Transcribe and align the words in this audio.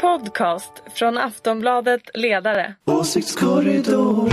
podcast 0.00 0.72
från 0.94 1.18
Aftonbladet 1.18 2.02
Ledare. 2.14 2.74
Åsiktskorridor. 2.84 4.30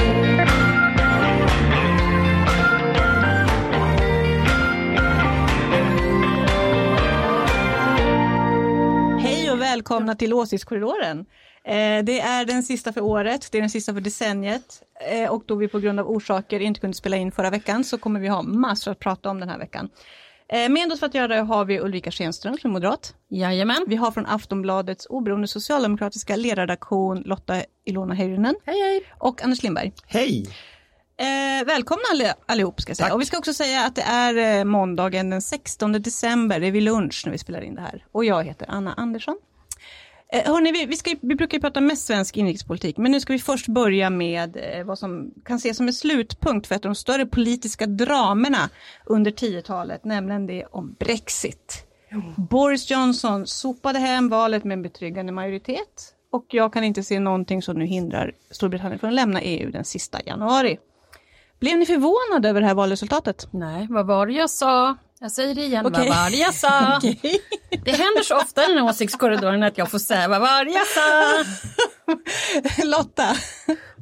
Hej 9.20 9.52
och 9.52 9.62
välkomna 9.62 10.16
till 10.16 10.34
Åsiktskorridoren. 10.34 11.20
Eh, 11.64 12.04
Det 12.04 12.20
är 12.20 12.46
den 12.46 12.64
sista 12.64 12.94
för 12.94 13.02
året, 13.02 13.52
det 13.52 13.58
är 13.58 13.62
den 13.62 13.70
sista 13.70 13.94
för 13.94 14.02
decenniet 14.02 14.84
Eh, 15.12 15.30
och 15.32 15.44
då 15.48 15.56
vi 15.56 15.68
på 15.68 15.80
grund 15.80 16.00
av 16.00 16.10
orsaker 16.10 16.60
inte 16.60 16.80
kunde 16.80 16.98
spela 16.98 17.18
in 17.18 17.32
förra 17.32 17.50
veckan 17.50 17.84
så 17.84 17.98
kommer 17.98 18.20
vi 18.20 18.28
ha 18.28 18.42
massor 18.42 18.92
att 18.92 19.00
prata 19.00 19.30
om 19.30 19.40
den 19.40 19.50
här 19.50 19.58
veckan. 19.58 19.90
Eh, 20.50 20.70
Med 20.70 20.92
oss 20.92 21.00
för 21.00 21.06
att 21.08 21.14
göra 21.14 21.28
det 21.28 21.42
har 21.42 21.66
vi 21.66 21.80
Ulrika 21.80 22.12
Schenström 22.12 22.58
som 22.58 22.70
är 22.70 22.74
moderat. 22.74 23.16
Jajamän. 23.30 23.86
Vi 23.88 23.96
har 23.96 24.12
från 24.12 24.26
Aftonbladets 24.26 25.08
oberoende 25.10 25.48
socialdemokratiska 25.48 26.36
ledarredaktion 26.36 27.22
Lotta 27.26 27.62
Ilona 27.86 28.14
Heyrinen 28.14 28.56
Hej 28.66 28.80
hej. 28.82 29.02
och 29.20 29.44
Anders 29.44 29.64
Lindberg. 29.64 29.94
Hej! 30.08 30.46
Eh, 31.20 31.66
välkomna 31.66 32.04
allihop 32.46 32.82
ska 32.82 32.90
jag 32.90 32.98
säga. 32.98 33.06
Tack. 33.08 33.14
Och 33.16 33.22
vi 33.22 33.26
ska 33.26 33.38
också 33.38 33.54
säga 33.54 33.86
att 33.86 33.96
det 33.96 34.02
är 34.02 34.60
eh, 34.60 34.64
måndagen 34.66 35.30
den 35.30 35.42
16 35.42 35.92
december, 35.92 36.60
det 36.60 36.68
är 36.68 36.72
vid 36.72 36.84
lunch 36.84 37.22
när 37.26 37.32
vi 37.32 37.38
spelar 37.38 37.62
in 37.62 37.76
det 37.76 37.82
här. 37.82 38.06
Och 38.12 38.26
jag 38.26 38.44
heter 38.44 38.66
Anna 38.70 38.94
Andersson. 38.94 39.38
Eh, 40.34 40.52
hörni, 40.52 40.72
vi, 40.72 40.86
vi, 40.86 40.96
ska, 40.96 41.16
vi 41.22 41.36
brukar 41.36 41.58
ju 41.58 41.62
prata 41.62 41.82
mest 41.82 42.08
svensk 42.08 42.38
inrikespolitik, 42.38 42.98
men 42.98 43.12
nu 43.12 43.20
ska 43.20 43.34
vi 43.34 43.40
först 43.40 43.68
börja 43.68 44.10
med 44.10 44.58
eh, 44.58 44.86
vad 44.86 45.00
som 45.00 45.32
kan 45.46 45.58
ses 45.58 45.78
som 45.78 45.88
en 45.88 45.94
slutpunkt 45.94 46.68
för 46.68 46.76
ett 46.76 46.86
av 46.86 46.90
de 46.90 46.96
större 46.96 47.26
politiska 47.26 47.86
dramerna 47.86 48.70
under 49.06 49.32
10-talet, 49.32 50.06
nämligen 50.06 50.48
det 50.48 50.66
om 50.66 50.96
Brexit. 51.00 51.84
Boris 52.36 52.92
Johnson 52.92 53.48
sopade 53.48 54.00
hem 54.00 54.30
valet 54.30 54.64
med 54.64 54.76
en 54.76 54.82
betryggande 54.82 55.32
majoritet 55.32 56.14
och 56.32 56.46
jag 56.50 56.74
kan 56.74 56.84
inte 56.84 57.04
se 57.04 57.20
någonting 57.20 57.62
som 57.62 57.78
nu 57.78 57.86
hindrar 57.86 58.32
Storbritannien 58.52 59.00
från 59.00 59.10
att 59.10 59.16
lämna 59.16 59.42
EU 59.42 59.72
den 59.72 59.86
sista 59.86 60.20
januari. 60.26 60.78
Blev 61.60 61.78
ni 61.78 61.86
förvånade 61.86 62.50
över 62.50 62.62
det 62.62 62.68
här 62.68 62.74
valresultatet? 62.74 63.48
Nej, 63.52 63.88
vad 63.90 64.08
var 64.08 64.28
det 64.28 64.34
jag 64.34 64.50
sa? 64.50 64.96
Jag 65.20 65.32
säger 65.32 65.56
det 65.56 65.62
igen, 65.62 65.86
Okej. 65.86 66.10
vad 66.10 66.18
var 66.18 66.30
det 66.30 66.38
jag 66.38 66.54
sa? 66.54 66.98
Okej. 66.98 67.42
Det 67.70 67.92
händer 67.92 68.24
så 68.24 68.38
ofta 68.38 68.64
i 68.64 68.68
den 68.68 68.78
här 68.78 68.86
åsiktskorridoren 68.86 69.64
att 69.64 69.78
jag 69.78 69.92
får 69.92 70.00
säga 70.00 70.28
vad 70.28 70.42
var 70.42 70.66
det 70.66 70.72
jag 70.72 70.88
sa? 70.88 71.44
Lotta? 72.98 73.36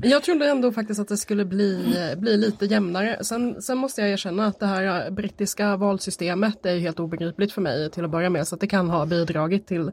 Jag 0.04 0.24
trodde 0.24 0.50
ändå 0.50 0.72
faktiskt 0.72 1.00
att 1.00 1.08
det 1.08 1.18
skulle 1.18 1.46
bli, 1.46 1.96
bli 2.18 2.38
lite 2.38 2.66
jämnare. 2.66 3.24
Sen, 3.24 3.62
sen 3.62 3.78
måste 3.78 4.02
jag 4.02 4.10
erkänna 4.10 4.46
att 4.46 4.60
det 4.60 4.66
här 4.66 5.12
brittiska 5.12 5.78
valsystemet 5.78 6.66
är 6.66 6.74
ju 6.74 6.80
helt 6.80 7.00
obegripligt 7.00 7.52
för 7.52 7.62
mig 7.62 7.92
till 7.92 8.06
att 8.06 8.12
börja 8.12 8.30
med. 8.30 8.48
Så 8.48 8.56
att 8.56 8.62
det 8.62 8.68
kan 8.68 8.90
ha 8.90 9.06
bidragit 9.06 9.68
till, 9.68 9.92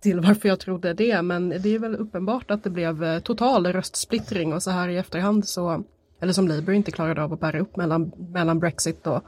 till 0.00 0.20
varför 0.20 0.48
jag 0.48 0.60
trodde 0.60 0.94
det. 0.94 1.22
Men 1.22 1.48
det 1.48 1.74
är 1.74 1.78
väl 1.78 1.96
uppenbart 1.96 2.50
att 2.50 2.64
det 2.64 2.70
blev 2.70 3.04
eh, 3.04 3.20
total 3.20 3.66
röstsplittring 3.66 4.52
och 4.52 4.62
så 4.62 4.70
här 4.70 4.88
i 4.88 4.96
efterhand 4.96 5.48
så, 5.48 5.84
eller 6.20 6.32
som 6.32 6.48
Labour 6.48 6.74
inte 6.74 6.90
klarade 6.90 7.22
av 7.22 7.32
att 7.32 7.40
bära 7.40 7.60
upp 7.60 7.76
mellan, 7.76 8.12
mellan 8.32 8.58
Brexit 8.58 9.06
och 9.06 9.24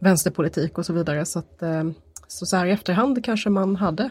vänsterpolitik 0.00 0.78
och 0.78 0.86
så 0.86 0.92
vidare. 0.92 1.26
Så, 1.26 1.38
att, 1.38 1.62
eh, 1.62 1.84
så, 2.28 2.46
så 2.46 2.56
här 2.56 2.66
i 2.66 2.70
efterhand 2.70 3.24
kanske 3.24 3.50
man 3.50 3.76
hade 3.76 4.10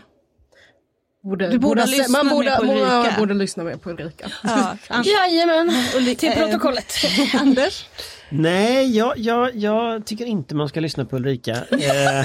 Borde, 1.22 1.50
Du 1.50 1.60
borde 1.60 1.82
ha 1.82 1.88
se- 1.88 1.98
lyssnat 1.98 2.10
man 2.12 2.26
mer 2.26 2.34
borde, 2.34 2.56
på 2.56 2.64
Ulrika. 2.64 2.86
man 2.88 3.20
borde 3.20 3.34
lyssna 3.34 3.64
mer 3.64 3.76
på 3.76 3.90
Ulrika. 3.90 4.32
Ja, 4.44 4.78
Jajamän, 5.04 5.72
till 6.18 6.30
eh, 6.30 6.36
protokollet. 6.36 6.94
Anders? 7.40 7.86
Nej, 8.30 8.98
jag, 8.98 9.18
jag, 9.18 9.56
jag 9.56 10.06
tycker 10.06 10.26
inte 10.26 10.56
man 10.56 10.70
ska 10.70 10.80
lyssna 10.80 11.06
på 11.06 11.16
Ulrika. 11.16 11.52
Eh, 11.72 12.24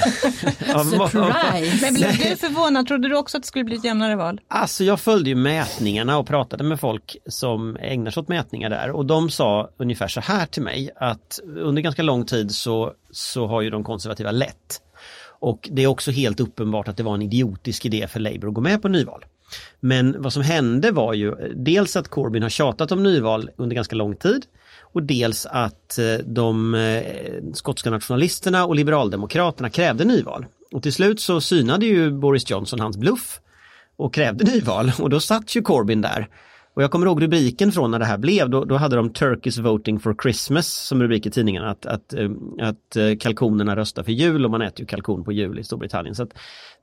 Surprise. 0.83 1.85
Men 1.85 1.93
blev 1.93 2.17
du 2.17 2.35
förvånad? 2.35 2.87
Trodde 2.87 3.09
du 3.09 3.17
också 3.17 3.37
att 3.37 3.43
det 3.43 3.47
skulle 3.47 3.65
bli 3.65 3.75
ett 3.75 3.83
jämnare 3.83 4.15
val? 4.15 4.41
Alltså 4.47 4.83
jag 4.83 4.99
följde 4.99 5.29
ju 5.29 5.35
mätningarna 5.35 6.17
och 6.17 6.27
pratade 6.27 6.63
med 6.63 6.79
folk 6.79 7.17
som 7.25 7.77
ägnar 7.77 8.11
sig 8.11 8.21
åt 8.21 8.27
mätningar 8.27 8.69
där 8.69 8.91
och 8.91 9.05
de 9.05 9.29
sa 9.29 9.69
ungefär 9.77 10.07
så 10.07 10.21
här 10.21 10.45
till 10.45 10.61
mig 10.63 10.89
att 10.95 11.39
under 11.55 11.81
ganska 11.81 12.03
lång 12.03 12.25
tid 12.25 12.51
så, 12.51 12.93
så 13.11 13.47
har 13.47 13.61
ju 13.61 13.69
de 13.69 13.83
konservativa 13.83 14.31
lätt. 14.31 14.81
Och 15.39 15.69
det 15.71 15.83
är 15.83 15.87
också 15.87 16.11
helt 16.11 16.39
uppenbart 16.39 16.87
att 16.87 16.97
det 16.97 17.03
var 17.03 17.15
en 17.15 17.21
idiotisk 17.21 17.85
idé 17.85 18.07
för 18.07 18.19
Labour 18.19 18.47
att 18.47 18.53
gå 18.53 18.61
med 18.61 18.81
på 18.81 18.87
nyval. 18.87 19.25
Men 19.79 20.21
vad 20.21 20.33
som 20.33 20.41
hände 20.41 20.91
var 20.91 21.13
ju 21.13 21.35
dels 21.55 21.95
att 21.95 22.07
Corbyn 22.07 22.43
har 22.43 22.49
tjatat 22.49 22.91
om 22.91 23.03
nyval 23.03 23.49
under 23.55 23.75
ganska 23.75 23.95
lång 23.95 24.15
tid 24.15 24.45
och 24.95 25.03
dels 25.03 25.45
att 25.45 25.97
eh, 25.97 26.25
de 26.25 26.75
eh, 26.75 27.03
skotska 27.53 27.89
nationalisterna 27.89 28.65
och 28.65 28.75
liberaldemokraterna 28.75 29.69
krävde 29.69 30.05
nyval. 30.05 30.45
Och 30.71 30.83
till 30.83 30.93
slut 30.93 31.19
så 31.19 31.41
synade 31.41 31.85
ju 31.85 32.11
Boris 32.11 32.49
Johnson 32.49 32.79
hans 32.79 32.97
bluff 32.97 33.39
och 33.95 34.13
krävde 34.13 34.43
nyval 34.53 34.91
och 34.99 35.09
då 35.09 35.19
satt 35.19 35.55
ju 35.55 35.61
Corbyn 35.61 36.01
där. 36.01 36.27
Och 36.73 36.83
jag 36.83 36.91
kommer 36.91 37.05
ihåg 37.05 37.21
rubriken 37.21 37.71
från 37.71 37.91
när 37.91 37.99
det 37.99 38.05
här 38.05 38.17
blev, 38.17 38.49
då, 38.49 38.65
då 38.65 38.75
hade 38.75 38.95
de 38.95 39.09
Turkish 39.09 39.59
voting 39.59 39.99
for 39.99 40.15
Christmas 40.21 40.67
som 40.67 41.01
rubrik 41.01 41.25
i 41.25 41.31
tidningen, 41.31 41.63
att, 41.63 41.85
att, 41.85 42.13
eh, 42.13 42.29
att 42.61 43.19
kalkonerna 43.19 43.75
röstar 43.75 44.03
för 44.03 44.11
jul 44.11 44.45
och 44.45 44.51
man 44.51 44.61
äter 44.61 44.79
ju 44.79 44.85
kalkon 44.85 45.23
på 45.23 45.31
jul 45.31 45.59
i 45.59 45.63
Storbritannien. 45.63 46.15
Så 46.15 46.27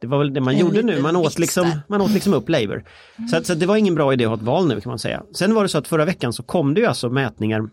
det 0.01 0.07
var 0.07 0.19
väl 0.19 0.35
det 0.35 0.41
man 0.41 0.59
gjorde 0.59 0.83
nu, 0.83 1.01
man 1.01 1.17
åt, 1.17 1.39
liksom, 1.39 1.71
man 1.87 2.01
åt 2.01 2.11
liksom 2.11 2.35
upp 2.35 2.49
Labour. 2.49 2.85
Så, 3.31 3.37
att, 3.37 3.47
så 3.47 3.53
att 3.53 3.61
det 3.61 3.67
var 3.67 3.77
ingen 3.77 3.95
bra 3.95 4.13
idé 4.13 4.25
att 4.25 4.31
ha 4.31 4.37
ett 4.37 4.43
val 4.43 4.69
nu 4.69 4.81
kan 4.81 4.91
man 4.91 4.99
säga. 4.99 5.23
Sen 5.35 5.55
var 5.55 5.63
det 5.63 5.69
så 5.69 5.79
att 5.79 5.89
förra 5.89 6.05
veckan 6.05 6.33
så 6.33 6.43
kom 6.43 6.75
det 6.75 6.81
ju 6.81 6.87
alltså 6.87 7.09
mätningar 7.09 7.69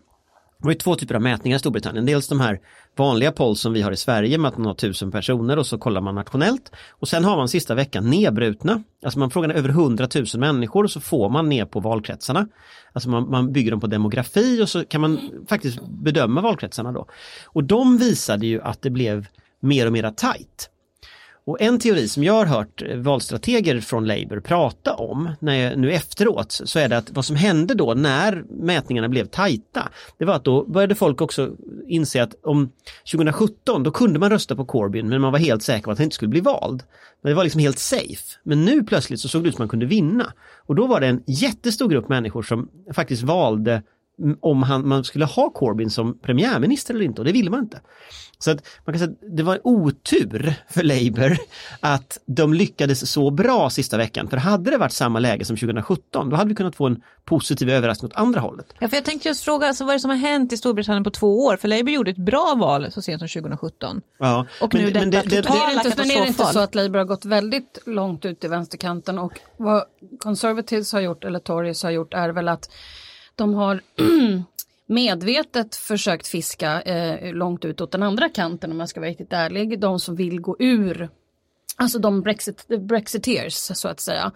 det 0.60 0.64
var 0.64 0.72
ju 0.72 0.78
två 0.78 0.94
typer 0.94 1.14
av 1.14 1.22
mätningar 1.22 1.56
i 1.56 1.58
Storbritannien. 1.58 2.06
Dels 2.06 2.28
de 2.28 2.40
här 2.40 2.60
vanliga 2.96 3.32
polls 3.32 3.60
som 3.60 3.72
vi 3.72 3.82
har 3.82 3.92
i 3.92 3.96
Sverige 3.96 4.38
med 4.38 4.48
att 4.48 4.56
man 4.56 4.66
har 4.66 4.74
tusen 4.74 5.10
personer 5.10 5.56
och 5.56 5.66
så 5.66 5.78
kollar 5.78 6.00
man 6.00 6.14
nationellt. 6.14 6.72
Och 6.90 7.08
sen 7.08 7.24
har 7.24 7.36
man 7.36 7.48
sista 7.48 7.74
veckan 7.74 8.10
nedbrutna. 8.10 8.82
Alltså 9.04 9.18
man 9.18 9.30
frågar 9.30 9.50
över 9.50 9.68
100 9.68 10.08
000 10.14 10.26
människor 10.34 10.84
och 10.84 10.90
så 10.90 11.00
får 11.00 11.28
man 11.28 11.48
ner 11.48 11.64
på 11.64 11.80
valkretsarna. 11.80 12.48
Alltså 12.92 13.08
man, 13.08 13.30
man 13.30 13.52
bygger 13.52 13.70
dem 13.70 13.80
på 13.80 13.86
demografi 13.86 14.62
och 14.62 14.68
så 14.68 14.84
kan 14.84 15.00
man 15.00 15.20
faktiskt 15.48 15.78
bedöma 15.88 16.40
valkretsarna 16.40 16.92
då. 16.92 17.06
Och 17.46 17.64
de 17.64 17.98
visade 17.98 18.46
ju 18.46 18.62
att 18.62 18.82
det 18.82 18.90
blev 18.90 19.26
mer 19.60 19.86
och 19.86 19.92
mera 19.92 20.10
tajt. 20.10 20.70
Och 21.50 21.60
en 21.60 21.78
teori 21.78 22.08
som 22.08 22.24
jag 22.24 22.32
har 22.32 22.46
hört 22.46 22.82
valstrateger 22.96 23.80
från 23.80 24.06
Labour 24.06 24.40
prata 24.40 24.94
om 24.94 25.30
när 25.40 25.54
jag, 25.54 25.78
nu 25.78 25.92
efteråt 25.92 26.52
så 26.64 26.78
är 26.78 26.88
det 26.88 26.96
att 26.96 27.10
vad 27.10 27.24
som 27.24 27.36
hände 27.36 27.74
då 27.74 27.94
när 27.94 28.44
mätningarna 28.50 29.08
blev 29.08 29.24
tajta 29.24 29.88
det 30.18 30.24
var 30.24 30.34
att 30.34 30.44
då 30.44 30.64
började 30.64 30.94
folk 30.94 31.20
också 31.20 31.50
inse 31.86 32.22
att 32.22 32.34
om 32.42 32.72
2017 33.12 33.82
då 33.82 33.90
kunde 33.90 34.18
man 34.18 34.30
rösta 34.30 34.56
på 34.56 34.64
Corbyn 34.64 35.08
men 35.08 35.20
man 35.20 35.32
var 35.32 35.38
helt 35.38 35.62
säker 35.62 35.84
på 35.84 35.90
att 35.90 35.98
han 35.98 36.04
inte 36.04 36.14
skulle 36.14 36.28
bli 36.28 36.40
vald. 36.40 36.82
Men 37.22 37.30
det 37.30 37.36
var 37.36 37.44
liksom 37.44 37.60
helt 37.60 37.78
safe. 37.78 38.38
Men 38.42 38.64
nu 38.64 38.82
plötsligt 38.82 39.20
så 39.20 39.28
såg 39.28 39.42
det 39.42 39.48
ut 39.48 39.54
som 39.54 39.62
man 39.62 39.68
kunde 39.68 39.86
vinna. 39.86 40.32
Och 40.66 40.74
då 40.74 40.86
var 40.86 41.00
det 41.00 41.06
en 41.06 41.22
jättestor 41.26 41.88
grupp 41.88 42.08
människor 42.08 42.42
som 42.42 42.68
faktiskt 42.94 43.22
valde 43.22 43.82
om 44.40 44.62
han, 44.62 44.88
man 44.88 45.04
skulle 45.04 45.24
ha 45.24 45.50
Corbyn 45.50 45.90
som 45.90 46.18
premiärminister 46.18 46.94
eller 46.94 47.04
inte 47.04 47.20
och 47.20 47.24
det 47.24 47.32
ville 47.32 47.50
man 47.50 47.60
inte. 47.60 47.80
Så 48.38 48.50
att 48.50 48.66
man 48.84 48.92
kan 48.92 48.98
säga 48.98 49.10
att 49.10 49.36
det 49.36 49.42
var 49.42 49.60
otur 49.64 50.54
för 50.70 50.82
Labour 50.82 51.36
att 51.80 52.18
de 52.26 52.54
lyckades 52.54 53.10
så 53.10 53.30
bra 53.30 53.70
sista 53.70 53.96
veckan. 53.96 54.28
För 54.28 54.36
hade 54.36 54.70
det 54.70 54.76
varit 54.78 54.92
samma 54.92 55.18
läge 55.18 55.44
som 55.44 55.56
2017 55.56 56.30
då 56.30 56.36
hade 56.36 56.48
vi 56.48 56.54
kunnat 56.54 56.76
få 56.76 56.86
en 56.86 57.02
positiv 57.24 57.70
överraskning 57.70 58.06
åt 58.10 58.16
andra 58.16 58.40
hållet. 58.40 58.66
Ja, 58.78 58.88
för 58.88 58.96
jag 58.96 59.04
tänkte 59.04 59.28
just 59.28 59.44
fråga, 59.44 59.66
alltså, 59.68 59.84
vad 59.84 59.90
är 59.90 59.96
det 59.96 60.00
som 60.00 60.10
har 60.10 60.16
hänt 60.16 60.52
i 60.52 60.56
Storbritannien 60.56 61.04
på 61.04 61.10
två 61.10 61.44
år? 61.44 61.56
För 61.56 61.68
Labour 61.68 61.90
gjorde 61.90 62.10
ett 62.10 62.16
bra 62.16 62.54
val 62.60 62.92
så 62.92 63.02
sent 63.02 63.20
som 63.20 63.28
2017. 63.28 64.00
Ja, 64.18 64.46
Och 64.60 64.74
nu 64.74 64.90
detta 64.90 65.06
det, 65.06 65.10
det, 65.10 65.42
totala- 65.42 65.66
Det 65.66 65.80
är 65.80 65.86
inte, 65.86 65.94
men 65.96 66.10
är 66.10 66.20
det 66.20 66.26
inte 66.26 66.38
katastrofval. 66.38 66.52
så 66.54 66.58
att 66.60 66.74
Labour 66.74 66.98
har 66.98 67.04
gått 67.06 67.24
väldigt 67.24 67.78
långt 67.86 68.24
ut 68.24 68.44
i 68.44 68.48
vänsterkanten 68.48 69.18
och 69.18 69.32
vad 69.56 69.84
Conservatives 70.18 70.92
har 70.92 71.00
gjort 71.00 71.24
eller 71.24 71.38
Tories 71.38 71.82
har 71.82 71.90
gjort 71.90 72.14
är 72.14 72.28
väl 72.28 72.48
att 72.48 72.70
de 73.40 73.54
har 73.54 73.80
medvetet 74.86 75.76
försökt 75.76 76.28
fiska 76.28 76.82
eh, 76.82 77.32
långt 77.34 77.64
ut 77.64 77.80
åt 77.80 77.92
den 77.92 78.02
andra 78.02 78.28
kanten 78.28 78.72
om 78.72 78.80
jag 78.80 78.88
ska 78.88 79.00
vara 79.00 79.10
riktigt 79.10 79.32
ärlig. 79.32 79.80
De 79.80 80.00
som 80.00 80.16
vill 80.16 80.40
gå 80.40 80.56
ur, 80.58 81.08
alltså 81.76 81.98
de 81.98 82.20
Brexit, 82.20 82.68
Brexiteers 82.68 83.54
så 83.54 83.88
att 83.88 84.00
säga. 84.00 84.32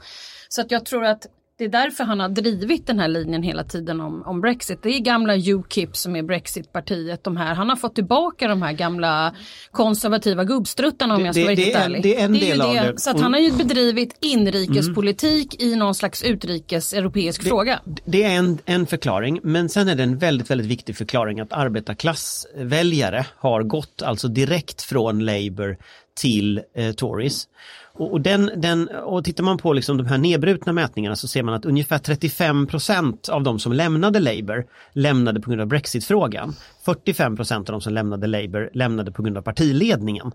Så 0.48 0.60
att 0.60 0.70
jag 0.70 0.84
tror 0.86 1.04
att 1.04 1.26
det 1.58 1.64
är 1.64 1.68
därför 1.68 2.04
han 2.04 2.20
har 2.20 2.28
drivit 2.28 2.86
den 2.86 2.98
här 2.98 3.08
linjen 3.08 3.42
hela 3.42 3.64
tiden 3.64 4.00
om, 4.00 4.22
om 4.22 4.40
Brexit. 4.40 4.82
Det 4.82 4.88
är 4.88 4.98
gamla 5.00 5.36
Ukip 5.36 5.96
som 5.96 6.16
är 6.16 6.22
Brexitpartiet. 6.22 7.24
De 7.24 7.36
här. 7.36 7.54
Han 7.54 7.68
har 7.68 7.76
fått 7.76 7.94
tillbaka 7.94 8.48
de 8.48 8.62
här 8.62 8.72
gamla 8.72 9.34
konservativa 9.70 10.44
gubbstruttarna 10.44 11.14
om 11.14 11.20
Det- 11.20 11.26
jag 11.26 11.34
ska 11.34 11.40
det- 11.40 11.44
vara 11.46 11.54
det 11.54 11.60
riktigt 11.62 11.76
är 11.76 11.84
ärlig. 11.84 12.02
det 12.02 12.20
är 12.20 12.24
en 12.24 12.34
ju 12.34 12.40
del 12.40 12.60
av 12.60 12.74
det. 12.74 13.00
Så 13.00 13.10
att 13.10 13.16
Mm. 13.16 13.22
han 13.22 13.32
har 13.32 13.40
ju 13.40 13.52
bedrivit 13.52 14.16
inrikespolitik 14.20 15.62
i 15.62 15.76
någon 15.76 15.94
slags 15.94 16.22
utrikes 16.22 16.92
europeisk 16.92 17.42
fråga. 17.42 17.80
det 18.04 18.22
är 18.22 18.30
en, 18.38 18.58
en 18.64 18.86
förklaring 18.86 19.40
men 19.42 19.68
sen 19.68 19.88
är 19.88 19.94
det 19.94 20.02
en 20.02 20.18
väldigt, 20.18 20.50
väldigt 20.50 20.66
viktig 20.66 20.96
förklaring 20.96 21.40
att 21.40 21.52
arbetarklassväljare 21.52 23.26
har 23.36 23.62
gått 23.62 24.02
alltså 24.02 24.28
direkt 24.28 24.82
från 24.82 25.24
Labour 25.24 25.76
till 26.20 26.60
eh, 26.76 26.92
Tories. 26.92 27.48
Och, 27.96 28.12
och, 28.12 28.20
den, 28.20 28.50
den, 28.56 28.88
och 28.88 29.24
tittar 29.24 29.44
man 29.44 29.58
på 29.58 29.72
liksom 29.72 29.96
de 29.96 30.06
här 30.06 30.18
nedbrutna 30.18 30.72
mätningarna 30.72 31.16
så 31.16 31.28
ser 31.28 31.42
man 31.42 31.54
att 31.54 31.64
ungefär 31.64 31.98
35 31.98 32.66
procent 32.66 33.28
av 33.28 33.42
de 33.42 33.58
som 33.58 33.72
lämnade 33.72 34.20
Labour 34.20 34.66
lämnade 34.92 35.40
på 35.40 35.50
grund 35.50 35.62
av 35.62 35.68
Brexit-frågan. 35.68 36.54
45 36.84 37.36
procent 37.36 37.68
av 37.68 37.72
de 37.72 37.80
som 37.80 37.92
lämnade 37.92 38.26
Labour 38.26 38.70
lämnade 38.72 39.12
på 39.12 39.22
grund 39.22 39.38
av 39.38 39.42
partiledningen. 39.42 40.32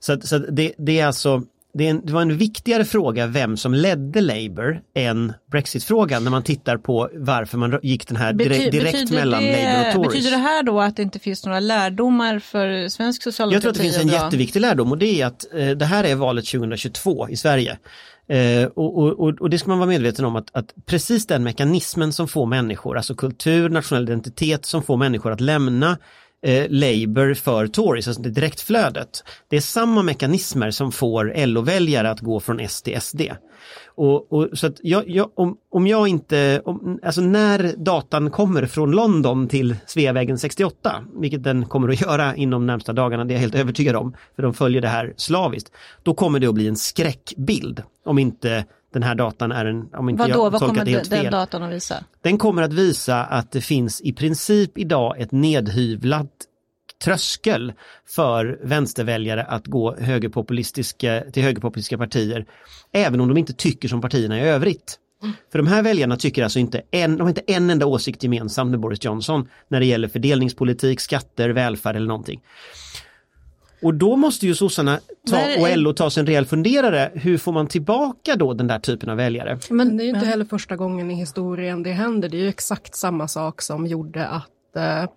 Så, 0.00 0.20
så 0.20 0.38
det, 0.38 0.72
det 0.78 1.00
är 1.00 1.06
alltså 1.06 1.42
det, 1.74 1.88
en, 1.88 2.06
det 2.06 2.12
var 2.12 2.22
en 2.22 2.36
viktigare 2.36 2.84
fråga 2.84 3.26
vem 3.26 3.56
som 3.56 3.74
ledde 3.74 4.20
Labour 4.20 4.80
än 4.94 5.32
Brexit-frågan 5.50 6.24
när 6.24 6.30
man 6.30 6.42
tittar 6.42 6.76
på 6.76 7.08
varför 7.14 7.58
man 7.58 7.78
gick 7.82 8.08
den 8.08 8.16
här 8.16 8.32
direkt, 8.32 8.72
direkt 8.72 8.92
betyder 8.92 9.14
mellan 9.14 9.42
det, 9.42 9.64
Labour 9.64 9.88
och 9.88 9.94
Tories. 9.94 10.12
Betyder 10.12 10.30
det 10.30 10.42
här 10.42 10.62
då 10.62 10.80
att 10.80 10.96
det 10.96 11.02
inte 11.02 11.18
finns 11.18 11.46
några 11.46 11.60
lärdomar 11.60 12.38
för 12.38 12.88
svensk 12.88 13.22
socialdemokrati? 13.22 13.54
Jag 13.54 13.62
tror 13.62 13.70
att 13.70 13.76
det 13.76 13.82
finns 13.82 14.12
en 14.12 14.18
dra? 14.18 14.24
jätteviktig 14.24 14.60
lärdom 14.60 14.92
och 14.92 14.98
det 14.98 15.20
är 15.20 15.26
att 15.26 15.54
eh, 15.54 15.70
det 15.70 15.84
här 15.84 16.04
är 16.04 16.14
valet 16.14 16.46
2022 16.46 17.28
i 17.28 17.36
Sverige. 17.36 17.78
Eh, 18.28 18.64
och, 18.64 18.98
och, 18.98 19.20
och, 19.20 19.40
och 19.40 19.50
det 19.50 19.58
ska 19.58 19.68
man 19.68 19.78
vara 19.78 19.88
medveten 19.88 20.24
om 20.24 20.36
att, 20.36 20.46
att 20.52 20.74
precis 20.86 21.26
den 21.26 21.42
mekanismen 21.42 22.12
som 22.12 22.28
får 22.28 22.46
människor, 22.46 22.96
alltså 22.96 23.14
kultur, 23.14 23.68
nationell 23.68 24.02
identitet, 24.02 24.64
som 24.64 24.82
får 24.82 24.96
människor 24.96 25.32
att 25.32 25.40
lämna 25.40 25.98
eh, 26.42 26.66
Labour 26.68 27.34
för 27.34 27.66
Tories, 27.66 28.08
alltså 28.08 28.22
det 28.22 28.30
direktflödet. 28.30 29.24
Det 29.48 29.56
är 29.56 29.60
samma 29.60 30.02
mekanismer 30.02 30.70
som 30.70 30.92
får 30.92 31.46
LO-väljare 31.46 32.10
att 32.10 32.20
gå 32.20 32.40
från 32.40 32.60
S 32.60 32.82
till 32.82 33.00
SD. 33.00 33.20
Och, 33.94 34.32
och, 34.32 34.48
så 34.52 34.66
att 34.66 34.76
jag, 34.82 35.08
jag, 35.08 35.30
om, 35.34 35.56
om 35.70 35.86
jag 35.86 36.08
inte, 36.08 36.62
om, 36.64 36.98
alltså 37.02 37.20
när 37.20 37.74
datan 37.76 38.30
kommer 38.30 38.66
från 38.66 38.90
London 38.90 39.48
till 39.48 39.76
Sveavägen 39.86 40.38
68, 40.38 41.04
vilket 41.20 41.42
den 41.42 41.64
kommer 41.64 41.88
att 41.88 42.00
göra 42.00 42.36
inom 42.36 42.66
närmsta 42.66 42.92
dagarna, 42.92 43.24
det 43.24 43.32
är 43.32 43.34
jag 43.34 43.40
helt 43.40 43.54
övertygad 43.54 43.96
om, 43.96 44.16
för 44.36 44.42
de 44.42 44.54
följer 44.54 44.82
det 44.82 44.88
här 44.88 45.14
slaviskt, 45.16 45.72
då 46.02 46.14
kommer 46.14 46.40
det 46.40 46.46
att 46.46 46.54
bli 46.54 46.68
en 46.68 46.76
skräckbild 46.76 47.82
om 48.04 48.18
inte 48.18 48.64
den 48.92 49.02
här 49.02 49.14
datan 49.14 49.52
är 49.52 49.64
en, 49.64 49.94
om 49.94 50.08
inte 50.08 50.22
Vadå, 50.22 50.44
jag 50.44 50.50
vad 50.50 50.60
kommer 50.60 50.84
det 50.84 50.90
helt 50.90 51.10
den 51.10 51.22
fel. 51.22 51.32
datan 51.32 51.62
att 51.62 51.72
visa? 51.72 52.04
Den 52.22 52.38
kommer 52.38 52.62
att 52.62 52.72
visa 52.72 53.24
att 53.24 53.50
det 53.50 53.60
finns 53.60 54.00
i 54.00 54.12
princip 54.12 54.78
idag 54.78 55.20
ett 55.20 55.32
nedhyvlat 55.32 56.30
tröskel 57.04 57.72
för 58.06 58.58
vänsterväljare 58.62 59.44
att 59.44 59.66
gå 59.66 59.96
högerpopulistiska, 59.96 61.24
till 61.32 61.42
högerpopulistiska 61.42 61.98
partier, 61.98 62.46
även 62.92 63.20
om 63.20 63.28
de 63.28 63.36
inte 63.36 63.52
tycker 63.52 63.88
som 63.88 64.00
partierna 64.00 64.38
i 64.38 64.42
övrigt. 64.42 64.98
För 65.52 65.58
de 65.58 65.66
här 65.66 65.82
väljarna 65.82 66.16
tycker 66.16 66.44
alltså 66.44 66.58
inte 66.58 66.82
en, 66.90 67.16
de 67.16 67.22
har 67.22 67.28
inte 67.28 67.42
en 67.46 67.70
enda 67.70 67.86
åsikt 67.86 68.22
gemensamt 68.22 68.70
med 68.70 68.80
Boris 68.80 69.04
Johnson 69.04 69.48
när 69.68 69.80
det 69.80 69.86
gäller 69.86 70.08
fördelningspolitik, 70.08 71.00
skatter, 71.00 71.48
välfärd 71.48 71.96
eller 71.96 72.06
någonting. 72.06 72.40
Och 73.82 73.94
då 73.94 74.16
måste 74.16 74.46
ju 74.46 74.54
sossarna 74.54 75.00
ta, 75.30 75.36
och 75.60 75.78
LO 75.78 75.92
ta 75.92 76.10
sig 76.10 76.20
en 76.20 76.26
rejäl 76.26 76.46
funderare, 76.46 77.10
hur 77.14 77.38
får 77.38 77.52
man 77.52 77.66
tillbaka 77.66 78.36
då 78.36 78.54
den 78.54 78.66
där 78.66 78.78
typen 78.78 79.10
av 79.10 79.16
väljare? 79.16 79.58
Men 79.70 79.96
det 79.96 80.02
är 80.02 80.04
ju 80.04 80.10
inte 80.10 80.26
heller 80.26 80.44
första 80.44 80.76
gången 80.76 81.10
i 81.10 81.14
historien 81.14 81.82
det 81.82 81.92
händer. 81.92 82.28
Det 82.28 82.36
är 82.36 82.42
ju 82.42 82.48
exakt 82.48 82.94
samma 82.94 83.28
sak 83.28 83.62
som 83.62 83.86
gjorde 83.86 84.26
att 84.26 84.76
eh, 84.76 85.10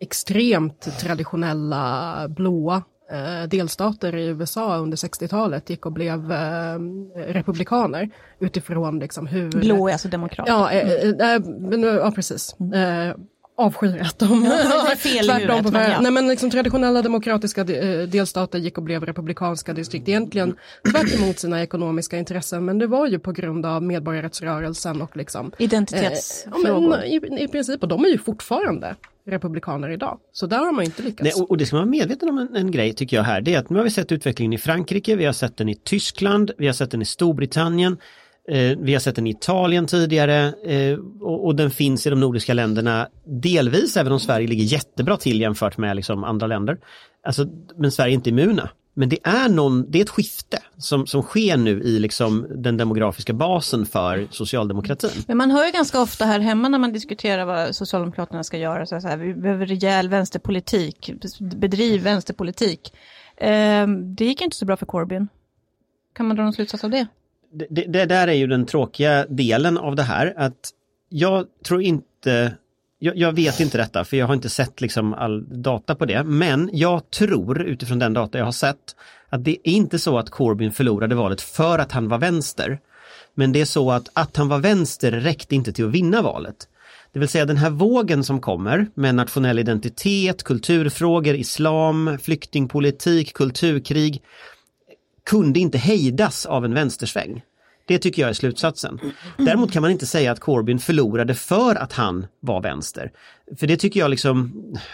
extremt 0.00 0.98
traditionella 1.00 2.26
blåa 2.28 2.82
eh, 3.10 3.48
delstater 3.48 4.16
i 4.16 4.26
USA 4.26 4.76
under 4.76 4.96
60-talet 4.96 5.70
gick 5.70 5.86
och 5.86 5.92
blev 5.92 6.32
eh, 6.32 6.78
republikaner 7.26 8.10
utifrån 8.38 8.98
liksom 8.98 9.26
hur... 9.26 9.50
Blå 9.50 9.88
är 9.88 9.92
alltså 9.92 10.08
demokrat. 10.08 10.48
Ja, 10.48 10.70
eh, 10.70 10.90
eh, 10.90 11.34
eh, 11.34 11.40
men, 11.40 11.82
ja 11.82 12.12
precis. 12.14 12.54
Eh, 12.60 13.16
avskyr 13.60 14.00
att 14.00 14.18
de 14.18 14.42
det 14.44 14.48
är 14.48 14.96
fel 14.96 15.24
tvärtom 15.26 15.40
huvudet, 15.40 15.64
på 15.64 15.70
men 15.72 15.82
väg- 15.82 15.92
ja. 15.92 16.00
Nej 16.00 16.12
men 16.12 16.28
liksom 16.28 16.50
traditionella 16.50 17.02
demokratiska 17.02 17.64
de- 17.64 17.74
eh, 17.80 18.08
delstater 18.08 18.58
gick 18.58 18.78
och 18.78 18.84
blev 18.84 19.04
republikanska 19.06 19.72
distrikt. 19.72 20.08
Egentligen 20.08 20.56
tvärt 20.92 21.14
emot 21.14 21.38
sina 21.38 21.62
ekonomiska 21.62 22.18
intressen 22.18 22.64
men 22.64 22.78
det 22.78 22.86
var 22.86 23.06
ju 23.06 23.18
på 23.18 23.32
grund 23.32 23.66
av 23.66 23.82
medborgarrättsrörelsen 23.82 25.02
och 25.02 25.16
liksom 25.16 25.46
Eh, 25.46 25.52
ja, 25.58 25.64
Identitetsfrågor. 25.64 26.88
men, 26.88 27.04
i, 27.38 27.42
I 27.44 27.48
princip, 27.48 27.82
och 27.82 27.88
de 27.88 28.04
är 28.04 28.08
ju 28.08 28.18
fortfarande 28.18 28.96
republikaner 29.26 29.88
idag. 29.90 30.18
Så 30.32 30.46
där 30.46 30.58
har 30.58 30.72
man 30.72 30.84
inte 30.84 31.02
lyckats. 31.02 31.22
Nej, 31.36 31.42
och, 31.44 31.50
och 31.50 31.56
det 31.58 31.66
ska 31.66 31.76
man 31.76 31.80
vara 31.82 31.90
medveten 31.90 32.28
om 32.28 32.38
en, 32.38 32.56
en 32.56 32.70
grej 32.70 32.92
tycker 32.92 33.16
jag 33.16 33.24
här, 33.24 33.40
det 33.40 33.54
är 33.54 33.58
att 33.58 33.70
nu 33.70 33.76
har 33.76 33.84
vi 33.84 33.90
sett 33.90 34.12
utvecklingen 34.12 34.52
i 34.52 34.58
Frankrike, 34.58 35.16
vi 35.16 35.24
har 35.24 35.32
sett 35.32 35.56
den 35.56 35.68
i 35.68 35.74
Tyskland, 35.74 36.50
vi 36.58 36.66
har 36.66 36.72
sett 36.74 36.90
den 36.90 37.02
i 37.02 37.04
Storbritannien, 37.04 37.96
eh, 38.48 38.78
vi 38.78 38.92
har 38.92 39.00
sett 39.00 39.16
den 39.16 39.26
i 39.26 39.30
Italien 39.30 39.86
tidigare 39.86 40.54
eh, 40.64 40.98
och, 41.20 41.46
och 41.46 41.56
den 41.56 41.70
finns 41.70 42.06
i 42.06 42.10
de 42.10 42.20
nordiska 42.20 42.54
länderna 42.54 43.08
delvis, 43.24 43.96
även 43.96 44.12
om 44.12 44.20
Sverige 44.20 44.48
ligger 44.48 44.64
jättebra 44.64 45.16
till 45.16 45.40
jämfört 45.40 45.78
med 45.78 45.96
liksom, 45.96 46.24
andra 46.24 46.46
länder. 46.46 46.78
Alltså, 47.26 47.46
men 47.76 47.92
Sverige 47.92 48.12
är 48.12 48.14
inte 48.14 48.30
immuna. 48.30 48.70
Men 48.94 49.08
det 49.08 49.18
är, 49.22 49.48
någon, 49.48 49.90
det 49.90 49.98
är 49.98 50.02
ett 50.02 50.10
skifte 50.10 50.58
som, 50.78 51.06
som 51.06 51.22
sker 51.22 51.56
nu 51.56 51.82
i 51.82 51.98
liksom, 51.98 52.46
den 52.56 52.76
demografiska 52.76 53.32
basen 53.32 53.86
för 53.86 54.28
socialdemokratin. 54.30 55.24
Men 55.26 55.36
man 55.36 55.50
hör 55.50 55.66
ju 55.66 55.72
ganska 55.72 56.00
ofta 56.00 56.24
här 56.24 56.40
hemma 56.40 56.68
när 56.68 56.78
man 56.78 56.92
diskuterar 56.92 57.44
vad 57.44 57.76
Socialdemokraterna 57.76 58.44
ska 58.44 58.58
göra, 58.58 58.86
så 58.86 58.98
här, 58.98 59.16
vi 59.16 59.34
behöver 59.34 59.66
rejäl 59.66 60.08
vänsterpolitik, 60.08 61.10
bedriv 61.40 62.02
vänsterpolitik. 62.02 62.94
Eh, 63.36 63.86
det 63.88 64.24
gick 64.24 64.40
inte 64.40 64.56
så 64.56 64.64
bra 64.64 64.76
för 64.76 64.86
Corbyn. 64.86 65.28
Kan 66.14 66.26
man 66.26 66.36
dra 66.36 66.42
någon 66.42 66.52
slutsats 66.52 66.84
av 66.84 66.90
det? 66.90 67.06
Det, 67.52 67.84
det, 67.88 68.04
där 68.04 68.28
är 68.28 68.32
ju 68.32 68.46
den 68.46 68.66
tråkiga 68.66 69.26
delen 69.28 69.78
av 69.78 69.96
det 69.96 70.02
här 70.02 70.34
att 70.36 70.70
jag 71.08 71.46
tror 71.64 71.82
inte 71.82 72.54
jag, 72.98 73.16
jag 73.16 73.32
vet 73.32 73.60
inte 73.60 73.78
detta 73.78 74.04
för 74.04 74.16
jag 74.16 74.26
har 74.26 74.34
inte 74.34 74.48
sett 74.48 74.80
liksom 74.80 75.14
all 75.14 75.62
data 75.62 75.94
på 75.94 76.04
det 76.04 76.24
men 76.24 76.70
jag 76.72 77.10
tror 77.10 77.62
utifrån 77.62 77.98
den 77.98 78.12
data 78.12 78.38
jag 78.38 78.44
har 78.44 78.52
sett 78.52 78.94
att 79.30 79.44
det 79.44 79.50
är 79.50 79.72
inte 79.72 79.98
så 79.98 80.18
att 80.18 80.30
Corbyn 80.30 80.72
förlorade 80.72 81.14
valet 81.14 81.40
för 81.40 81.78
att 81.78 81.92
han 81.92 82.08
var 82.08 82.18
vänster. 82.18 82.80
Men 83.34 83.52
det 83.52 83.60
är 83.60 83.64
så 83.64 83.90
att 83.90 84.08
att 84.12 84.36
han 84.36 84.48
var 84.48 84.58
vänster 84.58 85.12
räckte 85.12 85.54
inte 85.54 85.72
till 85.72 85.84
att 85.84 85.90
vinna 85.90 86.22
valet. 86.22 86.68
Det 87.12 87.18
vill 87.18 87.28
säga 87.28 87.46
den 87.46 87.56
här 87.56 87.70
vågen 87.70 88.24
som 88.24 88.40
kommer 88.40 88.86
med 88.94 89.14
nationell 89.14 89.58
identitet, 89.58 90.42
kulturfrågor, 90.42 91.34
islam, 91.34 92.18
flyktingpolitik, 92.22 93.32
kulturkrig 93.32 94.22
kunde 95.24 95.60
inte 95.60 95.78
hejdas 95.78 96.46
av 96.46 96.64
en 96.64 96.74
vänstersväng. 96.74 97.42
Det 97.86 97.98
tycker 97.98 98.22
jag 98.22 98.28
är 98.28 98.34
slutsatsen. 98.34 99.00
Däremot 99.36 99.72
kan 99.72 99.82
man 99.82 99.90
inte 99.90 100.06
säga 100.06 100.32
att 100.32 100.40
Corbyn 100.40 100.78
förlorade 100.78 101.34
för 101.34 101.74
att 101.74 101.92
han 101.92 102.26
var 102.40 102.62
vänster. 102.62 103.12
För 103.58 103.66
det 103.66 103.76
tycker 103.76 104.00
jag 104.00 104.10
liksom, 104.10 104.52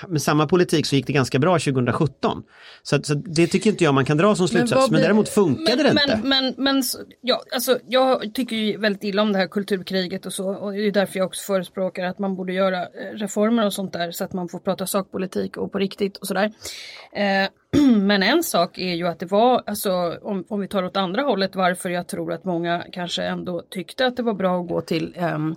med 0.08 0.22
samma 0.22 0.46
politik 0.46 0.86
så 0.86 0.96
gick 0.96 1.06
det 1.06 1.12
ganska 1.12 1.38
bra 1.38 1.58
2017. 1.58 2.42
Så, 2.82 3.02
så 3.02 3.14
det 3.14 3.46
tycker 3.46 3.70
inte 3.70 3.84
jag 3.84 3.94
man 3.94 4.04
kan 4.04 4.16
dra 4.16 4.34
som 4.34 4.48
slutsats. 4.48 4.80
Men, 4.82 4.90
blir- 4.90 5.02
däremot 5.02 5.28
funkade 5.28 5.82
det 5.82 5.88
inte. 5.90 6.20
Men, 6.24 6.28
men, 6.28 6.54
men 6.56 6.82
så- 6.82 6.98
ja, 7.20 7.42
alltså, 7.54 7.78
jag 7.88 8.34
tycker 8.34 8.56
ju 8.56 8.76
väldigt 8.78 9.04
illa 9.04 9.22
om 9.22 9.32
det 9.32 9.38
här 9.38 9.46
kulturkriget 9.46 10.26
och 10.26 10.32
så. 10.32 10.48
Och 10.54 10.72
det 10.72 10.86
är 10.86 10.90
därför 10.92 11.18
jag 11.18 11.26
också 11.26 11.42
förespråkar 11.52 12.04
att 12.04 12.18
man 12.18 12.36
borde 12.36 12.52
göra 12.52 12.82
eh, 12.82 12.86
reformer 13.14 13.66
och 13.66 13.72
sånt 13.72 13.92
där 13.92 14.10
så 14.10 14.24
att 14.24 14.32
man 14.32 14.48
får 14.48 14.58
prata 14.58 14.86
sakpolitik 14.86 15.56
och 15.56 15.72
på 15.72 15.78
riktigt 15.78 16.16
och 16.16 16.26
sådär. 16.26 16.52
Eh, 17.12 17.48
men 17.96 18.22
en 18.22 18.42
sak 18.42 18.78
är 18.78 18.94
ju 18.94 19.06
att 19.08 19.18
det 19.18 19.26
var, 19.26 19.62
alltså 19.66 20.18
om, 20.22 20.44
om 20.48 20.60
vi 20.60 20.68
tar 20.68 20.82
åt 20.82 20.96
andra 20.96 21.22
hållet, 21.22 21.56
varför 21.56 21.90
jag 21.90 22.06
tror 22.08 22.32
att 22.32 22.44
många 22.44 22.84
kanske 22.92 23.22
ändå 23.22 23.62
tyckte 23.70 24.06
att 24.06 24.16
det 24.16 24.22
var 24.22 24.34
bra 24.34 24.60
att 24.60 24.68
gå 24.68 24.80
till 24.80 25.14
ehm, 25.16 25.56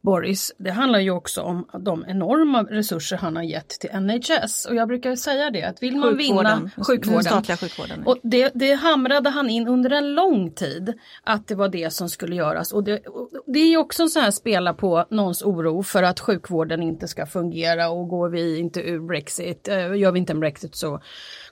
Boris, 0.00 0.52
det 0.58 0.70
handlar 0.70 0.98
ju 0.98 1.10
också 1.10 1.42
om 1.42 1.68
de 1.80 2.04
enorma 2.08 2.62
resurser 2.62 3.16
han 3.16 3.36
har 3.36 3.42
gett 3.42 3.68
till 3.68 3.90
NHS. 4.00 4.66
Och 4.66 4.74
jag 4.74 4.88
brukar 4.88 5.16
säga 5.16 5.50
det, 5.50 5.62
att 5.62 5.82
vill 5.82 5.96
man 5.96 6.16
vinna 6.16 6.42
Den 6.42 6.70
sjukvården 6.86 7.22
statliga 7.22 7.56
sjukvården. 7.56 8.02
och 8.06 8.18
det, 8.22 8.50
det 8.54 8.72
hamrade 8.72 9.30
han 9.30 9.50
in 9.50 9.68
under 9.68 9.90
en 9.90 10.14
lång 10.14 10.50
tid 10.50 10.94
att 11.24 11.48
det 11.48 11.54
var 11.54 11.68
det 11.68 11.92
som 11.92 12.08
skulle 12.08 12.36
göras. 12.36 12.72
Och 12.72 12.84
det, 12.84 13.06
och 13.06 13.30
det 13.46 13.58
är 13.58 13.76
också 13.76 14.02
en 14.02 14.08
sån 14.08 14.22
här 14.22 14.30
spela 14.30 14.74
på 14.74 15.06
någons 15.10 15.42
oro 15.42 15.82
för 15.82 16.02
att 16.02 16.20
sjukvården 16.20 16.82
inte 16.82 17.08
ska 17.08 17.26
fungera 17.26 17.88
och 17.88 18.08
går 18.08 18.28
vi 18.28 18.58
inte 18.58 18.80
ur 18.80 19.00
Brexit, 19.00 19.68
eh, 19.68 19.96
gör 19.96 20.12
vi 20.12 20.18
inte 20.18 20.32
en 20.32 20.40
Brexit 20.40 20.76
så 20.76 21.00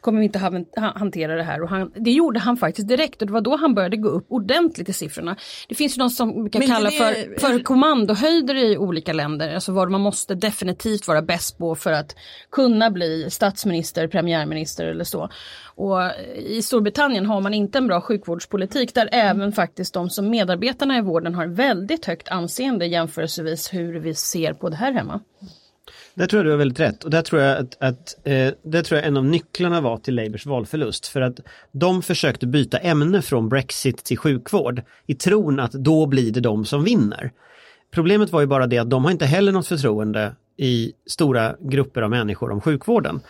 kommer 0.04 0.18
vi 0.18 0.24
inte 0.24 0.38
ha, 0.38 0.50
ha, 0.76 0.98
hantera 0.98 1.36
det 1.36 1.42
här. 1.42 1.62
Och 1.62 1.68
han, 1.68 1.92
det 1.96 2.10
gjorde 2.10 2.40
han 2.40 2.56
faktiskt 2.56 2.88
direkt 2.88 3.20
och 3.22 3.26
det 3.26 3.32
var 3.32 3.40
då 3.40 3.56
han 3.56 3.74
började 3.74 3.96
gå 3.96 4.08
upp 4.08 4.26
ordentligt 4.28 4.88
i 4.88 4.92
siffrorna. 4.92 5.36
Det 5.68 5.74
finns 5.74 5.96
ju 5.98 6.02
något 6.02 6.12
som 6.12 6.42
Men 6.52 6.66
kalla 6.66 6.90
det- 6.90 6.96
för, 6.96 7.40
för 7.40 7.62
kommandohöjder 7.62 8.54
i 8.54 8.78
olika 8.78 9.12
länder, 9.12 9.54
alltså 9.54 9.72
vad 9.72 9.90
man 9.90 10.00
måste 10.00 10.34
definitivt 10.34 11.08
vara 11.08 11.22
bäst 11.22 11.58
på 11.58 11.74
för 11.74 11.92
att 11.92 12.16
kunna 12.50 12.90
bli 12.90 13.30
statsminister, 13.30 14.08
premiärminister 14.08 14.86
eller 14.86 15.04
så. 15.04 15.28
Och 15.74 16.00
i 16.36 16.62
Storbritannien 16.62 17.26
har 17.26 17.40
man 17.40 17.54
inte 17.54 17.78
en 17.78 17.86
bra 17.86 18.00
sjukvårdspolitik 18.00 18.94
där 18.94 19.08
även 19.12 19.52
faktiskt 19.52 19.94
de 19.94 20.10
som 20.10 20.30
medarbetarna 20.30 20.98
i 20.98 21.00
vården 21.00 21.34
har 21.34 21.46
väldigt 21.46 22.04
högt 22.04 22.28
anseende 22.28 22.86
jämförelsevis 22.86 23.74
hur 23.74 23.98
vi 23.98 24.14
ser 24.14 24.52
på 24.52 24.68
det 24.68 24.76
här 24.76 24.92
hemma. 24.92 25.20
Där 26.14 26.26
tror 26.26 26.38
jag 26.38 26.46
du 26.46 26.50
har 26.50 26.58
väldigt 26.58 26.80
rätt 26.80 27.04
och 27.04 27.10
där 27.10 27.22
tror 27.22 27.42
jag 27.42 27.58
att, 27.58 27.76
att 27.80 28.16
eh, 28.24 28.52
där 28.62 28.82
tror 28.82 28.98
jag 28.98 29.08
en 29.08 29.16
av 29.16 29.24
nycklarna 29.24 29.80
var 29.80 29.96
till 29.96 30.14
Labours 30.14 30.46
valförlust 30.46 31.06
för 31.06 31.20
att 31.20 31.40
de 31.72 32.02
försökte 32.02 32.46
byta 32.46 32.78
ämne 32.78 33.22
från 33.22 33.48
Brexit 33.48 34.04
till 34.04 34.18
sjukvård 34.18 34.82
i 35.06 35.14
tron 35.14 35.60
att 35.60 35.72
då 35.72 36.06
blir 36.06 36.32
det 36.32 36.40
de 36.40 36.64
som 36.64 36.84
vinner. 36.84 37.32
Problemet 37.90 38.32
var 38.32 38.40
ju 38.40 38.46
bara 38.46 38.66
det 38.66 38.78
att 38.78 38.90
de 38.90 39.04
har 39.04 39.10
inte 39.10 39.26
heller 39.26 39.52
något 39.52 39.66
förtroende 39.66 40.34
i 40.56 40.92
stora 41.06 41.54
grupper 41.60 42.02
av 42.02 42.10
människor 42.10 42.50
om 42.50 42.60
sjukvården. 42.60 43.20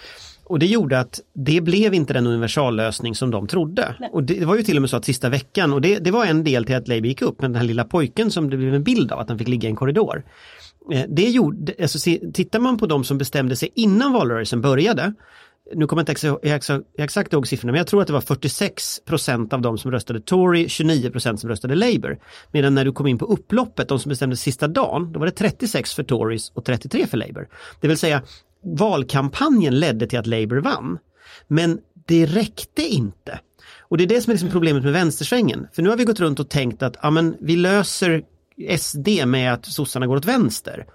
Och 0.44 0.58
det 0.58 0.66
gjorde 0.66 1.00
att 1.00 1.20
det 1.32 1.60
blev 1.60 1.94
inte 1.94 2.12
den 2.12 2.26
universallösning 2.26 3.14
som 3.14 3.30
de 3.30 3.46
trodde. 3.46 3.94
Och 4.12 4.24
det 4.24 4.44
var 4.44 4.56
ju 4.56 4.62
till 4.62 4.76
och 4.76 4.80
med 4.80 4.90
så 4.90 4.96
att 4.96 5.04
sista 5.04 5.28
veckan, 5.28 5.72
och 5.72 5.80
det, 5.80 5.98
det 5.98 6.10
var 6.10 6.24
en 6.24 6.44
del 6.44 6.64
till 6.64 6.74
att 6.74 6.88
Labour 6.88 7.06
gick 7.06 7.22
upp, 7.22 7.42
men 7.42 7.52
den 7.52 7.60
här 7.60 7.66
lilla 7.66 7.84
pojken 7.84 8.30
som 8.30 8.50
det 8.50 8.56
blev 8.56 8.74
en 8.74 8.82
bild 8.82 9.12
av 9.12 9.18
att 9.18 9.28
han 9.28 9.38
fick 9.38 9.48
ligga 9.48 9.68
i 9.68 9.70
en 9.70 9.76
korridor. 9.76 10.22
Eh, 10.92 11.04
det 11.08 11.28
gjorde, 11.28 11.74
alltså, 11.80 11.98
tittar 12.34 12.58
man 12.60 12.78
på 12.78 12.86
de 12.86 13.04
som 13.04 13.18
bestämde 13.18 13.56
sig 13.56 13.72
innan 13.74 14.12
valrörelsen 14.12 14.60
började, 14.60 15.14
nu 15.74 15.86
kommer 15.86 16.00
jag 16.00 16.02
inte 16.02 16.12
exakt, 16.12 16.44
exakt, 16.44 16.84
exakt 16.98 17.32
ihåg 17.32 17.46
siffrorna, 17.46 17.72
men 17.72 17.78
jag 17.78 17.86
tror 17.86 18.00
att 18.00 18.06
det 18.06 18.12
var 18.12 18.20
46 18.20 19.00
procent 19.04 19.52
av 19.52 19.60
de 19.60 19.78
som 19.78 19.90
röstade 19.90 20.20
Tory, 20.20 20.68
29 20.68 21.10
procent 21.10 21.40
som 21.40 21.50
röstade 21.50 21.74
Labour. 21.74 22.18
Medan 22.52 22.74
när 22.74 22.84
du 22.84 22.92
kom 22.92 23.06
in 23.06 23.18
på 23.18 23.24
upploppet, 23.24 23.88
de 23.88 23.98
som 23.98 24.08
bestämde 24.08 24.36
sista 24.36 24.68
dagen, 24.68 25.12
då 25.12 25.18
var 25.18 25.26
det 25.26 25.32
36 25.32 25.94
för 25.94 26.02
Tories 26.02 26.50
och 26.50 26.64
33 26.64 27.06
för 27.06 27.16
Labour. 27.16 27.48
Det 27.80 27.88
vill 27.88 27.98
säga, 27.98 28.22
valkampanjen 28.64 29.80
ledde 29.80 30.06
till 30.06 30.18
att 30.18 30.26
Labour 30.26 30.60
vann. 30.60 30.98
Men 31.48 31.78
det 32.06 32.26
räckte 32.26 32.82
inte. 32.82 33.40
Och 33.80 33.98
det 33.98 34.04
är 34.04 34.08
det 34.08 34.20
som 34.20 34.30
är 34.30 34.34
liksom 34.34 34.50
problemet 34.50 34.84
med 34.84 34.92
vänstersvängen. 34.92 35.66
För 35.72 35.82
nu 35.82 35.88
har 35.88 35.96
vi 35.96 36.04
gått 36.04 36.20
runt 36.20 36.40
och 36.40 36.50
tänkt 36.50 36.82
att 36.82 36.96
ja, 37.02 37.10
men 37.10 37.36
vi 37.40 37.56
löser 37.56 38.22
SD 38.78 39.08
med 39.26 39.52
att 39.52 39.66
sossarna 39.66 40.06
går 40.06 40.16
åt 40.16 40.25
vänster. 40.25 40.87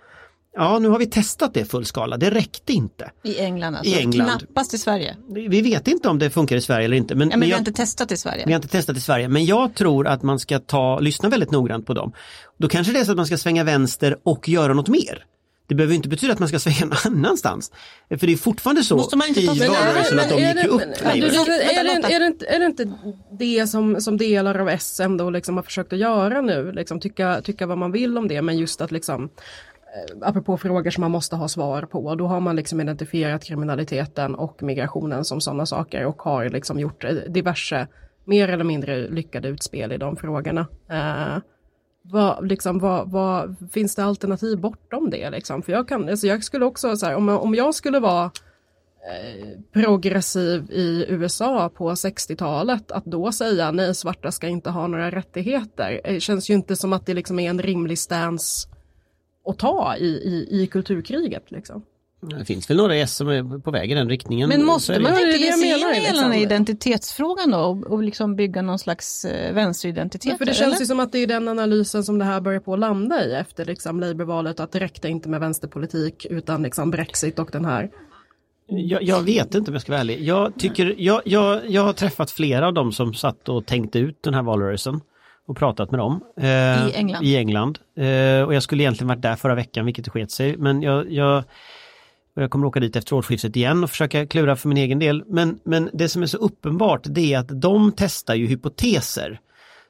Ja, 0.53 0.79
nu 0.79 0.89
har 0.89 0.99
vi 0.99 1.05
testat 1.05 1.53
det 1.53 1.65
fullskala, 1.65 2.17
det 2.17 2.29
räckte 2.29 2.73
inte. 2.73 3.11
I 3.23 3.39
England 3.39 3.75
alltså? 3.75 3.95
I 3.95 3.99
England. 3.99 4.39
Knappast 4.39 4.73
i 4.73 4.77
Sverige? 4.77 5.17
Vi 5.27 5.61
vet 5.61 5.87
inte 5.87 6.09
om 6.09 6.19
det 6.19 6.29
funkar 6.29 6.55
i 6.55 6.61
Sverige 6.61 6.85
eller 6.85 6.97
inte. 6.97 7.15
Men, 7.15 7.29
ja, 7.29 7.37
men, 7.37 7.45
vi 7.45 7.49
jag, 7.49 7.55
har 7.55 7.59
inte 7.59 7.71
testat 7.71 8.11
i 8.11 8.17
Sverige. 8.17 8.43
vi 8.45 8.53
har 8.53 8.57
inte 8.57 8.67
testat 8.67 8.97
i 8.97 9.01
Sverige, 9.01 9.27
men 9.27 9.45
jag 9.45 9.75
tror 9.75 10.07
att 10.07 10.23
man 10.23 10.39
ska 10.39 10.59
ta, 10.59 10.99
lyssna 10.99 11.29
väldigt 11.29 11.51
noggrant 11.51 11.85
på 11.85 11.93
dem. 11.93 12.13
Då 12.57 12.67
kanske 12.67 12.93
det 12.93 12.99
är 12.99 13.03
så 13.03 13.11
att 13.11 13.17
man 13.17 13.25
ska 13.25 13.37
svänga 13.37 13.63
vänster 13.63 14.17
och 14.23 14.49
göra 14.49 14.73
något 14.73 14.87
mer. 14.87 15.25
Det 15.69 15.75
behöver 15.75 15.95
inte 15.95 16.09
betyda 16.09 16.33
att 16.33 16.39
man 16.39 16.47
ska 16.49 16.59
svänga 16.69 16.85
någon 16.85 16.97
annanstans. 17.25 17.71
För 18.09 18.27
det 18.27 18.33
är 18.33 18.37
fortfarande 18.37 18.83
så 18.83 18.95
Måste 18.95 19.17
man 19.17 19.27
inte 19.27 19.39
i 19.41 19.47
valrörelsen 19.47 20.19
att 20.19 20.29
de 20.29 20.35
gick 20.35 20.65
upp. 20.65 20.81
Är 20.81 21.83
det- 21.83 21.95
inte- 22.25 22.45
är 22.47 22.59
det 22.59 22.65
inte 22.65 22.91
det 23.39 23.67
som, 23.67 24.01
som 24.01 24.17
delar 24.17 24.59
av 24.59 24.77
SM 24.77 25.17
då 25.17 25.29
liksom 25.29 25.55
har 25.55 25.63
försökt 25.63 25.93
att 25.93 25.99
göra 25.99 26.41
nu? 26.41 26.71
Liksom 26.71 26.99
tycka, 26.99 27.41
tycka 27.41 27.65
vad 27.67 27.77
man 27.77 27.91
vill 27.91 28.17
om 28.17 28.27
det 28.27 28.41
men 28.41 28.57
just 28.57 28.81
att 28.81 28.91
liksom 28.91 29.23
eh, 29.23 30.27
apropå 30.27 30.57
frågor 30.57 30.91
som 30.91 31.01
man 31.01 31.11
måste 31.11 31.35
ha 31.35 31.47
svar 31.47 31.81
på, 31.81 32.15
då 32.15 32.27
har 32.27 32.39
man 32.39 32.55
liksom 32.55 32.81
identifierat 32.81 33.43
kriminaliteten 33.43 34.35
och 34.35 34.63
migrationen 34.63 35.25
som 35.25 35.41
sådana 35.41 35.65
saker 35.65 36.05
och 36.05 36.21
har 36.21 36.49
liksom 36.49 36.79
gjort 36.79 37.03
eh, 37.03 37.11
diverse 37.11 37.87
mer 38.25 38.47
eller 38.49 38.63
mindre 38.63 39.07
lyckade 39.09 39.47
utspel 39.47 39.91
i 39.91 39.97
de 39.97 40.15
frågorna. 40.15 40.67
Eh, 40.91 41.37
vad, 42.11 42.47
liksom, 42.47 42.79
vad, 42.79 43.11
vad, 43.11 43.55
finns 43.71 43.95
det 43.95 44.03
alternativ 44.03 44.57
bortom 44.59 45.09
det? 45.09 45.29
Liksom? 45.29 45.61
För 45.61 45.71
jag, 45.71 45.87
kan, 45.87 46.09
alltså 46.09 46.27
jag 46.27 46.43
skulle 46.43 46.65
också, 46.65 46.95
så 46.97 47.05
här, 47.05 47.15
om, 47.15 47.27
jag- 47.27 47.43
om 47.43 47.55
jag 47.55 47.75
skulle 47.75 47.99
vara 47.99 48.23
eh, 48.25 49.59
progressiv 49.73 50.71
i 50.71 51.05
USA 51.09 51.69
på 51.69 51.91
60-talet, 51.91 52.91
att 52.91 53.05
då 53.05 53.31
säga 53.31 53.71
nej, 53.71 53.95
svarta 53.95 54.31
ska 54.31 54.47
inte 54.47 54.69
ha 54.69 54.87
några 54.87 55.11
rättigheter, 55.11 56.01
det 56.03 56.19
känns 56.19 56.49
ju 56.49 56.53
inte 56.53 56.75
som 56.75 56.93
att 56.93 57.05
det 57.05 57.13
liksom 57.13 57.39
är 57.39 57.49
en 57.49 57.61
rimlig 57.61 57.99
stance 57.99 58.69
att 59.45 59.57
ta 59.57 59.95
i, 59.97 60.05
i, 60.07 60.61
i 60.61 60.67
kulturkriget. 60.67 61.51
Liksom. 61.51 61.81
Det 62.21 62.45
finns 62.45 62.69
väl 62.69 62.77
några 62.77 62.95
S 62.95 63.15
som 63.15 63.27
är 63.27 63.59
på 63.59 63.71
väg 63.71 63.91
i 63.91 63.93
den 63.93 64.09
riktningen. 64.09 64.49
Men 64.49 64.65
måste 64.65 64.99
man 64.99 65.11
inte 65.11 65.37
ge 65.37 65.51
sig 65.53 65.69
in 65.69 65.75
i 65.75 65.99
hela 65.99 66.21
den 66.21 66.31
här 66.31 66.39
identitetsfrågan 66.39 67.51
då 67.51 67.57
och, 67.57 67.83
och 67.83 68.03
liksom 68.03 68.35
bygga 68.35 68.61
någon 68.61 68.79
slags 68.79 69.25
eh, 69.25 69.53
vänsteridentitet? 69.53 70.37
För 70.37 70.45
det 70.45 70.51
eller? 70.51 70.59
känns 70.59 70.81
ju 70.81 70.85
som 70.85 70.99
att 70.99 71.11
det 71.11 71.19
är 71.19 71.27
den 71.27 71.47
analysen 71.47 72.03
som 72.03 72.19
det 72.19 72.25
här 72.25 72.41
börjar 72.41 72.59
på 72.59 72.73
att 72.73 72.79
landa 72.79 73.25
i 73.25 73.33
efter 73.33 73.65
liksom 73.65 73.99
Labourvalet, 73.99 74.59
att 74.59 74.71
det 74.71 74.79
räckte 74.79 75.07
inte 75.07 75.29
med 75.29 75.39
vänsterpolitik 75.39 76.25
utan 76.29 76.63
liksom 76.63 76.91
Brexit 76.91 77.39
och 77.39 77.49
den 77.51 77.65
här. 77.65 77.89
Jag, 78.67 79.03
jag 79.03 79.21
vet 79.21 79.55
inte 79.55 79.71
om 79.71 79.75
jag 79.75 79.81
ska 79.81 79.91
vara 79.91 80.01
ärlig. 80.01 80.21
Jag, 80.21 80.59
tycker, 80.59 80.95
jag, 80.97 81.21
jag, 81.25 81.61
jag 81.67 81.81
har 81.83 81.93
träffat 81.93 82.31
flera 82.31 82.67
av 82.67 82.73
dem 82.73 82.91
som 82.91 83.13
satt 83.13 83.49
och 83.49 83.65
tänkte 83.65 83.99
ut 83.99 84.23
den 84.23 84.33
här 84.33 84.43
valrörelsen 84.43 85.01
och 85.47 85.57
pratat 85.57 85.91
med 85.91 85.99
dem. 85.99 86.23
eh, 86.37 86.45
I 86.45 86.93
England. 86.95 87.23
I 87.23 87.35
England. 87.35 87.79
Eh, 87.97 88.43
och 88.43 88.55
jag 88.55 88.63
skulle 88.63 88.83
egentligen 88.83 89.07
varit 89.07 89.21
där 89.21 89.35
förra 89.35 89.55
veckan, 89.55 89.85
vilket 89.85 90.05
det 90.05 90.11
sket 90.11 90.31
sig. 90.31 90.57
Men 90.57 90.81
jag, 90.81 91.11
jag, 91.11 91.43
och 92.39 92.43
jag 92.43 92.51
kommer 92.51 92.67
åka 92.67 92.79
dit 92.79 92.95
efter 92.95 93.15
årsskiftet 93.15 93.55
igen 93.55 93.83
och 93.83 93.89
försöka 93.89 94.27
klura 94.27 94.55
för 94.55 94.69
min 94.69 94.77
egen 94.77 94.99
del. 94.99 95.23
Men, 95.27 95.59
men 95.63 95.89
det 95.93 96.09
som 96.09 96.21
är 96.21 96.25
så 96.25 96.37
uppenbart 96.37 97.01
det 97.03 97.33
är 97.33 97.39
att 97.39 97.61
de 97.61 97.91
testar 97.97 98.35
ju 98.35 98.47
hypoteser 98.47 99.39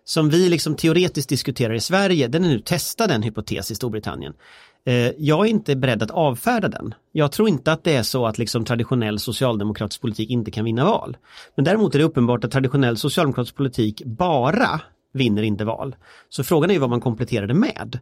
som 0.04 0.30
vi 0.30 0.50
liksom 0.50 0.76
teoretiskt 0.76 1.30
diskuterar 1.30 1.74
i 1.74 1.80
Sverige, 1.80 2.28
den 2.28 2.44
är 2.44 2.48
nu 2.48 2.60
testad 2.60 3.12
en 3.12 3.24
hypotes 3.24 3.72
i 3.72 3.76
Storbritannien. 3.76 4.34
Eh, 4.86 4.94
Jag 5.18 5.46
är 5.46 5.50
inte 5.50 5.76
beredd 5.76 6.04
att 6.04 6.12
avfärda 6.12 6.68
den. 6.68 6.94
Jag 7.12 7.32
tror 7.32 7.50
inte 7.50 7.72
att 7.72 7.84
det 7.84 7.96
är 7.96 8.04
så 8.04 8.26
att 8.26 8.38
liksom 8.38 8.66
traditionell 8.66 9.20
socialdemokratisk 9.20 10.02
politik 10.02 10.30
inte 10.30 10.52
kan 10.52 10.66
vinna 10.66 10.86
val. 10.86 11.18
Men 11.56 11.66
däremot 11.66 11.96
är 11.96 12.00
det 12.00 12.06
uppenbart 12.06 12.44
att 12.44 12.52
traditionell 12.52 12.98
socialdemokratisk 12.98 13.56
politik 13.56 14.02
bara 14.06 14.82
vinner 15.14 15.44
inte 15.44 15.66
val. 15.66 15.96
Så 16.30 16.44
frågan 16.44 16.70
är 16.70 16.74
ju 16.74 16.80
vad 16.80 16.90
man 16.90 17.02
kompletterar 17.02 17.48
det 17.48 17.54
med. 17.54 18.00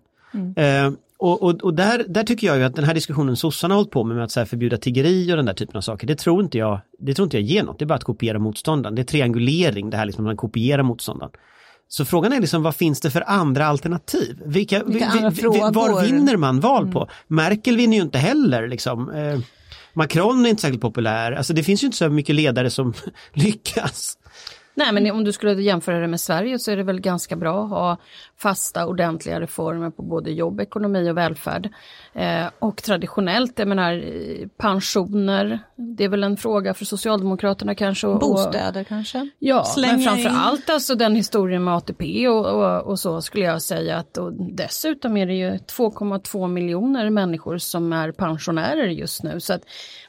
Eh, 0.56 0.92
och 1.20 1.44
och, 1.44 1.64
och 1.64 1.74
där, 1.74 2.06
där 2.08 2.24
tycker 2.24 2.48
jag 2.48 2.58
ju 2.58 2.64
att 2.64 2.76
den 2.76 2.86
här 2.86 2.94
diskussionen 2.94 3.36
sossarna 3.36 3.74
har 3.74 3.78
hållit 3.80 3.92
på 3.92 4.04
med, 4.04 4.16
med 4.16 4.24
att 4.24 4.32
så 4.32 4.46
förbjuda 4.46 4.78
tiggeri 4.78 5.34
och 5.34 5.38
den 5.38 5.46
där 5.46 5.54
typen 5.54 5.78
av 5.78 5.82
saker, 5.82 6.08
det 6.08 6.16
tror 6.16 6.44
inte 6.44 6.58
jag, 6.58 6.80
det 7.00 7.14
tror 7.14 7.24
inte 7.26 7.38
jag 7.38 7.44
ger 7.44 7.64
något, 7.64 7.80
det 7.80 7.86
är 7.86 7.88
bara 7.88 7.96
att 7.96 8.04
kopiera 8.04 8.40
motståndaren. 8.40 8.96
Det 8.96 9.02
är 9.02 9.04
triangulering, 9.04 9.90
det 9.90 9.98
här 9.98 10.06
liksom 10.06 10.26
att 10.26 10.30
man 10.30 10.38
kopierar 10.38 10.84
motståndaren. 10.84 11.32
Så 11.88 12.06
frågan 12.06 12.34
är 12.34 12.40
liksom 12.42 12.64
vad 12.64 12.76
finns 12.76 13.02
det 13.02 13.10
för 13.12 13.24
andra 13.28 13.66
alternativ? 13.68 14.42
Vilka, 14.46 14.84
Vilka 14.84 15.12
vi- 15.14 15.18
andra 15.18 15.30
vi- 15.30 15.42
vi-? 15.42 15.60
Var 15.74 16.02
vinner 16.06 16.38
man 16.38 16.60
val 16.60 16.92
på? 16.92 17.08
Merkel 17.28 17.78
vinner 17.78 17.98
ju 17.98 18.04
inte 18.04 18.18
heller 18.18 18.68
liksom. 18.68 19.10
Eh, 19.12 19.40
Macron 19.94 20.46
är 20.46 20.50
inte 20.50 20.62
särskilt 20.62 20.82
populär, 20.82 21.32
alltså 21.32 21.54
det 21.54 21.64
finns 21.64 21.84
ju 21.84 21.86
inte 21.86 21.98
så 21.98 22.10
mycket 22.10 22.36
ledare 22.36 22.70
som 22.70 22.94
lyckas. 23.34 24.18
Nej 24.76 24.92
men 24.94 25.12
om 25.12 25.24
du 25.24 25.34
skulle 25.34 25.62
jämföra 25.62 26.00
det 26.00 26.08
med 26.08 26.20
Sverige 26.22 26.60
så 26.60 26.72
är 26.72 26.78
det 26.78 26.84
väl 26.84 27.00
ganska 27.02 27.36
bra 27.36 27.64
att 27.64 27.70
ha 27.70 27.98
fasta 28.40 28.86
ordentliga 28.88 29.42
reformer 29.42 29.90
på 29.90 30.02
både 30.02 30.32
jobb, 30.32 30.62
ekonomi 30.62 31.12
och 31.12 31.18
välfärd. 31.18 31.70
Eh, 32.14 32.46
och 32.60 32.84
traditionellt, 32.84 33.60
jag 33.60 33.68
menar 33.68 33.94
eh, 33.94 34.48
pensioner, 34.58 35.60
det 35.76 36.04
är 36.04 36.10
väl 36.10 36.24
en 36.24 36.38
fråga 36.38 36.74
för 36.74 36.86
Socialdemokraterna 36.86 37.76
kanske. 37.76 38.08
Och, 38.08 38.20
Bostäder 38.20 38.84
kanske? 38.84 39.30
Ja, 39.40 39.64
Slänga 39.64 39.94
men 39.94 40.02
framför 40.02 40.30
in. 40.30 40.36
allt 40.36 40.70
alltså 40.70 40.96
den 40.96 41.16
historien 41.16 41.64
med 41.64 41.74
ATP 41.74 42.28
och, 42.28 42.46
och, 42.46 42.82
och 42.82 43.00
så 43.00 43.22
skulle 43.22 43.46
jag 43.46 43.62
säga 43.62 43.98
att 43.98 44.18
och 44.18 44.34
dessutom 44.34 45.18
är 45.18 45.26
det 45.26 45.34
ju 45.34 45.52
2,2 45.52 46.48
miljoner 46.48 47.10
människor 47.10 47.58
som 47.58 47.94
är 47.94 48.12
pensionärer 48.12 48.88
just 48.88 49.24
nu. 49.24 49.40
Så 49.40 49.54
att 49.54 49.62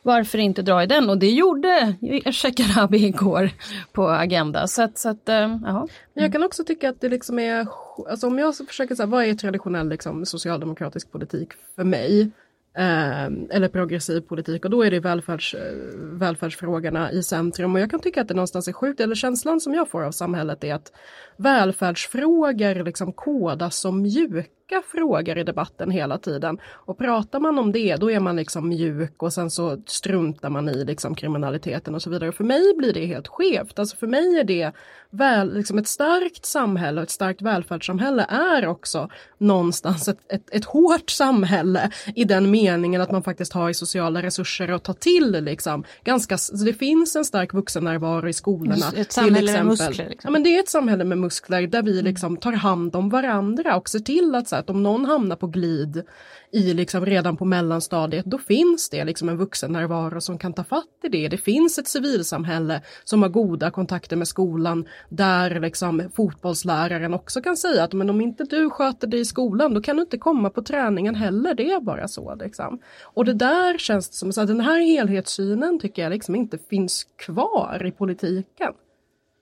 varför 0.03 0.39
inte 0.39 0.63
dra 0.63 0.83
i 0.83 0.87
den? 0.87 1.11
Och 1.11 1.19
det 1.19 1.31
gjorde 1.31 1.95
Shekarabi 2.33 3.07
igår 3.07 3.51
på 3.93 4.09
Agenda. 4.09 4.67
Så 4.67 4.83
att, 4.83 4.99
så 4.99 5.09
att 5.09 5.29
eh, 5.29 5.85
jag 6.15 6.33
kan 6.33 6.45
också 6.45 6.65
tycka 6.65 6.89
att 6.89 7.01
det 7.01 7.09
liksom 7.09 7.39
är, 7.39 7.67
alltså 8.11 8.27
om 8.27 8.39
jag 8.39 8.57
försöker 8.57 8.95
säga 8.95 9.07
vad 9.07 9.25
är 9.25 9.35
traditionell 9.35 9.89
liksom, 9.89 10.27
socialdemokratisk 10.27 11.13
politik 11.13 11.53
för 11.77 11.85
mig? 11.85 12.31
Eh, 12.79 13.25
eller 13.25 13.69
progressiv 13.69 14.21
politik 14.21 14.65
och 14.65 14.71
då 14.71 14.83
är 14.83 14.91
det 14.91 15.01
välfärds, 15.01 15.55
eh, 15.55 15.61
välfärdsfrågorna 15.97 17.13
i 17.13 17.23
centrum 17.23 17.75
och 17.75 17.81
jag 17.81 17.91
kan 17.91 18.01
tycka 18.01 18.21
att 18.21 18.29
det 18.29 18.35
någonstans 18.35 18.69
är 18.69 18.73
sjukt, 18.73 19.01
eller 19.01 19.15
känslan 19.15 19.61
som 19.61 19.75
jag 19.75 19.89
får 19.89 20.03
av 20.03 20.13
samhället 20.13 20.65
är 20.65 20.75
att 20.75 20.93
välfärdsfrågor 21.37 22.85
liksom 22.85 23.13
kodas 23.13 23.77
som 23.77 24.03
mjuka 24.03 24.49
frågor 24.93 25.39
i 25.39 25.45
debatten 25.45 25.91
hela 25.91 26.19
tiden. 26.19 26.59
Och 26.65 26.99
pratar 26.99 27.41
man 27.41 27.59
om 27.59 27.73
det 27.73 27.97
då 27.97 28.11
är 28.11 28.21
man 28.21 28.37
liksom 28.37 28.69
mjuk 28.69 29.23
och 29.23 29.33
sen 29.33 29.51
så 29.51 29.83
struntar 29.87 30.51
man 30.51 30.69
i 30.69 30.85
liksom 30.85 31.15
kriminaliteten 31.15 31.95
och 31.95 32.03
så 32.03 32.11
vidare. 32.11 32.29
Och 32.29 32.35
för 32.35 32.45
mig 32.45 32.75
blir 32.77 32.93
det 32.93 33.07
helt 33.07 33.29
skevt. 33.29 33.79
Alltså 33.79 33.97
för 33.97 34.07
mig 34.07 34.39
är 34.39 34.45
det 34.45 34.73
väl, 35.11 35.55
liksom 35.55 35.79
ett 35.79 35.89
starkt 35.89 36.47
samhälle 36.47 37.01
och 37.01 37.03
ett 37.03 37.11
starkt 37.11 37.43
välfärdssamhälle 37.43 38.27
är 38.29 38.67
också 38.67 39.09
någonstans 39.39 40.09
ett, 40.09 40.33
ett, 40.33 40.55
ett 40.55 40.65
hårt 40.65 41.11
samhälle 41.11 41.91
i 42.15 42.25
den 42.25 42.51
meningen 42.51 43.01
att 43.01 43.11
man 43.11 43.23
faktiskt 43.23 43.53
har 43.53 43.73
sociala 43.73 44.23
resurser 44.23 44.69
att 44.69 44.85
ta 44.85 44.93
till. 44.93 45.45
Liksom. 45.45 45.85
Ganska, 46.05 46.39
så 46.39 46.65
det 46.65 46.73
finns 46.73 47.17
en 47.17 47.25
stark 47.25 47.55
vuxennärvaro 47.55 48.29
i 48.29 48.33
skolorna. 48.33 48.87
Ett 48.89 48.95
till 48.95 49.07
samhälle 49.11 49.35
med 49.35 49.45
exempel. 49.45 49.67
muskler, 49.67 50.09
liksom. 50.09 50.29
Ja, 50.29 50.31
men 50.31 50.43
det 50.43 50.57
är 50.57 50.61
ett 50.61 50.69
samhälle 50.69 51.05
med 51.05 51.19
muskler 51.19 51.67
där 51.67 51.83
vi 51.83 52.03
liksom 52.03 52.37
tar 52.37 52.53
hand 52.53 52.97
om 52.97 53.09
varandra 53.09 53.77
och 53.77 53.89
ser 53.89 53.99
till 53.99 54.35
att, 54.35 54.49
så 54.49 54.58
att 54.59 54.71
om 54.71 54.83
någon 54.83 55.05
hamnar 55.05 55.37
på 55.37 55.47
glid 55.47 56.03
i 56.51 56.75
liksom 56.75 57.07
redan 57.07 57.37
på 57.37 57.45
mellanstadiet, 57.45 58.25
då 58.25 58.39
finns 58.39 58.91
det 58.91 59.05
liksom 59.05 59.29
en 59.29 59.37
vuxennärvaro 59.37 60.21
som 60.21 60.39
kan 60.39 60.53
ta 60.53 60.65
fatt 60.65 60.85
i 61.03 61.09
det. 61.09 61.29
Det 61.29 61.39
finns 61.39 61.79
ett 61.79 61.89
civilsamhälle 61.89 62.83
som 63.05 63.23
har 63.23 63.29
goda 63.29 63.71
kontakter 63.71 64.17
med 64.17 64.29
skolan 64.29 64.89
där 65.09 65.61
liksom 65.61 66.11
fotbollsläraren 66.15 67.15
också 67.15 67.43
kan 67.43 67.57
säga 67.57 67.85
att 67.85 67.93
men 67.93 68.11
om 68.11 68.21
inte 68.21 68.45
du 68.45 68.71
sköter 68.71 69.07
dig 69.07 69.21
i 69.21 69.25
skolan 69.25 69.75
då 69.75 69.83
kan 69.83 69.97
du 69.97 70.03
inte 70.03 70.19
komma 70.19 70.51
på 70.51 70.63
träningen 70.63 71.15
heller. 71.15 71.55
Det 71.55 71.71
är 71.71 71.81
bara 71.81 72.09
så. 72.09 72.35
Liksom. 72.35 72.81
Och 73.03 73.25
det 73.25 73.35
där 73.35 73.79
känns 73.79 74.19
som 74.19 74.33
så 74.33 74.41
att 74.41 74.49
den 74.49 74.61
här 74.61 74.81
helhetssynen 74.81 75.79
tycker 75.79 76.03
jag 76.03 76.11
liksom 76.11 76.35
inte 76.35 76.59
finns 76.59 77.07
kvar 77.17 77.87
i 77.87 77.91
politiken. 77.91 78.73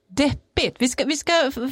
Deppigt. 0.09 0.75
Vi 0.79 0.87
ska, 0.87 1.05
vi 1.05 1.15
ska 1.17 1.31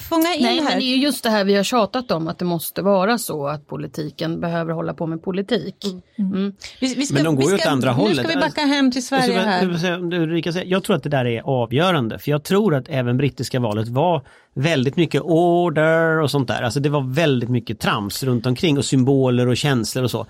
fånga 0.09 0.33
in 0.33 0.43
Nej 0.43 0.55
det 0.57 0.63
här. 0.63 0.69
men 0.69 0.79
det 0.79 0.85
är 0.85 0.95
ju 0.95 1.03
just 1.03 1.23
det 1.23 1.29
här 1.29 1.43
vi 1.43 1.55
har 1.55 1.63
tjatat 1.63 2.11
om 2.11 2.27
att 2.27 2.39
det 2.39 2.45
måste 2.45 2.81
vara 2.81 3.17
så 3.17 3.47
att 3.47 3.67
politiken 3.67 4.39
behöver 4.39 4.73
hålla 4.73 4.93
på 4.93 5.07
med 5.07 5.23
politik. 5.23 5.75
Mm. 6.17 6.53
Vi, 6.79 6.95
vi 6.95 7.05
ska, 7.05 7.13
Men 7.13 7.23
de 7.23 7.35
går 7.35 7.49
ju 7.49 7.55
åt 7.55 7.65
andra 7.65 7.91
Nu 7.91 7.97
hållet. 7.97 8.17
ska 8.17 8.27
vi 8.27 8.35
backa 8.35 8.61
hem 8.61 8.91
till 8.91 9.05
Sverige 9.05 9.33
Jag, 9.33 9.41
här. 9.41 10.63
jag 10.65 10.83
tror 10.83 10.95
att 10.95 11.03
det 11.03 11.09
där 11.09 11.25
är 11.25 11.41
avgörande 11.41 12.19
för 12.19 12.31
jag 12.31 12.43
tror 12.43 12.75
att 12.75 12.89
även 12.89 13.17
brittiska 13.17 13.59
valet 13.59 13.87
var 13.87 14.21
väldigt 14.53 14.95
mycket 14.95 15.21
order 15.21 16.19
och 16.19 16.31
sånt 16.31 16.47
där. 16.47 16.61
Alltså 16.61 16.79
det 16.79 16.89
var 16.89 17.13
väldigt 17.13 17.49
mycket 17.49 17.79
trams 17.79 18.23
runt 18.23 18.45
omkring 18.45 18.77
och 18.77 18.85
symboler 18.85 19.47
och 19.47 19.57
känslor 19.57 20.03
och 20.03 20.11
så. 20.11 20.25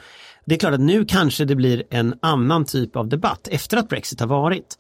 Det 0.46 0.56
är 0.56 0.60
klart 0.60 0.74
att 0.74 0.80
nu 0.80 1.06
kanske 1.06 1.46
det 1.46 1.56
blir 1.56 1.84
en 1.90 2.16
annan 2.20 2.66
typ 2.66 2.96
av 2.96 3.08
debatt 3.08 3.48
efter 3.52 3.78
att 3.78 3.90
Brexit 3.90 4.20
har 4.20 4.28
varit. 4.28 4.78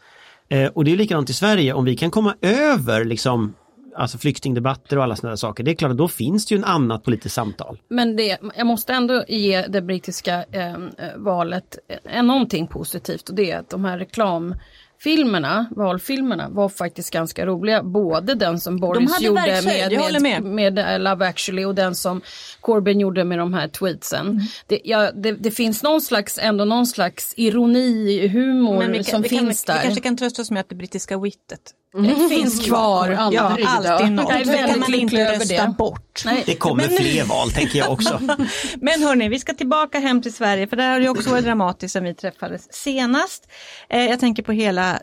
Eh, 0.50 0.68
och 0.68 0.86
det 0.86 0.92
är 0.92 0.98
likadant 0.98 1.30
i 1.30 1.34
Sverige, 1.34 1.74
om 1.74 1.86
vi 1.86 1.96
kan 1.96 2.12
komma 2.12 2.36
över 2.42 3.06
liksom 3.06 3.54
Alltså 3.98 4.18
flyktingdebatter 4.18 4.98
och 4.98 5.04
alla 5.04 5.16
sådana 5.16 5.38
saker. 5.38 5.64
Det 5.64 5.72
är 5.72 5.75
klart 5.75 5.98
då 5.98 6.08
finns 6.08 6.46
det 6.46 6.56
ju 6.56 6.58
en 6.58 6.64
annat 6.64 7.04
politiskt 7.04 7.36
samtal. 7.36 7.78
Men 7.88 8.16
det, 8.16 8.38
jag 8.58 8.68
måste 8.68 8.94
ändå 8.94 9.24
ge 9.28 9.62
det 9.62 9.82
brittiska 9.82 10.46
eh, 10.52 10.74
eh 10.74 10.78
valet 11.18 11.78
eh, 12.04 12.24
någonting 12.24 12.68
positivt 12.68 13.30
och 13.30 13.36
det 13.36 13.52
är 13.52 13.60
att 13.60 13.70
de 13.70 13.86
här 13.86 13.98
reklam 13.98 14.56
reklamfilmerna, 15.05 15.67
valfilmerna 15.75 16.50
var 16.50 16.69
faktiskt 16.69 17.12
ganska 17.12 17.45
roliga. 17.45 17.83
Både 17.83 18.35
den 18.35 18.59
som 18.59 18.79
Boris 18.79 19.13
hade 19.13 19.25
gjorde 19.25 19.62
med, 19.65 20.21
med. 20.21 20.43
med, 20.43 20.75
med 20.75 21.01
Love 21.01 21.27
actually 21.27 21.65
och 21.65 21.75
den 21.75 21.95
som 21.95 22.21
Corbyn 22.62 23.00
gjorde 23.00 23.24
med 23.24 23.39
de 23.39 23.53
här 23.53 23.67
tweetsen. 23.67 24.27
Mm. 24.27 24.41
Det, 24.67 24.79
ja, 24.83 25.12
det, 25.12 25.31
det 25.31 25.51
finns 25.51 25.83
någon 25.83 26.01
slags, 26.01 26.39
ändå 26.41 26.65
någon 26.65 26.88
slags 26.88 27.33
ironi, 27.38 28.27
humor 28.27 28.83
vi, 28.83 29.03
som 29.03 29.21
vi, 29.21 29.29
finns 29.29 29.63
vi 29.67 29.74
där. 29.74 29.81
kanske 29.81 30.01
kan 30.01 30.17
trösta 30.17 30.41
oss 30.41 30.51
med 30.51 30.59
att 30.59 30.69
det 30.69 30.75
brittiska 30.75 31.17
wittet 31.17 31.74
Det 32.04 32.30
finns 32.30 32.66
kvar. 32.66 33.10
Aldrig 33.10 33.40
Ja, 33.42 33.58
alltid 33.68 34.12
något. 34.12 34.30
Det 34.46 34.68
kan 34.68 34.80
man 34.80 34.94
inte 34.94 35.34
rösta 35.40 35.66
det. 35.66 35.74
bort. 35.78 36.22
Nej. 36.25 36.44
Det 36.46 36.56
kommer 36.56 36.84
fler 36.84 37.24
val 37.24 37.52
tänker 37.52 37.80
jag 37.80 37.92
också. 37.92 38.20
Men 38.82 39.04
hörni, 39.04 39.30
vi 39.30 39.40
ska 39.40 39.54
tillbaka 39.54 40.00
hem 40.00 40.22
till 40.22 40.34
Sverige 40.34 40.68
för 40.68 40.75
där 40.78 40.90
har 40.90 41.00
det 41.00 41.10
också 41.10 41.30
varit 41.30 41.46
dramatiskt 41.46 41.94
sen 41.94 42.04
vi 42.04 42.14
träffades 42.14 42.74
senast. 42.74 43.48
Eh, 43.90 44.06
jag 44.06 44.20
tänker 44.20 44.44
på 44.44 44.52
hela 44.52 45.00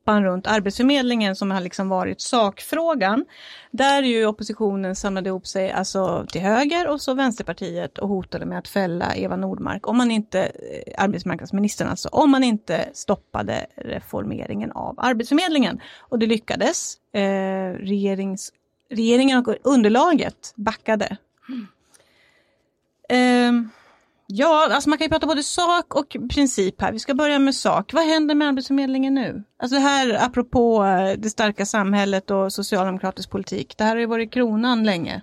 soppan 0.00 0.24
runt 0.24 0.46
Arbetsförmedlingen 0.46 1.36
som 1.36 1.50
har 1.50 1.60
liksom 1.60 1.88
varit 1.88 2.20
sakfrågan. 2.20 3.24
Där 3.70 4.02
ju 4.02 4.26
oppositionen 4.26 4.96
samlade 4.96 5.28
ihop 5.28 5.46
sig 5.46 5.70
alltså 5.70 6.26
till 6.26 6.40
höger 6.40 6.88
och 6.88 7.00
så 7.00 7.14
Vänsterpartiet 7.14 7.98
och 7.98 8.08
hotade 8.08 8.46
med 8.46 8.58
att 8.58 8.68
fälla 8.68 9.14
Eva 9.16 9.36
Nordmark 9.36 9.88
om 9.88 9.96
man 9.96 10.10
inte, 10.10 10.40
eh, 10.40 11.04
arbetsmarknadsministern 11.04 11.88
alltså, 11.88 12.08
om 12.08 12.30
man 12.30 12.44
inte 12.44 12.88
stoppade 12.92 13.66
reformeringen 13.76 14.72
av 14.72 14.94
Arbetsförmedlingen. 14.98 15.80
Och 16.10 16.18
det 16.18 16.26
lyckades. 16.26 16.96
Eh, 17.12 17.72
regerings, 17.78 18.52
regeringen 18.90 19.38
och 19.38 19.54
underlaget 19.64 20.52
backade. 20.56 21.16
Ehm, 23.08 23.70
ja, 24.32 24.68
alltså 24.74 24.88
man 24.88 24.98
kan 24.98 25.04
ju 25.04 25.08
prata 25.08 25.26
både 25.26 25.42
sak 25.42 25.94
och 25.94 26.16
princip 26.34 26.80
här. 26.82 26.92
Vi 26.92 26.98
ska 26.98 27.14
börja 27.14 27.38
med 27.38 27.54
sak. 27.54 27.92
Vad 27.92 28.04
händer 28.04 28.34
med 28.34 28.48
Arbetsförmedlingen 28.48 29.14
nu? 29.14 29.42
Alltså 29.62 29.76
det 29.76 29.82
här 29.82 30.24
apropå 30.24 30.84
eh, 30.84 31.18
det 31.18 31.30
starka 31.30 31.66
samhället 31.66 32.30
och 32.30 32.52
socialdemokratisk 32.52 33.30
politik. 33.30 33.74
Det 33.76 33.84
här 33.84 33.90
har 33.90 34.00
ju 34.00 34.06
varit 34.06 34.32
kronan 34.32 34.84
länge. 34.84 35.22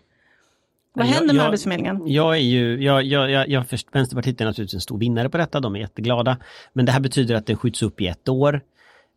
Vad 0.94 1.06
Jag- 1.06 1.12
händer 1.12 1.34
med 1.34 1.42
jag- 1.42 1.46
Arbetsförmedlingen? 1.48 2.02
Jag 2.08 2.36
är 2.36 2.40
ju, 2.42 2.84
jag, 2.84 3.04
jag, 3.04 3.32
jag, 3.32 3.50
jag 3.50 3.66
Vänsterpartiet 3.92 4.42
är 4.42 4.46
naturligtvis 4.46 4.74
en 4.74 4.82
stor 4.82 4.98
vinnare 4.98 5.30
på 5.30 5.38
detta, 5.38 5.60
de 5.60 5.76
är 5.76 5.80
jätteglada. 5.80 6.38
Men 6.74 6.86
det 6.86 6.92
här 6.92 7.00
betyder 7.00 7.36
att 7.36 7.46
den 7.46 7.58
skjuts 7.58 7.84
upp 7.84 8.02
i 8.02 8.08
ett 8.08 8.30
år. 8.30 8.62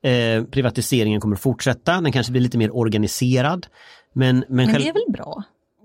Eh, 0.03 0.45
privatiseringen 0.45 1.21
kommer 1.21 1.37
att 1.37 1.43
fortsätta, 1.43 2.01
den 2.01 2.13
kanske 2.13 2.33
blir 2.33 2.43
lite 2.43 2.59
mer 2.59 2.77
organiserad. 2.77 3.67
Men, 4.13 4.37
men, 4.37 4.45
Men 4.49 4.67
själv, 4.67 4.85
det 4.85 4.89
är 4.89 4.93
väl 4.93 5.13
bra? 5.13 5.43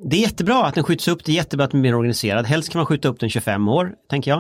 Det 0.10 0.16
är 0.16 0.22
jättebra 0.22 0.66
att 0.66 0.76
den 0.76 0.84
skjuts 0.84 1.08
upp, 1.08 1.26
det 1.26 1.32
är 1.32 1.36
jättebra 1.36 1.66
att 1.66 1.72
den 1.72 1.82
blir 1.82 1.96
organiserad. 1.96 2.46
Helst 2.46 2.70
kan 2.70 2.80
man 2.80 2.86
skjuta 2.86 3.08
upp 3.08 3.20
den 3.20 3.30
25 3.30 3.68
år, 3.68 3.96
tänker 4.10 4.32
jag. 4.32 4.40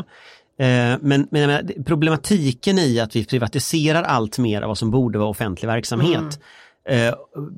Eh, 0.57 0.97
Men, 1.01 1.27
men 1.31 1.49
jag 1.49 1.85
problematiken 1.85 2.79
i 2.79 2.99
att 2.99 3.15
vi 3.15 3.25
privatiserar 3.25 4.03
allt 4.03 4.37
mer 4.37 4.61
av 4.61 4.67
vad 4.67 4.77
som 4.77 4.91
borde 4.91 5.19
vara 5.19 5.29
offentlig 5.29 5.67
verksamhet 5.67 6.39
eh, 6.89 7.13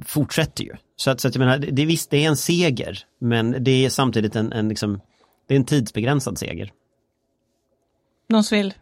fortsätter 0.06 0.64
ju. 0.64 0.76
Så 0.96 1.12
att, 1.12 1.22
så 1.22 1.28
att 1.28 1.36
jag 1.36 1.40
menar, 1.40 1.58
det, 1.58 1.86
visst 1.86 2.10
det 2.10 2.26
är 2.26 2.28
en 2.28 2.38
seger, 2.38 3.00
men 3.20 3.64
det 3.64 3.86
är 3.86 3.90
samtidigt 3.90 4.36
en, 4.36 4.54
en, 4.54 4.70
liksom, 4.70 5.02
det 5.48 5.54
är 5.54 5.58
en 5.58 5.66
tidsbegränsad 5.66 6.38
seger. 6.38 6.72
Någon 8.30 8.44
som 8.44 8.58
vill? 8.58 8.74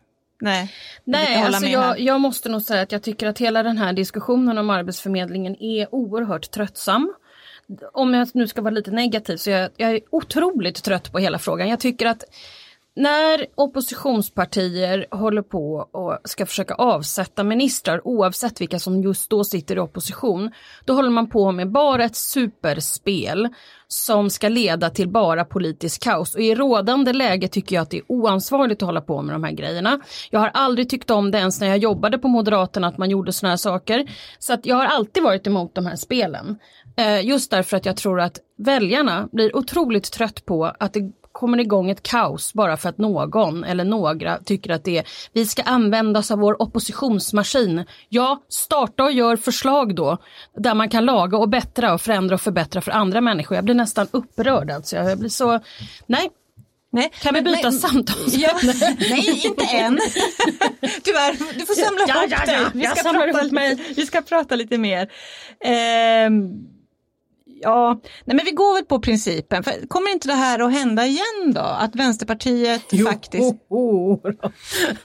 Nej. 0.41 0.72
jag 1.05 1.13
Nej, 1.13 1.44
alltså 1.44 1.65
jag, 1.65 1.82
här. 1.82 1.98
jag 1.98 2.22
måste 2.22 2.50
nog 2.50 2.62
säga 2.62 2.82
att 2.82 2.91
jag 2.91 3.03
tycker 3.03 3.27
att 3.27 3.39
hela 3.39 3.63
den 3.63 3.77
här 3.77 3.94
diskussionen 3.94 4.58
om 4.58 4.70
Arbetsförmedlingen 4.70 5.63
är 5.63 5.96
oerhört 5.96 6.51
tröttsam. 6.51 7.13
Om 7.93 8.13
jag 8.13 8.27
nu 8.34 8.48
ska 8.48 8.62
vara 8.62 8.74
lite 8.74 8.91
negativ 8.91 9.38
så 9.38 9.50
jag, 9.50 9.69
jag 9.77 9.91
är 9.91 10.01
otroligt 10.10 10.84
trött 10.84 11.12
på 11.12 11.19
hela 11.19 11.39
frågan. 11.39 11.69
Jag 11.69 11.79
tycker 11.79 12.05
att 12.05 12.24
när 12.98 13.45
oppositionspartier 13.55 15.05
håller 15.11 15.42
på 15.42 15.87
och 15.92 16.18
ska 16.24 16.46
försöka 16.46 16.74
avsätta 16.74 17.44
ministrar 17.44 18.07
oavsett 18.07 18.61
vilka 18.61 18.79
som 18.79 19.01
just 19.01 19.29
då 19.29 19.44
sitter 19.44 19.75
i 19.75 19.79
opposition, 19.79 20.51
då 20.85 20.94
håller 20.94 21.09
man 21.09 21.29
på 21.29 21.51
med 21.51 21.72
bara 21.72 22.03
ett 22.03 22.16
superspel 22.16 23.50
som 23.87 24.29
ska 24.29 24.50
leda 24.50 24.89
till 24.89 25.09
bara 25.09 25.46
politisk 25.46 26.03
kaos. 26.03 26.35
Och 26.35 26.42
i 26.42 26.55
rådande 26.55 27.13
läge 27.13 27.48
tycker 27.48 27.75
jag 27.75 27.83
att 27.83 27.89
det 27.89 27.98
är 27.98 28.03
oansvarigt 28.07 28.81
att 28.83 28.85
hålla 28.85 29.01
på 29.01 29.22
med 29.22 29.35
de 29.35 29.44
här 29.44 29.51
grejerna. 29.51 30.00
Jag 30.31 30.39
har 30.39 30.51
aldrig 30.53 30.89
tyckt 30.89 31.11
om 31.11 31.31
det 31.31 31.37
ens 31.37 31.61
när 31.61 31.68
jag 31.68 31.77
jobbade 31.77 32.18
på 32.18 32.27
Moderaterna 32.27 32.87
att 32.87 32.98
man 32.98 33.09
gjorde 33.09 33.33
såna 33.33 33.50
här 33.50 33.57
saker. 33.57 34.07
Så 34.39 34.53
att 34.53 34.66
jag 34.66 34.75
har 34.75 34.85
alltid 34.85 35.24
varit 35.24 35.48
emot 35.48 35.75
de 35.75 35.85
här 35.85 35.96
spelen. 35.96 36.59
Eh, 36.98 37.25
just 37.25 37.51
därför 37.51 37.77
att 37.77 37.86
jag 37.86 37.98
tror 37.98 38.20
att 38.22 38.40
väljarna 38.58 39.29
blir 39.31 39.55
otroligt 39.55 40.12
trött 40.12 40.46
på 40.46 40.66
att 40.79 40.94
det 40.94 41.12
kommer 41.31 41.58
igång 41.58 41.90
ett 41.90 42.03
kaos 42.03 42.53
bara 42.53 42.77
för 42.77 42.90
att 42.90 42.98
någon 42.98 43.64
eller 43.64 43.84
några 43.84 44.38
tycker 44.38 44.70
att 44.70 44.84
det 44.84 44.98
är 44.98 45.05
vi 45.34 45.46
ska 45.46 45.62
använda 45.62 46.20
oss 46.20 46.31
av 46.31 46.40
vår 46.40 46.62
oppositionsmaskin. 46.62 47.86
Ja, 48.10 48.44
starta 48.50 49.03
och 49.03 49.12
gör 49.12 49.36
förslag 49.36 49.96
då 49.96 50.18
där 50.58 50.74
man 50.74 50.90
kan 50.90 51.05
laga 51.05 51.38
och 51.38 51.50
bättra 51.50 51.94
och 51.94 52.01
förändra 52.01 52.36
och 52.36 52.42
förbättra 52.42 52.81
för 52.81 52.92
andra 52.92 53.22
människor. 53.22 53.55
Jag 53.55 53.66
blir 53.66 53.75
nästan 53.75 54.08
upprörd 54.12 54.72
alltså. 54.72 54.96
Jag 54.96 55.20
blir 55.20 55.29
så, 55.29 55.60
nej, 56.05 56.29
Nej. 56.92 57.12
kan 57.22 57.34
vi 57.34 57.42
byta 57.42 57.72
samtal? 57.72 58.18
Ja, 58.27 58.60
nej, 59.00 59.42
inte 59.46 59.66
än. 59.66 60.00
Tyvärr, 61.03 61.53
du 61.60 61.66
får 61.66 61.74
samla 61.74 62.05
Ja, 62.08 62.24
ihop 62.24 62.31
ja, 62.31 62.53
ja, 62.53 62.53
dig. 62.53 62.66
Vi 62.74 62.86
ska, 62.86 63.14
prata, 63.14 63.53
mig. 63.53 63.94
vi 63.96 64.05
ska 64.05 64.22
prata 64.22 64.55
lite 64.55 64.77
mer. 64.77 65.12
Ehm, 65.66 66.75
ja, 67.61 68.01
nej 68.25 68.35
men 68.35 68.46
vi 68.46 68.51
går 68.51 68.75
väl 68.75 68.85
på 68.85 69.00
principen. 69.00 69.63
För 69.63 69.87
kommer 69.87 70.11
inte 70.11 70.27
det 70.27 70.33
här 70.33 70.59
att 70.59 70.74
hända 70.74 71.05
igen 71.05 71.53
då? 71.53 71.61
Att 71.61 71.96
Vänsterpartiet 71.96 72.81
faktiskt... 73.07 73.55
Oh, 73.70 74.13
oh, 74.13 74.20
då. 74.24 74.51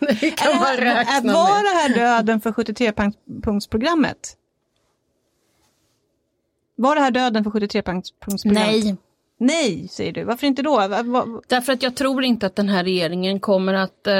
det 0.21 0.31
kan 0.31 0.57
man 0.57 0.67
Är 0.67 0.77
räkna 0.77 1.33
var 1.33 1.63
det 1.63 1.79
här 1.79 1.95
döden 1.95 2.41
för 2.41 2.53
73-punktsprogrammet? 2.53 4.37
Var 6.77 6.95
det 6.95 7.01
här 7.01 7.11
döden 7.11 7.45
för 7.45 7.51
73-punktsprogrammet? 7.51 8.53
Nej, 8.53 8.97
Nej, 9.43 9.89
säger 9.89 10.13
du. 10.13 10.25
Varför 10.25 10.47
inte 10.47 10.63
då? 10.63 10.77
Va- 10.77 11.03
va- 11.03 11.41
Därför 11.49 11.73
att 11.73 11.83
jag 11.83 11.97
tror 11.97 12.25
inte 12.25 12.47
att 12.47 12.57
den 12.57 12.69
här 12.69 12.85
regeringen 12.85 13.41
kommer 13.41 13.75
att 13.75 14.07
eh, 14.07 14.15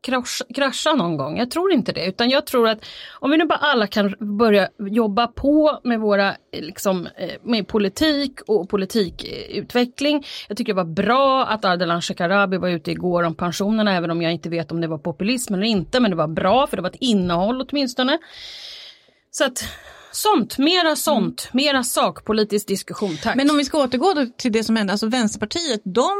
krascha, 0.00 0.44
krascha 0.54 0.92
någon 0.94 1.16
gång. 1.16 1.38
Jag 1.38 1.50
tror 1.50 1.72
inte 1.72 1.92
det. 1.92 2.06
Utan 2.06 2.30
jag 2.30 2.46
tror 2.46 2.68
att 2.68 2.84
om 3.20 3.30
vi 3.30 3.36
nu 3.36 3.44
bara 3.44 3.58
alla 3.58 3.86
kan 3.86 4.14
börja 4.38 4.68
jobba 4.78 5.26
på 5.26 5.80
med 5.84 6.00
våra 6.00 6.28
eh, 6.28 6.34
liksom, 6.60 7.06
eh, 7.16 7.30
med 7.42 7.68
politik 7.68 8.40
och 8.46 8.68
politikutveckling. 8.68 10.26
Jag 10.48 10.56
tycker 10.56 10.72
det 10.72 10.76
var 10.76 10.84
bra 10.94 11.46
att 11.46 11.64
Ardalan 11.64 12.02
Shekarabi 12.02 12.56
var 12.56 12.68
ute 12.68 12.90
igår 12.90 13.22
om 13.22 13.34
pensionerna 13.34 13.96
även 13.96 14.10
om 14.10 14.22
jag 14.22 14.32
inte 14.32 14.48
vet 14.48 14.72
om 14.72 14.80
det 14.80 14.86
var 14.88 14.98
populism 14.98 15.54
eller 15.54 15.66
inte. 15.66 16.00
Men 16.00 16.10
det 16.10 16.16
var 16.16 16.28
bra 16.28 16.66
för 16.66 16.76
det 16.76 16.82
var 16.82 16.90
ett 16.90 16.96
innehåll 17.00 17.66
åtminstone. 17.70 18.18
Så 19.30 19.44
att 19.44 19.64
sånt, 20.12 20.58
mera 20.58 20.96
sånt, 20.96 21.48
mera 21.52 21.82
sakpolitisk 21.82 22.66
diskussion, 22.66 23.16
tack. 23.22 23.36
Men 23.36 23.50
om 23.50 23.56
vi 23.56 23.64
ska 23.64 23.84
återgå 23.84 24.26
till 24.36 24.52
det 24.52 24.64
som 24.64 24.76
hände, 24.76 24.92
alltså 24.92 25.06
Vänsterpartiet, 25.06 25.80
de 25.84 26.10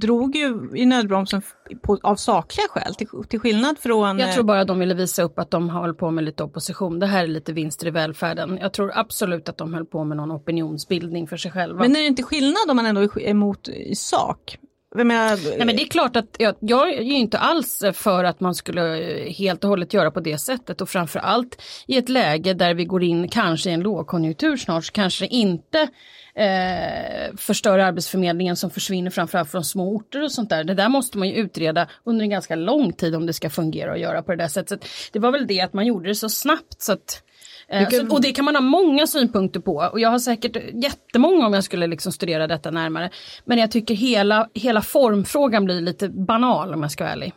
drog 0.00 0.36
ju 0.36 0.70
i 0.74 0.86
nödbromsen 0.86 1.42
på, 1.82 1.98
av 2.02 2.16
sakliga 2.16 2.68
skäl, 2.68 2.94
till, 2.94 3.08
till 3.28 3.40
skillnad 3.40 3.78
från... 3.78 4.18
Jag 4.18 4.28
eh, 4.28 4.34
tror 4.34 4.44
bara 4.44 4.64
de 4.64 4.78
ville 4.78 4.94
visa 4.94 5.22
upp 5.22 5.38
att 5.38 5.50
de 5.50 5.70
håller 5.70 5.94
på 5.94 6.10
med 6.10 6.24
lite 6.24 6.44
opposition. 6.44 6.98
Det 6.98 7.06
här 7.06 7.24
är 7.24 7.28
lite 7.28 7.52
vinster 7.52 7.86
i 7.86 7.90
välfärden. 7.90 8.58
Jag 8.60 8.72
tror 8.72 8.92
absolut 8.94 9.48
att 9.48 9.56
de 9.56 9.74
höll 9.74 9.86
på 9.86 10.04
med 10.04 10.16
någon 10.16 10.32
opinionsbildning 10.32 11.26
för 11.26 11.36
sig 11.36 11.50
själva. 11.50 11.80
Men 11.80 11.96
är 11.96 12.00
det 12.00 12.06
inte 12.06 12.22
skillnad 12.22 12.70
om 12.70 12.76
man 12.76 12.86
ändå 12.86 13.00
är 13.02 13.18
emot 13.18 13.68
i 13.68 13.94
sak? 13.94 14.58
Menar, 14.94 15.56
Nej, 15.56 15.66
men 15.66 15.76
det 15.76 15.82
är 15.82 15.86
klart 15.86 16.16
att 16.16 16.36
jag, 16.38 16.54
jag 16.60 16.94
är 16.94 17.02
ju 17.02 17.12
inte 17.12 17.38
alls 17.38 17.84
för 17.92 18.24
att 18.24 18.40
man 18.40 18.54
skulle 18.54 18.82
helt 19.28 19.64
och 19.64 19.70
hållet 19.70 19.94
göra 19.94 20.10
på 20.10 20.20
det 20.20 20.38
sättet 20.38 20.80
och 20.80 20.88
framförallt 20.88 21.62
i 21.86 21.98
ett 21.98 22.08
läge 22.08 22.54
där 22.54 22.74
vi 22.74 22.84
går 22.84 23.02
in 23.02 23.28
kanske 23.28 23.70
i 23.70 23.72
en 23.72 23.80
lågkonjunktur 23.80 24.56
snart 24.56 24.84
så 24.84 24.92
kanske 24.92 25.26
inte 25.26 25.88
eh, 26.34 27.36
förstör 27.36 27.78
arbetsförmedlingen 27.78 28.56
som 28.56 28.70
försvinner 28.70 29.10
framförallt 29.10 29.50
från 29.50 29.64
små 29.64 29.96
orter 29.96 30.22
och 30.22 30.32
sånt 30.32 30.50
där. 30.50 30.64
Det 30.64 30.74
där 30.74 30.88
måste 30.88 31.18
man 31.18 31.28
ju 31.28 31.34
utreda 31.34 31.88
under 32.04 32.22
en 32.22 32.30
ganska 32.30 32.54
lång 32.54 32.92
tid 32.92 33.14
om 33.14 33.26
det 33.26 33.32
ska 33.32 33.50
fungera 33.50 33.92
och 33.92 33.98
göra 33.98 34.22
på 34.22 34.30
det 34.30 34.38
där 34.38 34.48
sättet. 34.48 34.84
Så 34.84 35.08
det 35.12 35.18
var 35.18 35.32
väl 35.32 35.46
det 35.46 35.60
att 35.60 35.72
man 35.72 35.86
gjorde 35.86 36.08
det 36.08 36.14
så 36.14 36.28
snabbt 36.28 36.82
så 36.82 36.92
att 36.92 37.22
Eh, 37.68 37.88
så, 37.88 38.14
och 38.14 38.20
det 38.20 38.32
kan 38.32 38.44
man 38.44 38.54
ha 38.54 38.62
många 38.62 39.06
synpunkter 39.06 39.60
på 39.60 39.88
och 39.92 40.00
jag 40.00 40.08
har 40.08 40.18
säkert 40.18 40.56
jättemånga 40.74 41.46
om 41.46 41.52
jag 41.52 41.64
skulle 41.64 41.86
liksom 41.86 42.12
studera 42.12 42.46
detta 42.46 42.70
närmare. 42.70 43.10
Men 43.44 43.58
jag 43.58 43.70
tycker 43.70 43.94
hela, 43.94 44.48
hela 44.54 44.82
formfrågan 44.82 45.64
blir 45.64 45.80
lite 45.80 46.08
banal 46.08 46.74
om 46.74 46.82
jag 46.82 46.90
ska 46.90 47.04
vara 47.04 47.12
ärlig. 47.12 47.32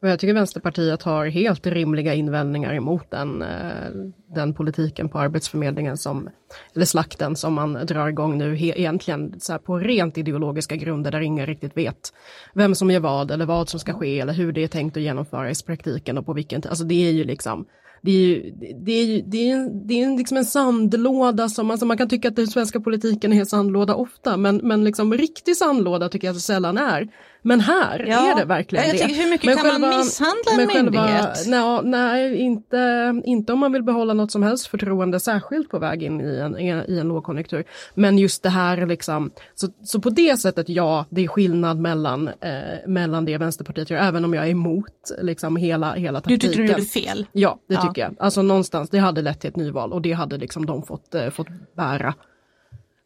Jag 0.00 0.18
tycker 0.18 0.34
Vänsterpartiet 0.34 1.02
har 1.02 1.26
helt 1.26 1.66
rimliga 1.66 2.14
invändningar 2.14 2.74
emot 2.74 3.10
den, 3.10 3.42
eh, 3.42 3.90
den 4.34 4.54
politiken 4.54 5.08
på 5.08 5.18
Arbetsförmedlingen 5.18 5.96
som, 5.96 6.28
eller 6.74 6.86
slakten 6.86 7.36
som 7.36 7.54
man 7.54 7.72
drar 7.72 8.08
igång 8.08 8.38
nu, 8.38 8.58
egentligen 8.60 9.40
så 9.40 9.58
på 9.58 9.78
rent 9.78 10.18
ideologiska 10.18 10.76
grunder 10.76 11.10
där 11.10 11.20
ingen 11.20 11.46
riktigt 11.46 11.76
vet 11.76 12.12
vem 12.54 12.74
som 12.74 12.90
gör 12.90 13.00
vad 13.00 13.30
eller 13.30 13.46
vad 13.46 13.68
som 13.68 13.80
ska 13.80 13.92
ske 13.92 14.20
eller 14.20 14.32
hur 14.32 14.52
det 14.52 14.64
är 14.64 14.68
tänkt 14.68 14.96
att 14.96 15.02
genomföras 15.02 15.62
i 15.62 15.66
praktiken 15.66 16.18
och 16.18 16.26
på 16.26 16.32
vilken 16.32 16.62
tid. 16.62 16.68
Alltså 16.68 16.84
det 16.84 17.08
är 17.08 17.12
ju 17.12 17.24
liksom 17.24 17.66
det 18.02 18.10
är 18.10 18.14
ju, 18.28 18.52
det 18.84 18.92
är, 18.92 19.04
ju- 19.04 19.22
det 19.26 19.50
är, 19.50 19.54
en- 19.56 19.86
det 19.86 20.02
är 20.02 20.16
liksom 20.16 20.36
en 20.36 20.44
sandlåda 20.44 21.48
som 21.48 21.70
alltså 21.70 21.86
man 21.86 21.98
kan 21.98 22.08
tycka 22.08 22.28
att 22.28 22.36
den 22.36 22.46
svenska 22.46 22.80
politiken 22.80 23.32
är 23.32 23.40
en 23.40 23.46
sandlåda 23.46 23.94
ofta 23.94 24.36
men, 24.36 24.56
men 24.56 24.84
liksom 24.84 25.14
riktig 25.14 25.56
sandlåda 25.56 26.08
tycker 26.08 26.26
jag 26.26 26.32
att 26.32 26.36
det 26.36 26.40
sällan 26.40 26.78
är. 26.78 27.08
Men 27.42 27.60
här 27.60 28.04
Ja, 28.08 28.32
är 28.32 28.36
det 28.36 28.44
verkligen 28.44 28.84
jag 28.86 28.94
det. 28.94 28.98
tycker, 28.98 29.22
hur 29.22 29.30
mycket 29.30 29.46
Men 29.46 29.56
kan 29.56 29.66
man 29.66 29.72
själva- 29.80 29.98
misshandla 29.98 30.52
en 30.62 30.68
själva- 30.68 30.82
myndighet? 30.82 31.46
Nå, 31.46 31.80
nej, 31.84 32.36
inte, 32.36 33.12
inte 33.24 33.52
om 33.52 33.58
man 33.58 33.72
vill 33.72 33.82
behålla 33.82 34.14
något 34.14 34.32
som 34.32 34.42
helst 34.42 34.66
förtroende, 34.66 35.20
särskilt 35.20 35.68
på 35.70 35.78
väg 35.78 36.02
in 36.02 36.20
i 36.20 36.36
en, 36.38 36.58
i 36.58 36.98
en 36.98 37.08
lågkonjunktur. 37.08 37.64
Men 37.94 38.18
just 38.18 38.42
det 38.42 38.48
här 38.48 38.86
liksom, 38.86 39.30
så, 39.54 39.68
så 39.84 40.00
på 40.00 40.10
det 40.10 40.36
sättet 40.40 40.68
ja, 40.68 41.04
det 41.10 41.24
är 41.24 41.28
skillnad 41.28 41.78
mellan, 41.78 42.28
eh, 42.28 42.52
mellan 42.86 43.24
det 43.24 43.38
Vänsterpartiet 43.38 43.90
gör, 43.90 43.98
även 43.98 44.24
om 44.24 44.34
jag 44.34 44.46
är 44.46 44.50
emot 44.50 45.10
liksom 45.20 45.56
hela, 45.56 45.92
hela 45.94 46.18
Du 46.18 46.22
taktiken. 46.22 46.40
tyckte 46.40 46.62
de 46.62 46.68
gjorde 46.68 46.82
fel? 46.84 47.26
Ja, 47.32 47.58
det 47.68 47.74
Ja. 47.74 47.82
tycker 47.82 48.02
jag. 48.02 48.14
Alltså 48.18 48.42
någonstans, 48.42 48.90
det 48.90 48.98
hade 48.98 49.22
lett 49.22 49.40
till 49.40 49.50
ett 49.50 49.56
nyval 49.56 49.92
och 49.92 50.02
det 50.02 50.12
hade 50.12 50.36
liksom 50.38 50.66
de 50.66 50.82
fått, 50.82 51.14
eh, 51.14 51.30
fått 51.30 51.48
bära 51.76 52.14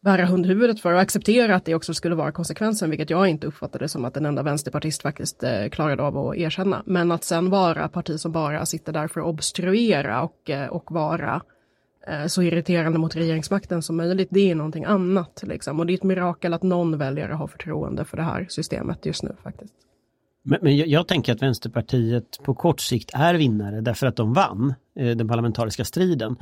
bära 0.03 0.25
hundhuvudet 0.25 0.79
för 0.79 0.93
och 0.93 0.99
acceptera 0.99 1.55
att 1.55 1.65
det 1.65 1.75
också 1.75 1.93
skulle 1.93 2.15
vara 2.15 2.31
konsekvensen, 2.31 2.89
vilket 2.89 3.09
jag 3.09 3.27
inte 3.27 3.47
uppfattade 3.47 3.87
som 3.89 4.05
att 4.05 4.17
en 4.17 4.25
enda 4.25 4.43
vänsterpartist 4.43 5.01
faktiskt 5.01 5.43
eh, 5.43 5.69
klarade 5.69 6.03
av 6.03 6.17
att 6.17 6.35
erkänna. 6.35 6.83
Men 6.85 7.11
att 7.11 7.23
sen 7.23 7.49
vara 7.49 7.87
parti 7.87 8.19
som 8.19 8.31
bara 8.31 8.65
sitter 8.65 8.93
där 8.93 9.07
för 9.07 9.21
att 9.21 9.27
obstruera 9.27 10.21
och, 10.21 10.49
eh, 10.49 10.67
och 10.67 10.91
vara 10.91 11.41
eh, 12.07 12.25
så 12.25 12.41
irriterande 12.41 12.99
mot 12.99 13.15
regeringsmakten 13.15 13.81
som 13.81 13.97
möjligt, 13.97 14.27
det 14.31 14.51
är 14.51 14.55
någonting 14.55 14.85
annat. 14.85 15.43
Liksom. 15.43 15.79
Och 15.79 15.85
det 15.85 15.93
är 15.93 15.95
ett 15.95 16.03
mirakel 16.03 16.53
att 16.53 16.63
någon 16.63 16.97
väljare 16.97 17.33
har 17.33 17.47
förtroende 17.47 18.05
för 18.05 18.17
det 18.17 18.23
här 18.23 18.45
systemet 18.49 19.05
just 19.05 19.23
nu 19.23 19.35
faktiskt. 19.43 19.73
Men, 20.43 20.59
men 20.61 20.77
jag, 20.77 20.87
jag 20.87 21.07
tänker 21.07 21.33
att 21.33 21.41
Vänsterpartiet 21.41 22.39
på 22.43 22.53
kort 22.53 22.79
sikt 22.79 23.11
är 23.13 23.33
vinnare 23.33 23.81
därför 23.81 24.07
att 24.07 24.15
de 24.15 24.33
vann 24.33 24.73
eh, 24.99 25.17
den 25.17 25.27
parlamentariska 25.27 25.85
striden. 25.85 26.35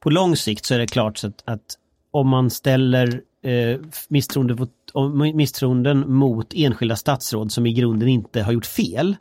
På 0.00 0.10
lång 0.10 0.36
sikt 0.36 0.64
så 0.64 0.74
är 0.74 0.78
det 0.78 0.86
klart 0.86 1.18
så 1.18 1.26
att, 1.26 1.42
att 1.44 1.78
om 2.14 2.28
man 2.28 2.50
ställer 2.50 3.20
eh, 3.42 3.80
misstroende, 4.08 4.66
misstroenden 5.34 6.12
mot 6.12 6.52
enskilda 6.54 6.96
statsråd 6.96 7.52
som 7.52 7.66
i 7.66 7.72
grunden 7.72 8.08
inte 8.08 8.42
har 8.42 8.52
gjort 8.52 8.66
fel, 8.66 9.16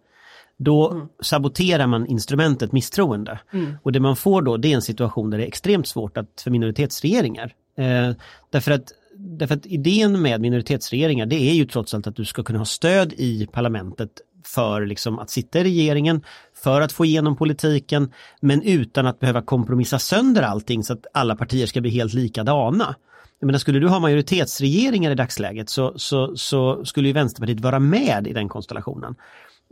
då 0.57 1.07
saboterar 1.21 1.87
man 1.87 2.07
instrumentet 2.07 2.71
misstroende. 2.71 3.39
Och 3.83 3.91
det 3.91 3.99
man 3.99 4.15
får 4.15 4.41
då 4.41 4.57
det 4.57 4.71
är 4.71 4.75
en 4.75 4.81
situation 4.81 5.29
där 5.29 5.37
det 5.37 5.43
är 5.43 5.47
extremt 5.47 5.87
svårt 5.87 6.17
att, 6.17 6.41
för 6.43 6.51
minoritetsregeringar. 6.51 7.53
Eh, 7.77 8.11
därför, 8.49 8.71
att, 8.71 8.91
därför 9.15 9.55
att 9.55 9.65
idén 9.65 10.21
med 10.21 10.41
minoritetsregeringar 10.41 11.25
det 11.25 11.49
är 11.49 11.53
ju 11.53 11.65
trots 11.65 11.93
allt 11.93 12.07
att 12.07 12.15
du 12.15 12.25
ska 12.25 12.43
kunna 12.43 12.59
ha 12.59 12.65
stöd 12.65 13.13
i 13.13 13.47
parlamentet 13.51 14.09
för 14.47 14.85
liksom 14.85 15.19
att 15.19 15.29
sitta 15.29 15.59
i 15.59 15.63
regeringen, 15.63 16.21
för 16.63 16.81
att 16.81 16.91
få 16.91 17.05
igenom 17.05 17.35
politiken, 17.35 18.11
men 18.41 18.61
utan 18.61 19.07
att 19.07 19.19
behöva 19.19 19.41
kompromissa 19.41 19.99
sönder 19.99 20.41
allting 20.41 20.83
så 20.83 20.93
att 20.93 21.05
alla 21.13 21.35
partier 21.35 21.65
ska 21.65 21.81
bli 21.81 21.91
helt 21.91 22.13
likadana. 22.13 22.95
Jag 23.39 23.45
menar, 23.45 23.59
skulle 23.59 23.79
du 23.79 23.87
ha 23.87 23.99
majoritetsregeringar 23.99 25.11
i 25.11 25.15
dagsläget 25.15 25.69
så, 25.69 25.93
så, 25.95 26.37
så 26.37 26.85
skulle 26.85 27.07
ju 27.07 27.13
Vänsterpartiet 27.13 27.59
vara 27.59 27.79
med 27.79 28.27
i 28.27 28.33
den 28.33 28.49
konstellationen. 28.49 29.15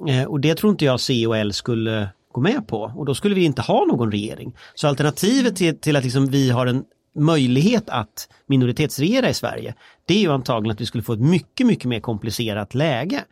Eh, 0.07 0.23
och 0.23 0.39
det 0.39 0.55
tror 0.55 0.71
inte 0.71 0.85
jag 0.85 0.99
C 0.99 1.27
och 1.27 1.37
L 1.37 1.53
skulle 1.53 2.09
gå 2.31 2.41
med 2.41 2.67
på 2.67 2.93
och 2.95 3.05
då 3.05 3.15
skulle 3.15 3.35
vi 3.35 3.43
inte 3.43 3.61
ha 3.61 3.85
någon 3.85 4.11
regering. 4.11 4.55
Så 4.75 4.87
alternativet 4.87 5.55
till, 5.55 5.79
till 5.79 5.95
att 5.95 6.03
liksom 6.03 6.27
vi 6.27 6.49
har 6.49 6.65
en 6.67 6.83
möjlighet 7.15 7.89
att 7.89 8.29
minoritetsregera 8.45 9.29
i 9.29 9.33
Sverige, 9.33 9.75
det 10.05 10.13
är 10.13 10.19
ju 10.19 10.31
antagligen 10.31 10.73
att 10.73 10.81
vi 10.81 10.85
skulle 10.85 11.03
få 11.03 11.13
ett 11.13 11.19
mycket, 11.19 11.67
mycket 11.67 11.85
mer 11.85 11.99
komplicerat 11.99 12.75
läge. 12.75 13.23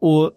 Och 0.00 0.32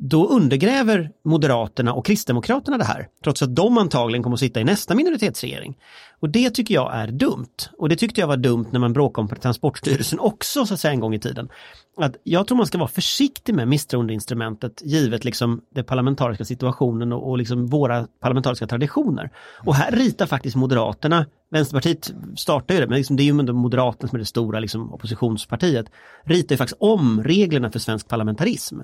då 0.00 0.26
undergräver 0.26 1.10
Moderaterna 1.24 1.94
och 1.94 2.06
Kristdemokraterna 2.06 2.78
det 2.78 2.84
här, 2.84 3.08
trots 3.24 3.42
att 3.42 3.56
de 3.56 3.78
antagligen 3.78 4.22
kommer 4.22 4.34
att 4.34 4.40
sitta 4.40 4.60
i 4.60 4.64
nästa 4.64 4.94
minoritetsregering. 4.94 5.76
Och 6.20 6.30
det 6.30 6.50
tycker 6.50 6.74
jag 6.74 6.94
är 6.94 7.08
dumt. 7.08 7.68
Och 7.78 7.88
det 7.88 7.96
tyckte 7.96 8.20
jag 8.20 8.28
var 8.28 8.36
dumt 8.36 8.66
när 8.70 8.80
man 8.80 8.92
bråkade 8.92 9.28
om 9.28 9.40
Transportstyrelsen 9.40 10.18
också, 10.20 10.66
så 10.66 10.74
att 10.74 10.80
säga, 10.80 10.92
en 10.92 11.00
gång 11.00 11.14
i 11.14 11.20
tiden. 11.20 11.48
Att 11.96 12.16
jag 12.22 12.46
tror 12.46 12.56
man 12.56 12.66
ska 12.66 12.78
vara 12.78 12.88
försiktig 12.88 13.54
med 13.54 13.68
misstroendeinstrumentet, 13.68 14.82
givet 14.84 15.24
liksom 15.24 15.60
den 15.74 15.84
parlamentariska 15.84 16.44
situationen 16.44 17.12
och, 17.12 17.30
och 17.30 17.38
liksom 17.38 17.66
våra 17.66 18.06
parlamentariska 18.20 18.66
traditioner. 18.66 19.30
Och 19.66 19.74
här 19.74 19.92
ritar 19.92 20.26
faktiskt 20.26 20.56
Moderaterna, 20.56 21.26
Vänsterpartiet 21.50 22.14
startar 22.36 22.74
ju 22.74 22.80
det, 22.80 22.86
men 22.86 22.98
liksom 22.98 23.16
det 23.16 23.22
är 23.22 23.24
ju 23.24 23.40
ändå 23.40 23.52
Moderaterna 23.52 24.08
som 24.08 24.16
är 24.16 24.20
det 24.20 24.26
stora 24.26 24.60
liksom, 24.60 24.92
oppositionspartiet, 24.92 25.86
ritar 26.24 26.54
ju 26.54 26.56
faktiskt 26.56 26.80
om 26.80 27.22
reglerna 27.24 27.70
för 27.70 27.78
svensk 27.78 28.08
parlamentarism. 28.08 28.80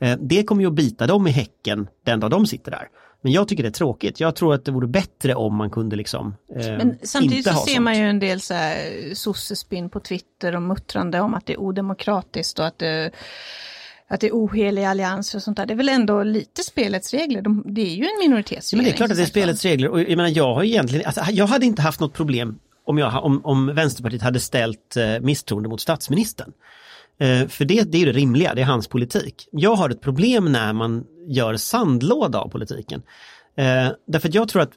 Eh, 0.00 0.16
Det 0.20 0.42
kommer 0.42 0.62
ju 0.62 0.68
att 0.68 0.74
bita 0.74 1.06
dem 1.06 1.26
i 1.26 1.30
häcken 1.30 1.88
den 2.04 2.20
dag 2.20 2.30
de 2.30 2.46
sitter 2.46 2.70
där. 2.70 2.88
Men 3.22 3.32
jag 3.32 3.48
tycker 3.48 3.62
det 3.62 3.68
är 3.68 3.70
tråkigt. 3.70 4.20
Jag 4.20 4.36
tror 4.36 4.54
att 4.54 4.64
det 4.64 4.70
vore 4.72 4.86
bättre 4.86 5.34
om 5.34 5.54
man 5.54 5.70
kunde 5.70 5.96
liksom 5.96 6.34
eh, 6.56 6.66
Men 6.66 6.98
samtidigt 7.02 7.38
inte 7.38 7.52
så 7.52 7.60
ser 7.60 7.72
sånt. 7.74 7.84
man 7.84 7.98
ju 7.98 8.04
en 8.04 8.18
del 8.18 8.40
så 8.40 8.54
här 8.54 9.14
sossespinn 9.14 9.90
på 9.90 10.00
Twitter 10.00 10.56
och 10.56 10.62
muttrande 10.62 11.20
om 11.20 11.34
att 11.34 11.46
det 11.46 11.52
är 11.52 11.60
odemokratiskt 11.60 12.58
och 12.58 12.66
att 12.66 12.78
det, 12.78 13.10
att 14.08 14.20
det 14.20 14.26
är 14.26 14.32
oheliga 14.32 14.90
allianser 14.90 15.38
och 15.38 15.42
sånt 15.42 15.56
där. 15.56 15.66
Det 15.66 15.74
är 15.74 15.76
väl 15.76 15.88
ändå 15.88 16.22
lite 16.22 16.62
spelets 16.62 17.14
regler. 17.14 17.42
De, 17.42 17.64
det 17.66 17.80
är 17.80 17.94
ju 17.94 18.02
en 18.04 18.18
minoritetsregering. 18.20 18.84
men 18.84 18.84
det 18.84 18.94
är 18.94 18.96
klart 18.96 19.10
att 19.10 19.16
det 19.16 19.22
är 19.22 19.26
spelets 19.26 19.64
regler 19.64 19.88
och 19.88 20.00
jag 20.00 20.08
menar 20.08 20.28
jag 20.28 20.54
har 20.54 20.64
egentligen, 20.64 21.06
alltså, 21.06 21.22
jag 21.30 21.46
hade 21.46 21.66
inte 21.66 21.82
haft 21.82 22.00
något 22.00 22.14
problem 22.14 22.58
om, 22.84 22.98
jag, 22.98 23.24
om, 23.24 23.40
om 23.44 23.74
Vänsterpartiet 23.74 24.22
hade 24.22 24.40
ställt 24.40 24.96
eh, 24.96 25.20
misstroende 25.20 25.68
mot 25.68 25.80
statsministern. 25.80 26.52
Eh, 27.20 27.48
för 27.48 27.64
det, 27.64 27.82
det 27.82 27.98
är 27.98 28.00
ju 28.00 28.12
det 28.12 28.18
rimliga, 28.18 28.54
det 28.54 28.62
är 28.62 28.66
hans 28.66 28.88
politik. 28.88 29.48
Jag 29.52 29.74
har 29.74 29.90
ett 29.90 30.00
problem 30.00 30.52
när 30.52 30.72
man 30.72 31.04
gör 31.28 31.56
sandlåda 31.56 32.38
av 32.38 32.48
politiken. 32.48 33.02
Eh, 33.56 33.88
därför 34.06 34.28
att 34.28 34.34
jag 34.34 34.48
tror 34.48 34.62
att 34.62 34.72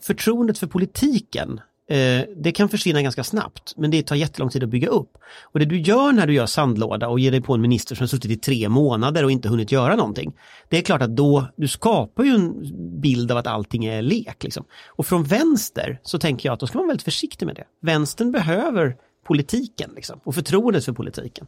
förtroendet 0.00 0.58
för 0.58 0.66
politiken 0.66 1.60
eh, 1.90 2.22
det 2.36 2.52
kan 2.52 2.68
försvinna 2.68 3.02
ganska 3.02 3.24
snabbt 3.24 3.74
men 3.76 3.90
det 3.90 4.02
tar 4.02 4.16
jättelång 4.16 4.50
tid 4.50 4.62
att 4.62 4.68
bygga 4.68 4.88
upp. 4.88 5.18
Och 5.42 5.58
det 5.58 5.64
du 5.64 5.80
gör 5.80 6.12
när 6.12 6.26
du 6.26 6.34
gör 6.34 6.46
sandlåda 6.46 7.08
och 7.08 7.20
ger 7.20 7.30
dig 7.30 7.40
på 7.40 7.54
en 7.54 7.60
minister 7.60 7.94
som 7.94 8.02
har 8.02 8.08
suttit 8.08 8.30
i 8.30 8.36
tre 8.36 8.68
månader 8.68 9.24
och 9.24 9.30
inte 9.30 9.48
hunnit 9.48 9.72
göra 9.72 9.96
någonting. 9.96 10.32
Det 10.68 10.78
är 10.78 10.82
klart 10.82 11.02
att 11.02 11.16
då, 11.16 11.46
du 11.56 11.68
skapar 11.68 12.24
ju 12.24 12.30
en 12.30 13.00
bild 13.00 13.30
av 13.30 13.38
att 13.38 13.46
allting 13.46 13.84
är 13.84 14.02
lek. 14.02 14.44
Liksom. 14.44 14.64
Och 14.86 15.06
från 15.06 15.24
vänster 15.24 16.00
så 16.02 16.18
tänker 16.18 16.48
jag 16.48 16.54
att 16.54 16.60
då 16.60 16.66
ska 16.66 16.78
man 16.78 16.86
vara 16.86 16.92
väldigt 16.92 17.04
försiktig 17.04 17.46
med 17.46 17.54
det. 17.54 17.64
Vänstern 17.82 18.32
behöver 18.32 18.96
politiken 19.26 19.90
liksom, 19.96 20.20
och 20.24 20.34
förtroendet 20.34 20.84
för 20.84 20.92
politiken. 20.92 21.46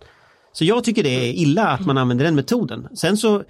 Så 0.56 0.64
jag 0.64 0.84
tycker 0.84 1.02
det 1.02 1.28
är 1.28 1.32
illa 1.32 1.68
att 1.68 1.86
man 1.86 1.98
använder 1.98 2.24
den 2.24 2.34
metoden. 2.34 2.88
Sen 2.94 3.16
så 3.16 3.44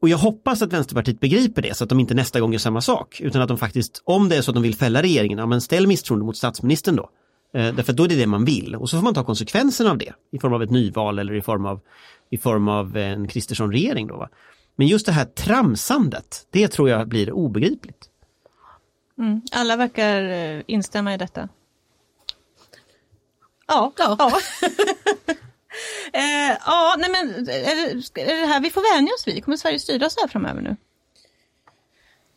och 0.00 0.08
jag 0.08 0.18
hoppas 0.18 0.62
att 0.62 0.72
Vänsterpartiet 0.72 1.20
begriper 1.20 1.62
det 1.62 1.76
så 1.76 1.84
att 1.84 1.90
de 1.90 2.00
inte 2.00 2.14
nästa 2.14 2.40
gång 2.40 2.52
gör 2.52 2.58
samma 2.58 2.80
sak. 2.80 3.20
Utan 3.20 3.42
att 3.42 3.48
de 3.48 3.58
faktiskt, 3.58 4.02
om 4.04 4.28
det 4.28 4.36
är 4.36 4.42
så 4.42 4.50
att 4.50 4.54
de 4.54 4.62
vill 4.62 4.74
fälla 4.74 5.02
regeringen, 5.02 5.38
ja 5.38 5.46
men 5.46 5.60
ställ 5.60 5.86
misstroende 5.86 6.26
mot 6.26 6.36
statsministern 6.36 6.96
då. 6.96 7.10
Eh, 7.54 7.74
därför 7.74 7.92
att 7.92 7.96
då 7.96 8.04
är 8.04 8.08
det 8.08 8.14
det 8.14 8.26
man 8.26 8.44
vill. 8.44 8.76
Och 8.76 8.90
så 8.90 8.96
får 8.96 9.04
man 9.04 9.14
ta 9.14 9.24
konsekvenserna 9.24 9.90
av 9.90 9.98
det. 9.98 10.12
I 10.32 10.38
form 10.38 10.52
av 10.52 10.62
ett 10.62 10.70
nyval 10.70 11.18
eller 11.18 11.34
i 11.34 11.42
form 11.42 11.66
av, 11.66 11.80
i 12.30 12.38
form 12.38 12.68
av 12.68 12.96
en 12.96 13.28
Kristersson-regering 13.28 14.06
då. 14.06 14.16
Va? 14.16 14.28
Men 14.76 14.86
just 14.86 15.06
det 15.06 15.12
här 15.12 15.24
tramsandet, 15.24 16.46
det 16.50 16.68
tror 16.68 16.90
jag 16.90 17.08
blir 17.08 17.32
obegripligt. 17.32 18.08
Mm. 19.18 19.40
Alla 19.52 19.76
verkar 19.76 20.22
eh, 20.22 20.62
instämma 20.66 21.14
i 21.14 21.16
detta. 21.16 21.48
Ja, 23.66 23.92
ja. 23.98 24.32
eh, 26.12 26.56
ja, 26.66 26.94
nej 26.98 27.10
men 27.10 27.48
är 27.48 27.76
det, 28.14 28.20
är 28.22 28.40
det 28.40 28.46
här 28.46 28.60
vi 28.60 28.70
får 28.70 28.94
vänja 28.96 29.12
oss 29.14 29.26
vid? 29.28 29.44
Kommer 29.44 29.56
Sverige 29.56 29.78
styras 29.78 30.14
så 30.14 30.20
här 30.20 30.28
framöver 30.28 30.60
nu? 30.60 30.76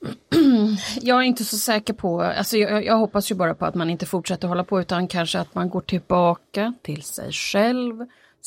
Jag 1.02 1.18
är 1.18 1.22
inte 1.24 1.46
så 1.46 1.58
säker 1.58 1.94
på, 1.94 2.22
alltså 2.22 2.58
jag, 2.58 2.86
jag 2.86 2.98
hoppas 2.98 3.32
ju 3.32 3.36
bara 3.36 3.54
på 3.56 3.66
att 3.66 3.76
man 3.76 3.90
inte 3.90 4.06
fortsätter 4.06 4.48
hålla 4.48 4.64
på 4.64 4.82
utan 4.82 5.08
kanske 5.08 5.40
att 5.40 5.56
man 5.56 5.70
går 5.70 5.82
tillbaka 5.82 6.74
till 6.82 7.04
sig 7.04 7.32
själv, 7.32 8.06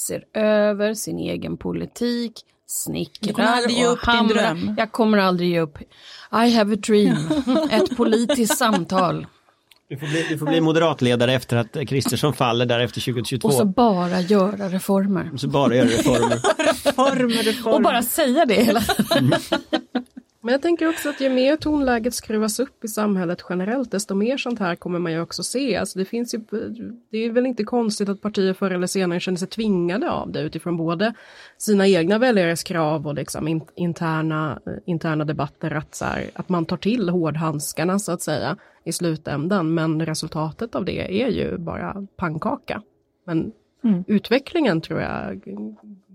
ser 0.08 0.24
över 0.34 0.94
sin 0.94 1.18
egen 1.18 1.56
politik, 1.56 2.40
snickrar 2.66 3.28
Du 3.28 3.32
kommer 3.34 3.48
aldrig 3.48 3.76
ge 3.76 3.86
och 3.86 3.92
upp 3.92 4.00
din 4.04 4.10
hamrar. 4.14 4.34
dröm. 4.42 4.74
Jag 4.78 4.92
kommer 4.92 5.18
aldrig 5.18 5.48
ge 5.50 5.60
upp. 5.60 5.78
I 6.32 6.50
have 6.50 6.74
a 6.74 6.78
dream, 6.86 7.16
ett 7.70 7.96
politiskt 7.96 8.58
samtal. 8.58 9.26
Du 9.88 9.96
får 9.96 10.06
bli, 10.06 10.26
du 10.28 10.38
får 10.38 10.46
bli 10.46 10.60
moderatledare 10.60 11.32
efter 11.34 11.56
att 11.56 11.88
Kristersson 11.88 12.32
faller 12.32 12.66
där 12.66 12.80
efter 12.80 13.00
2022. 13.00 13.48
Och 13.48 13.54
så 13.54 13.64
bara 13.64 14.20
göra 14.20 14.68
reformer. 14.68 15.30
så 15.36 15.48
bara 15.48 15.74
göra 15.74 15.86
reformer. 15.88 16.28
Reformer, 16.84 17.42
reformer. 17.42 17.76
Och 17.76 17.82
bara 17.82 18.02
säga 18.02 18.44
det 18.44 18.54
hela 18.54 18.82
Men 20.44 20.52
jag 20.52 20.62
tänker 20.62 20.88
också 20.88 21.08
att 21.08 21.20
ju 21.20 21.28
mer 21.28 21.56
tonläget 21.56 22.14
skruvas 22.14 22.60
upp 22.60 22.84
i 22.84 22.88
samhället 22.88 23.44
generellt, 23.48 23.90
desto 23.90 24.14
mer 24.14 24.36
sånt 24.36 24.58
här 24.58 24.76
kommer 24.76 24.98
man 24.98 25.12
ju 25.12 25.20
också 25.20 25.42
se. 25.42 25.76
Alltså 25.76 25.98
det, 25.98 26.04
finns 26.04 26.34
ju, 26.34 26.40
det 27.10 27.18
är 27.18 27.30
väl 27.30 27.46
inte 27.46 27.64
konstigt 27.64 28.08
att 28.08 28.20
partier 28.20 28.54
förr 28.54 28.70
eller 28.70 28.86
senare 28.86 29.20
känner 29.20 29.38
sig 29.38 29.48
tvingade 29.48 30.10
av 30.10 30.32
det 30.32 30.40
utifrån 30.40 30.76
både 30.76 31.14
sina 31.58 31.88
egna 31.88 32.18
väljares 32.18 32.62
krav 32.62 33.06
och 33.06 33.14
liksom 33.14 33.48
in, 33.48 33.60
interna, 33.74 34.60
interna 34.86 35.24
debatter, 35.24 35.70
att, 35.70 35.94
så 35.94 36.04
här, 36.04 36.30
att 36.34 36.48
man 36.48 36.64
tar 36.66 36.76
till 36.76 37.08
hårdhandskarna 37.08 37.98
så 37.98 38.12
att 38.12 38.22
säga 38.22 38.56
i 38.84 38.92
slutändan. 38.92 39.74
Men 39.74 40.06
resultatet 40.06 40.74
av 40.74 40.84
det 40.84 41.22
är 41.22 41.28
ju 41.28 41.58
bara 41.58 42.06
pannkaka. 42.16 42.82
Men 43.26 43.52
utvecklingen 44.06 44.80
tror 44.80 45.00
jag 45.00 45.42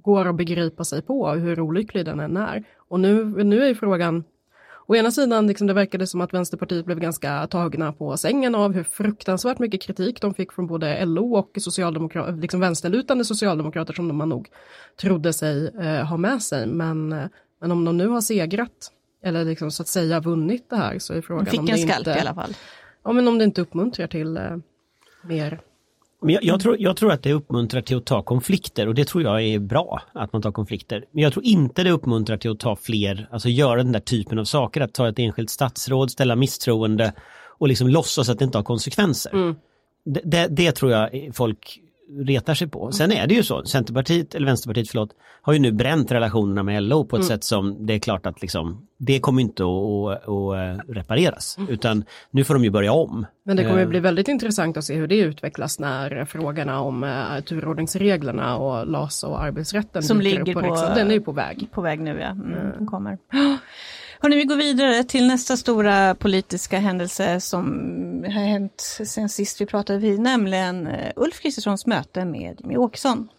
går 0.02 0.28
att 0.28 0.36
begripa 0.36 0.84
sig 0.84 1.02
på 1.02 1.30
hur 1.30 1.60
olycklig 1.60 2.06
den 2.06 2.20
än 2.20 2.38
är. 2.38 2.64
Och 2.90 3.00
nu, 3.00 3.26
nu 3.44 3.64
är 3.64 3.68
ju 3.68 3.76
frågan 3.76 4.24
å 4.90 4.96
ena 4.96 5.12
sidan 5.12 5.48
liksom 5.48 5.68
det 5.68 5.74
verkade 5.74 6.08
som 6.08 6.22
att 6.22 6.34
Vänsterpartiet 6.34 6.86
blev 6.86 7.00
ganska 7.00 7.48
tagna 7.48 7.94
på 7.94 8.18
sängen 8.18 8.56
av 8.56 8.74
hur 8.74 8.84
fruktansvärt 8.84 9.60
mycket 9.60 9.82
kritik 9.82 10.22
de 10.22 10.34
fick 10.34 10.52
från 10.52 10.68
både 10.68 11.06
LO 11.06 11.36
och 11.36 11.52
socialdemokrat, 11.60 12.40
liksom 12.40 12.60
vänsterlutande 12.60 13.26
socialdemokrater 13.26 13.94
som 13.94 14.08
de 14.08 14.30
nog 14.30 14.50
trodde 15.02 15.34
sig 15.34 15.68
eh, 15.68 16.06
ha 16.06 16.18
med 16.18 16.42
sig. 16.42 16.68
Men, 16.68 17.14
eh, 17.14 17.26
men 17.62 17.72
om 17.72 17.86
de 17.86 17.98
nu 17.98 18.08
har 18.08 18.22
segrat 18.22 18.92
eller 19.24 19.46
liksom 19.46 19.72
så 19.72 19.82
att 19.82 19.88
säga 19.88 20.20
vunnit 20.20 20.70
det 20.70 20.76
här 20.76 21.00
så 21.00 21.14
är 21.14 21.22
frågan 21.22 21.46
De 21.46 21.52
fick 21.52 21.60
om 21.60 21.68
en 21.68 21.76
det 21.76 21.82
skalp 21.82 22.08
inte, 22.08 22.20
i 22.20 22.22
alla 22.22 22.36
fall. 22.36 22.56
Ja 23.04 23.12
men 23.12 23.28
om 23.28 23.38
det 23.38 23.44
inte 23.44 23.62
uppmuntrar 23.62 24.08
till 24.08 24.38
eh, 24.38 24.58
mer 25.22 25.60
Men 26.22 26.34
jag, 26.34 26.44
jag, 26.44 26.62
tror, 26.62 26.76
jag 26.80 26.98
tror 26.98 27.12
att 27.12 27.24
det 27.24 27.34
uppmuntrar 27.34 27.82
till 27.82 27.98
att 27.98 28.06
ta 28.06 28.22
konflikter 28.22 28.88
och 28.88 28.96
det 28.96 29.06
tror 29.06 29.24
jag 29.24 29.44
är 29.44 29.60
bra 29.60 30.02
att 30.14 30.34
man 30.34 30.42
tar 30.42 30.52
konflikter. 30.52 31.06
Men 31.12 31.24
jag 31.24 31.34
tror 31.34 31.46
inte 31.46 31.84
det 31.84 31.92
uppmuntrar 31.92 32.38
till 32.38 32.52
att 32.52 32.60
ta 32.60 32.76
fler, 32.76 33.28
alltså 33.32 33.50
göra 33.50 33.84
den 33.84 33.92
där 33.92 34.00
typen 34.00 34.40
av 34.40 34.46
saker, 34.46 34.82
att 34.82 34.94
ta 34.94 35.10
ett 35.10 35.20
enskilt 35.20 35.50
statsråd, 35.50 36.12
ställa 36.12 36.36
misstroende 36.36 37.14
och 37.58 37.68
liksom 37.68 37.88
låtsas 37.88 38.30
att 38.30 38.40
det 38.40 38.46
inte 38.46 38.58
har 38.58 38.64
konsekvenser. 38.64 39.56
Det, 40.06 40.22
det, 40.24 40.48
det 40.48 40.72
tror 40.72 40.92
jag 40.92 41.30
folk 41.34 41.80
retar 42.26 42.54
sig 42.54 42.68
på. 42.68 42.92
Sen 42.92 43.12
är 43.12 43.28
det 43.28 43.34
ju 43.34 43.44
så, 43.44 43.64
Centerpartiet, 43.66 44.36
eller 44.36 44.46
Vänsterpartiet 44.46 44.90
förlåt, 44.90 45.10
har 45.42 45.54
ju 45.54 45.60
nu 45.60 45.72
bränt 45.72 46.12
relationerna 46.12 46.64
med 46.64 46.84
LO 46.84 47.06
på 47.06 47.18
ett 47.18 47.26
sätt 47.26 47.44
som 47.44 47.86
det 47.86 47.94
är 47.94 48.00
klart 48.00 48.26
att 48.26 48.42
liksom, 48.42 48.88
det 48.98 49.20
kommer 49.20 49.42
inte 49.42 49.64
att, 49.64 50.28
att, 50.28 50.30
att 50.30 50.96
repareras. 50.96 51.58
Utan 51.70 52.04
nu 52.32 52.44
får 52.44 52.54
de 52.54 52.64
ju 52.64 52.70
börja 52.70 52.92
om. 52.92 53.26
Men 53.46 53.58
det 53.58 53.64
kommer 53.64 53.78
Eh, 53.78 53.84
att 53.84 53.90
bli 53.90 54.00
väldigt 54.00 54.28
intressant 54.28 54.78
att 54.78 54.84
se 54.84 54.96
hur 54.96 55.08
det 55.08 55.18
utvecklas 55.18 55.80
när 55.80 56.26
frågorna 56.26 56.82
om 56.82 57.04
uh, 57.04 57.40
turordningsreglerna 57.40 58.58
och 58.58 58.88
LAS 58.88 59.24
och 59.24 59.42
arbetsrätten 59.42 60.04
Som 60.04 60.22
ligger 60.22 60.54
på- 60.54 60.62
riksdagen. 60.62 60.96
Den 60.96 61.08
är 61.08 61.14
ju 61.14 61.22
på 61.22 61.32
väg. 61.32 61.68
På 61.72 61.82
väg 61.82 62.00
nu 62.00 62.20
ja, 62.20 62.30
mm, 62.30 62.72
den 62.78 62.88
kommer. 62.88 63.18
Hörrni, 64.22 64.36
vi 64.36 64.44
går 64.44 64.56
vidare 64.56 65.04
till 65.04 65.28
nästa 65.28 65.58
stora 65.58 66.16
politiska 66.16 66.80
händelse 66.80 67.40
som 67.40 67.66
har 68.26 68.42
hänt 68.42 68.82
sen 69.06 69.30
sist 69.30 69.62
vi 69.62 69.66
pratade 69.66 70.00
vid, 70.00 70.20
nämligen 70.20 70.88
eh, 70.88 71.12
Ulf 71.16 71.40
Kristerssons 71.40 71.86
möte 71.86 72.26
med 72.26 72.56
Jimmie 72.60 72.78
Åkesson. 72.78 73.30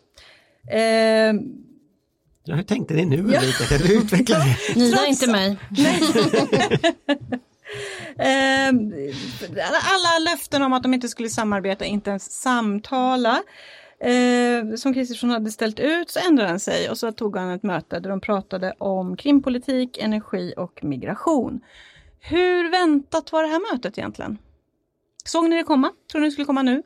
Eh, 0.70 1.34
Ja, 2.44 2.54
hur 2.56 2.62
tänkte 2.62 2.94
ni 2.94 3.04
nu 3.04 3.18
Ulrika? 3.18 3.64
Kan 3.64 3.78
du 3.78 3.94
utveckla 3.98 4.36
det? 4.38 4.76
Nida 4.76 5.06
inte 5.06 5.26
mig. 5.30 5.56
Eh, 8.18 8.68
alla 9.92 10.18
löften 10.30 10.62
om 10.62 10.72
att 10.72 10.82
de 10.82 10.94
inte 10.94 11.08
skulle 11.08 11.28
samarbeta, 11.28 11.84
inte 11.84 12.10
ens 12.10 12.32
samtala, 12.32 13.42
eh, 14.00 14.74
som 14.76 14.94
Kristersson 14.94 15.30
hade 15.30 15.50
ställt 15.50 15.80
ut, 15.80 16.10
så 16.10 16.20
ändrade 16.28 16.50
han 16.50 16.60
sig 16.60 16.90
och 16.90 16.98
så 16.98 17.12
tog 17.12 17.36
han 17.36 17.50
ett 17.50 17.62
möte 17.62 18.00
där 18.00 18.10
de 18.10 18.20
pratade 18.20 18.74
om 18.78 19.16
krimpolitik, 19.16 19.98
energi 19.98 20.54
och 20.56 20.84
migration. 20.84 21.60
Hur 22.20 22.70
väntat 22.70 23.32
var 23.32 23.42
det 23.42 23.48
här 23.48 23.72
mötet 23.74 23.98
egentligen? 23.98 24.38
Såg 25.24 25.50
ni 25.50 25.56
det 25.56 25.62
komma? 25.62 25.90
Tror 26.12 26.20
ni 26.20 26.26
det 26.26 26.30
skulle 26.30 26.44
komma 26.44 26.62
nu? 26.62 26.82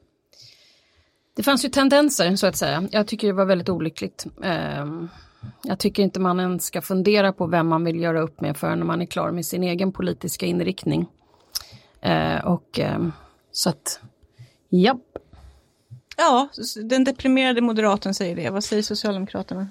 Det 1.37 1.43
fanns 1.43 1.65
ju 1.65 1.69
tendenser 1.69 2.37
så 2.37 2.47
att 2.47 2.57
säga. 2.57 2.89
Jag 2.91 3.07
tycker 3.07 3.27
det 3.27 3.33
var 3.33 3.45
väldigt 3.45 3.69
olyckligt. 3.69 4.27
Ehm, 4.43 5.09
jag 5.63 5.79
tycker 5.79 6.03
inte 6.03 6.21
man 6.21 6.41
ens 6.41 6.65
ska 6.65 6.83
fundera 6.83 7.33
på 7.33 7.47
vem 7.47 7.69
man 7.69 7.85
vill 7.85 8.01
göra 8.01 8.21
upp 8.21 8.41
med 8.41 8.57
förrän 8.57 8.87
man 8.87 9.03
är 9.03 9.07
klar 9.07 9.31
med 9.31 9.47
sin 9.47 9.63
egen 9.63 9.93
politiska 9.93 10.47
inriktning. 10.47 11.07
Eh, 12.01 12.45
Och 12.47 12.79
ehm, 12.79 13.13
så 13.53 13.69
att, 13.71 14.01
japp. 14.69 15.01
Ja, 16.17 16.49
den 16.85 17.05
deprimerade 17.05 17.61
moderaten 17.61 18.15
säger 18.15 18.37
det. 18.37 18.51
Vad 18.51 18.65
säger 18.65 18.83
Socialdemokraterna? 18.83 19.69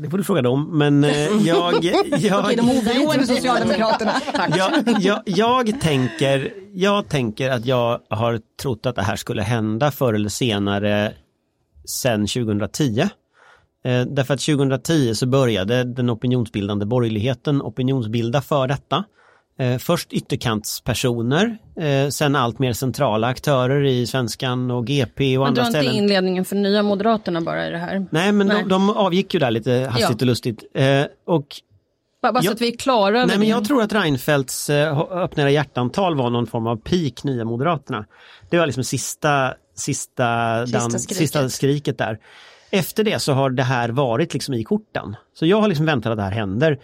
Det 0.00 0.10
får 0.10 0.18
du 0.18 0.24
fråga 0.24 0.42
dem, 0.42 0.78
men 0.78 1.04
eh, 1.04 1.46
jag, 1.46 1.84
jag, 1.84 2.44
Okej, 2.44 2.56
de 2.56 2.70
oberoende 2.70 3.26
Socialdemokraterna. 3.26 4.12
jag, 4.56 4.72
jag, 5.00 5.22
jag, 5.26 5.80
tänker, 5.80 6.52
jag 6.72 7.08
tänker 7.08 7.50
att 7.50 7.66
jag 7.66 8.00
har 8.08 8.40
trott 8.62 8.86
att 8.86 8.96
det 8.96 9.02
här 9.02 9.16
skulle 9.16 9.42
hända 9.42 9.90
förr 9.90 10.14
eller 10.14 10.28
senare 10.28 11.12
sen 11.84 12.26
2010. 12.26 13.00
Eh, 13.84 14.02
därför 14.02 14.34
att 14.34 14.40
2010 14.40 15.14
så 15.14 15.26
började 15.26 15.84
den 15.84 16.10
opinionsbildande 16.10 16.86
borgerligheten 16.86 17.62
opinionsbilda 17.62 18.40
för 18.40 18.68
detta. 18.68 19.04
Eh, 19.60 19.78
först 19.78 20.12
ytterkantspersoner, 20.12 21.56
eh, 21.80 22.08
sen 22.08 22.36
allt 22.36 22.58
mer 22.58 22.72
centrala 22.72 23.26
aktörer 23.26 23.84
i 23.84 24.06
Svenskan 24.06 24.70
och 24.70 24.86
GP 24.86 25.38
och 25.38 25.40
Man 25.40 25.48
andra 25.48 25.62
drar 25.62 25.68
inte 25.68 25.80
ställen. 25.80 25.94
inledningen 26.04 26.44
för 26.44 26.56
nya 26.56 26.82
Moderaterna 26.82 27.40
bara 27.40 27.66
i 27.66 27.70
det 27.70 27.78
här. 27.78 28.06
Nej 28.10 28.32
men 28.32 28.46
Nej. 28.46 28.62
De, 28.62 28.68
de 28.68 28.90
avgick 28.90 29.34
ju 29.34 29.40
där 29.40 29.50
lite 29.50 29.72
hastigt 29.90 30.08
Ja. 30.10 30.14
och 30.14 30.22
lustigt. 30.26 30.64
Eh, 30.74 31.04
och 31.26 31.46
Bara, 32.22 32.32
bara 32.32 32.42
så 32.42 32.46
Jag- 32.46 32.54
att 32.54 32.60
vi 32.60 32.72
är 32.72 32.76
klara 32.76 33.16
över 33.18 33.26
Nej 33.26 33.38
men 33.38 33.48
jag 33.48 33.64
tror 33.64 33.82
att 33.82 33.92
Reinfeldts 33.92 34.70
öppna 34.70 35.42
era 35.42 35.50
hjärtan-tal 35.50 36.16
var 36.16 36.30
någon 36.30 36.46
form 36.46 36.66
av 36.66 36.76
peak 36.76 37.24
Nya 37.24 37.44
Moderaterna. 37.44 38.04
Det 38.50 38.58
var 38.58 38.66
liksom 38.66 38.84
sista, 38.84 39.54
sista, 39.76 40.66
Sista 40.66 40.78
dan, 40.78 40.90
skriket. 40.90 41.16
sista 41.16 41.48
skriket 41.48 41.98
där. 41.98 42.18
Efter 42.70 43.04
det 43.04 43.18
så 43.18 43.32
har 43.32 43.50
det 43.50 43.62
här 43.62 43.88
varit 43.88 44.32
liksom 44.32 44.54
i 44.54 44.64
korten. 44.64 45.16
Så 45.34 45.46
jag 45.46 45.60
har 45.60 45.68
liksom 45.68 45.86
väntat 45.86 46.10
att 46.12 46.18
det 46.18 46.22
här 46.24 46.30
händer. 46.30 46.78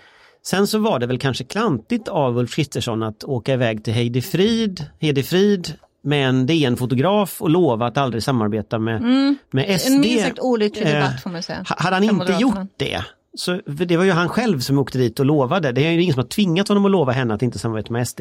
Sen 0.46 0.66
så 0.66 0.78
var 0.78 0.98
det 0.98 1.06
väl 1.06 1.18
kanske 1.18 1.44
klantigt 1.44 2.09
av 2.09 2.38
Ulf 2.38 2.54
Kristersson 2.54 3.02
att 3.02 3.24
åka 3.24 3.52
iväg 3.52 3.85
till 3.85 3.92
Heidi 3.92 4.22
Frid, 4.22 4.85
Heidi 5.00 5.22
Frid 5.22 5.72
med 6.02 6.28
en 6.28 6.46
DN-fotograf 6.46 7.42
och 7.42 7.50
lova 7.50 7.87
att 7.87 7.96
aldrig 7.96 8.22
samarbeta 8.22 8.78
med, 8.78 9.02
med 9.50 9.80
SD. 9.80 9.90
En 9.90 10.00
minst 10.00 10.24
sagt 10.24 10.38
olycklig 10.38 10.87
Eh, 10.87 10.92
debatt 10.94 11.22
får 11.22 11.30
man 11.30 11.42
säga. 11.42 11.59
Ha- 11.68 11.76
Hade 11.78 11.96
han 11.96 12.04
inte 12.04 12.32
gjort 12.40 12.54
det, 12.76 13.02
så, 13.38 13.61
det 13.66 13.96
var 13.96 14.04
ju 14.04 14.11
han 14.11 14.28
själv 14.28 14.61
som 14.61 14.78
åkte 14.78 14.98
dit 14.98 15.20
och 15.20 15.26
lovade, 15.26 15.72
det 15.72 15.87
är 15.87 15.90
ju 15.90 16.02
ingen 16.02 16.14
som 16.14 16.20
har 16.22 16.28
tvingat 16.28 16.68
honom 16.68 16.85
att 16.85 16.90
lova 16.90 17.12
henne 17.12 17.35
att 17.35 17.42
inte 17.42 17.59
samarbeta 17.59 17.92
med 17.92 18.09
SD. 18.09 18.20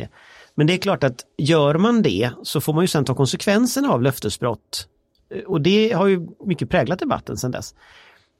Men 0.55 0.67
det 0.67 0.73
är 0.73 0.77
klart 0.77 1.03
att 1.03 1.15
gör 1.37 1.75
man 1.77 2.01
det 2.01 2.29
så 2.43 2.61
får 2.61 2.73
man 2.73 2.83
ju 2.83 2.87
sen 2.87 3.05
ta 3.05 3.15
konsekvenserna 3.15 3.89
av 3.89 4.01
löftesbrott. 4.01 4.87
Eh, 5.35 5.41
Och 5.43 5.61
det 5.61 5.91
har 5.91 6.07
ju 6.07 6.27
mycket 6.45 6.69
präglat 6.69 6.99
debatten 6.99 7.37
sedan 7.37 7.51
dess. 7.51 7.75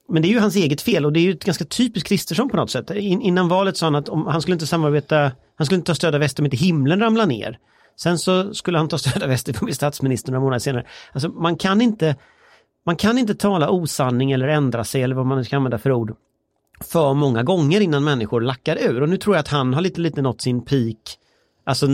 Men 0.10 0.22
det 0.22 0.28
är 0.28 0.30
ju 0.30 0.40
hans 0.40 0.56
eget 0.56 0.82
fel 0.82 1.06
och 1.06 1.14
det 1.14 1.20
är 1.20 1.22
ju 1.22 1.32
ett 1.32 1.44
ganska 1.44 1.66
typiskt 1.66 2.10
Kristersson 2.10 2.50
på 2.50 2.58
något 2.58 2.72
sätt. 2.72 2.92
In, 2.92 3.22
innan 3.22 3.48
valet 3.48 3.78
sa 3.78 3.86
han 3.86 3.96
att 3.96 4.10
om, 4.10 4.28
han 4.28 4.42
skulle 4.42 4.54
inte 4.54 4.68
samarbeta, 4.68 5.32
han 5.56 5.66
skulle 5.66 5.78
inte 5.78 5.92
ta 5.92 5.96
stöd 5.96 6.16
av 6.16 6.20
väst 6.20 6.40
om 6.40 6.46
inte 6.46 6.58
himlen 6.58 7.00
ramlar 7.00 7.26
ner. 7.26 7.60
Sen 7.98 8.20
så 8.20 8.54
skulle 8.54 8.78
han 8.78 8.88
ta 8.88 8.98
stöd 8.98 9.24
av 9.24 9.30
väst 9.30 9.46
för 9.46 9.54
att 9.54 9.62
bli 9.62 9.74
statsminister 9.74 10.32
några 10.32 10.42
månader 10.42 10.60
senare. 10.60 10.86
Alltså 11.14 11.30
man 11.30 11.58
kan 11.58 11.82
inte 11.82 12.16
man 12.86 12.96
kan 12.96 13.18
inte 13.18 13.36
tala 13.36 13.70
osanning 13.70 14.32
eller 14.32 14.48
ändra 14.48 14.84
sig 14.84 15.04
eller 15.04 15.16
vad 15.16 15.26
man 15.26 15.46
ska 15.46 15.56
använda 15.56 15.78
för 15.78 15.92
ord 15.92 16.16
för 16.84 17.14
många 17.14 17.44
gånger 17.44 17.82
innan 17.82 18.04
människor 18.04 18.42
lackar 18.42 18.78
ur. 18.82 19.02
Och 19.02 19.10
nu 19.10 19.18
tror 19.18 19.36
jag 19.36 19.40
att 19.40 19.48
han 19.48 19.74
har 19.74 19.82
lite, 19.82 20.02
lite 20.02 20.22
nått 20.22 20.42
sin 20.42 20.66
peak. 20.66 21.18
Alltså 21.68 21.86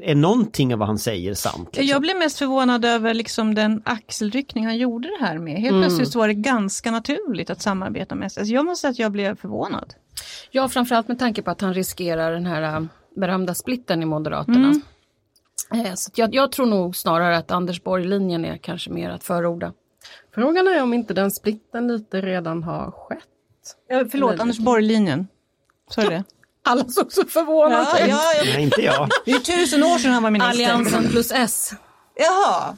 är 0.00 0.14
någonting 0.14 0.72
av 0.72 0.78
vad 0.78 0.88
han 0.88 0.98
säger 0.98 1.34
sant? 1.34 1.68
Liksom? 1.72 1.86
Jag 1.86 2.02
blev 2.02 2.16
mest 2.18 2.38
förvånad 2.38 2.84
över 2.84 3.14
liksom 3.14 3.54
den 3.54 3.82
axelryckning 3.84 4.64
han 4.66 4.76
gjorde 4.78 5.08
det 5.08 5.24
här 5.26 5.38
med. 5.38 5.60
Helt 5.60 5.80
plötsligt 5.82 6.08
så 6.12 6.18
var 6.18 6.28
det 6.28 6.34
ganska 6.34 6.90
naturligt 6.90 7.50
att 7.50 7.62
samarbeta 7.62 8.14
med 8.14 8.32
SD. 8.32 8.38
Alltså 8.38 8.54
jag 8.54 8.64
måste 8.64 8.80
säga 8.80 8.90
att 8.90 8.98
jag 8.98 9.12
blev 9.12 9.36
förvånad. 9.36 9.94
Ja, 10.50 10.68
framförallt 10.68 11.08
med 11.08 11.18
tanke 11.18 11.42
på 11.42 11.50
att 11.50 11.60
han 11.60 11.74
riskerar 11.74 12.32
den 12.32 12.46
här 12.46 12.62
äh, 12.76 12.82
berömda 13.16 13.54
splitten 13.54 14.02
i 14.02 14.04
Moderaterna. 14.06 14.74
Eh, 15.74 15.94
Så 15.94 16.10
jag, 16.14 16.34
jag 16.34 16.52
tror 16.52 16.66
nog 16.66 16.96
snarare 16.96 17.36
att 17.36 17.50
Anders 17.50 17.82
Borg-linjen 17.82 18.44
är 18.44 18.56
kanske 18.56 18.90
mer 18.90 19.10
att 19.10 19.24
förorda. 19.24 19.72
Frågan 20.34 20.68
är 20.68 20.82
om 20.82 20.94
inte 20.94 21.14
den 21.14 21.30
splitten 21.30 21.88
lite 21.88 22.20
redan 22.20 22.62
har 22.62 22.90
skett. 22.90 23.18
Ja, 23.88 24.04
förlåt, 24.10 24.30
Nej, 24.30 24.40
Anders 24.40 24.58
Borg-linjen. 24.58 25.28
Så 25.90 26.00
är 26.00 26.10
det. 26.10 26.24
Alla 26.62 26.84
såg 26.88 27.12
så 27.12 27.24
förvånade 27.24 27.86
Ja, 27.98 28.04
ut. 28.04 28.10
ja, 28.10 28.22
ja. 28.36 28.42
Nej, 28.44 28.62
inte 28.62 28.82
jag. 28.82 29.08
Det 29.24 29.30
är 29.30 29.38
tusen 29.38 29.82
år 29.82 29.98
sedan 29.98 30.10
han 30.12 30.22
var 30.22 30.30
minister. 30.30 30.50
Alliansen 30.50 31.08
plus 31.08 31.32
S. 31.32 31.72
Jaha, 32.16 32.76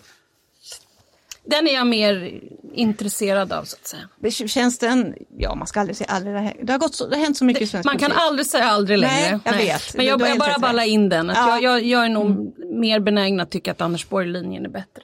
Den 1.44 1.68
är 1.68 1.74
jag 1.74 1.86
mer 1.86 2.40
intresserad 2.74 3.52
av 3.52 3.64
så 3.64 3.76
att 3.80 3.86
säga. 3.86 4.02
det 4.20 4.30
känns 4.30 4.78
den, 4.78 5.14
ja 5.38 5.54
man 5.54 5.66
ska 5.66 5.80
aldrig 5.80 5.96
säga 5.96 6.10
aldrig, 6.10 6.34
det, 6.34 6.40
här. 6.40 6.56
det 6.62 6.72
har 6.72 6.78
gått 6.78 6.94
så, 6.94 7.06
det 7.06 7.16
har 7.16 7.22
hänt 7.24 7.36
så 7.36 7.44
mycket 7.44 7.62
i 7.62 7.66
svensk 7.66 7.84
Man 7.84 7.98
kan 7.98 8.10
politik. 8.10 8.22
aldrig 8.26 8.46
säga 8.46 8.64
aldrig 8.64 9.00
Nej, 9.00 9.22
längre. 9.24 9.40
jag 9.44 9.52
vet. 9.52 9.94
Men 9.96 10.06
jag, 10.06 10.20
jag 10.20 10.38
bara 10.38 10.58
ballar 10.58 10.84
in 10.84 11.08
den. 11.08 11.30
Att 11.30 11.36
Ja. 11.36 11.48
jag, 11.48 11.62
jag, 11.62 11.82
jag 11.84 12.04
är 12.04 12.08
nog 12.08 12.54
mer 12.74 13.00
benägen 13.00 13.40
att 13.40 13.50
tycka 13.50 13.70
att 13.72 13.80
Anders 13.80 14.08
Borg-linjen 14.08 14.64
är 14.64 14.68
bättre. 14.68 15.02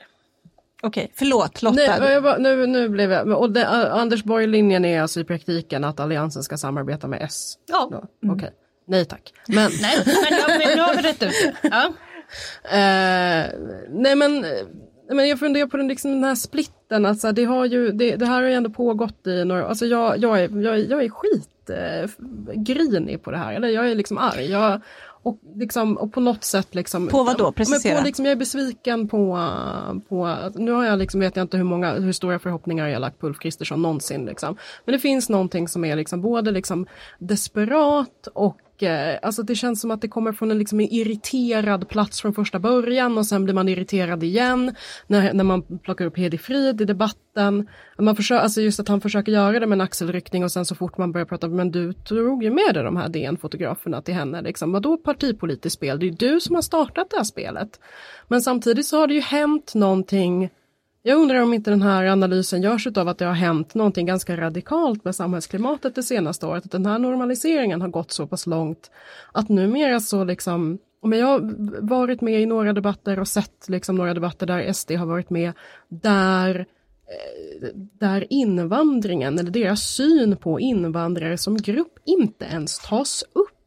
Okej, 0.82 1.12
förlåt 1.14 1.62
Lotta. 1.62 1.76
Nej, 1.76 2.12
jag 2.12 2.22
bara, 2.22 2.36
nu, 2.38 2.66
nu 2.66 2.88
blev 2.88 3.12
jag, 3.12 3.28
och 3.28 3.50
det, 3.52 3.68
Anders 3.92 4.24
Borg-linjen 4.24 4.84
är 4.84 5.02
alltså 5.02 5.20
i 5.20 5.24
praktiken 5.24 5.84
att 5.84 6.00
Alliansen 6.00 6.42
ska 6.42 6.56
samarbeta 6.58 7.06
med 7.08 7.22
S? 7.22 7.54
Ja. 7.66 7.88
Då? 7.92 8.30
Okej, 8.32 8.50
nej 8.88 9.04
tack. 9.04 9.32
Men, 9.48 9.70
Nej, 9.82 10.02
men, 10.06 10.38
jag, 10.38 10.58
men 10.58 10.76
nu 10.76 10.82
har 10.82 10.96
vi 10.96 11.02
rätt 11.02 11.22
ut 11.22 11.32
det. 11.42 11.54
Ja. 11.62 11.84
eh, 12.64 13.52
nej 13.88 14.16
men, 14.16 14.44
men 15.10 15.28
jag 15.28 15.38
funderar 15.38 15.66
på 15.66 15.76
den, 15.76 15.88
liksom, 15.88 16.10
den 16.10 16.24
här 16.24 16.34
splitten, 16.34 17.06
alltså, 17.06 17.32
det, 17.32 17.44
har 17.44 17.66
ju, 17.66 17.90
det, 17.92 18.16
det 18.16 18.26
här 18.26 18.42
har 18.42 18.48
ju 18.48 18.54
ändå 18.54 18.70
pågått 18.70 19.26
i 19.26 19.44
några, 19.44 19.66
alltså 19.66 19.86
jag, 19.86 20.18
jag 20.18 20.40
är, 20.40 20.62
jag, 20.62 20.78
jag 20.78 21.04
är 21.04 21.08
skit 21.08 21.70
eh, 21.70 22.10
grinig 22.54 23.22
på 23.22 23.30
det 23.30 23.36
här, 23.38 23.52
eller 23.54 23.68
jag 23.68 23.90
är 23.90 23.94
liksom 23.94 24.18
arg. 24.18 24.50
Jag, 24.50 24.80
och, 25.22 25.38
liksom, 25.54 25.96
och 25.96 26.12
på 26.12 26.20
något 26.20 26.44
sätt 26.44 26.74
liksom... 26.74 27.08
På 27.08 27.22
vad 27.22 27.38
då? 27.38 27.44
Men 27.44 27.52
Precisera. 27.52 27.98
på, 27.98 28.04
liksom, 28.04 28.24
jag 28.24 28.32
är 28.32 28.36
besviken 28.36 29.08
på, 29.08 29.38
på 30.08 30.36
nu 30.54 30.72
har 30.72 30.84
jag 30.84 30.98
liksom, 30.98 31.20
vet 31.20 31.36
jag 31.36 31.44
inte 31.44 31.56
hur 31.56 31.64
många, 31.64 31.92
hur 31.94 32.12
stora 32.12 32.38
förhoppningar 32.38 32.88
jag 32.88 33.00
lagt 33.00 33.18
på 33.18 33.26
Ulf 33.26 33.38
Kristersson 33.38 33.82
någonsin 33.82 34.26
liksom. 34.26 34.56
Men 34.84 34.92
det 34.92 34.98
finns 34.98 35.28
någonting 35.28 35.68
som 35.68 35.84
är 35.84 35.96
liksom 35.96 36.22
både 36.22 36.50
liksom 36.50 36.86
desperat 37.18 38.28
och 38.34 38.58
mycket, 38.78 39.24
alltså 39.24 39.42
det 39.42 39.54
känns 39.54 39.80
som 39.80 39.90
att 39.90 40.00
det 40.00 40.08
kommer 40.08 40.32
från 40.32 40.50
en 40.50 40.58
liksom 40.58 40.80
irriterad 40.80 41.88
plats 41.88 42.20
från 42.20 42.34
första 42.34 42.58
början 42.58 43.18
och 43.18 43.26
sen 43.26 43.44
blir 43.44 43.54
man 43.54 43.68
irriterad 43.68 44.22
igen 44.22 44.74
när, 45.06 45.32
när 45.32 45.44
man 45.44 45.78
plockar 45.78 46.06
upp 46.06 46.18
Hedi 46.18 46.38
Frid 46.38 46.80
i 46.80 46.84
debatten. 46.84 47.68
Man 47.98 48.16
försöker, 48.16 48.42
alltså 48.42 48.60
just 48.60 48.80
att 48.80 48.88
han 48.88 49.00
försöker 49.00 49.32
göra 49.32 49.60
det 49.60 49.66
med 49.66 49.76
en 49.76 49.80
axelryckning 49.80 50.44
och 50.44 50.52
sen 50.52 50.64
så 50.64 50.74
fort 50.74 50.98
man 50.98 51.12
börjar 51.12 51.26
prata, 51.26 51.48
men 51.48 51.70
du 51.70 51.92
drog 51.92 52.44
ju 52.44 52.50
med 52.50 52.74
dig 52.74 52.84
de 52.84 52.96
här 52.96 53.08
DN-fotograferna 53.08 54.02
till 54.02 54.14
henne, 54.14 54.42
liksom. 54.42 54.72
vadå 54.72 54.96
partipolitiskt 54.96 55.76
spel? 55.76 55.98
Det 55.98 56.06
är 56.06 56.10
ju 56.10 56.16
du 56.16 56.40
som 56.40 56.54
har 56.54 56.62
startat 56.62 57.10
det 57.10 57.16
här 57.16 57.24
spelet. 57.24 57.80
Men 58.28 58.42
samtidigt 58.42 58.86
så 58.86 59.00
har 59.00 59.06
det 59.06 59.14
ju 59.14 59.20
hänt 59.20 59.74
någonting 59.74 60.50
jag 61.02 61.18
undrar 61.18 61.42
om 61.42 61.54
inte 61.54 61.70
den 61.70 61.82
här 61.82 62.06
analysen 62.06 62.62
görs 62.62 62.86
av 62.86 63.08
att 63.08 63.18
det 63.18 63.24
har 63.24 63.34
hänt 63.34 63.74
någonting 63.74 64.06
ganska 64.06 64.36
radikalt 64.36 65.04
med 65.04 65.14
samhällsklimatet 65.14 65.94
det 65.94 66.02
senaste 66.02 66.46
året. 66.46 66.64
Att 66.64 66.70
den 66.70 66.86
här 66.86 66.98
normaliseringen 66.98 67.80
har 67.80 67.88
gått 67.88 68.12
så 68.12 68.26
pass 68.26 68.46
långt 68.46 68.90
att 69.32 69.48
numera 69.48 70.00
så 70.00 70.24
liksom 70.24 70.78
men 71.02 71.18
jag 71.18 71.26
har 71.26 71.80
varit 71.80 72.20
med 72.20 72.40
i 72.40 72.46
några 72.46 72.72
debatter 72.72 73.20
och 73.20 73.28
sett 73.28 73.68
liksom 73.68 73.96
några 73.96 74.14
debatter 74.14 74.46
där 74.46 74.72
SD 74.72 74.92
har 74.92 75.06
varit 75.06 75.30
med 75.30 75.52
där 75.88 76.58
eh, 76.58 77.68
där 77.74 78.26
invandringen 78.30 79.38
eller 79.38 79.50
deras 79.50 79.82
syn 79.82 80.36
på 80.36 80.60
invandrare 80.60 81.38
som 81.38 81.56
grupp 81.56 81.98
inte 82.04 82.44
ens 82.44 82.78
tas 82.78 83.24
upp. 83.32 83.57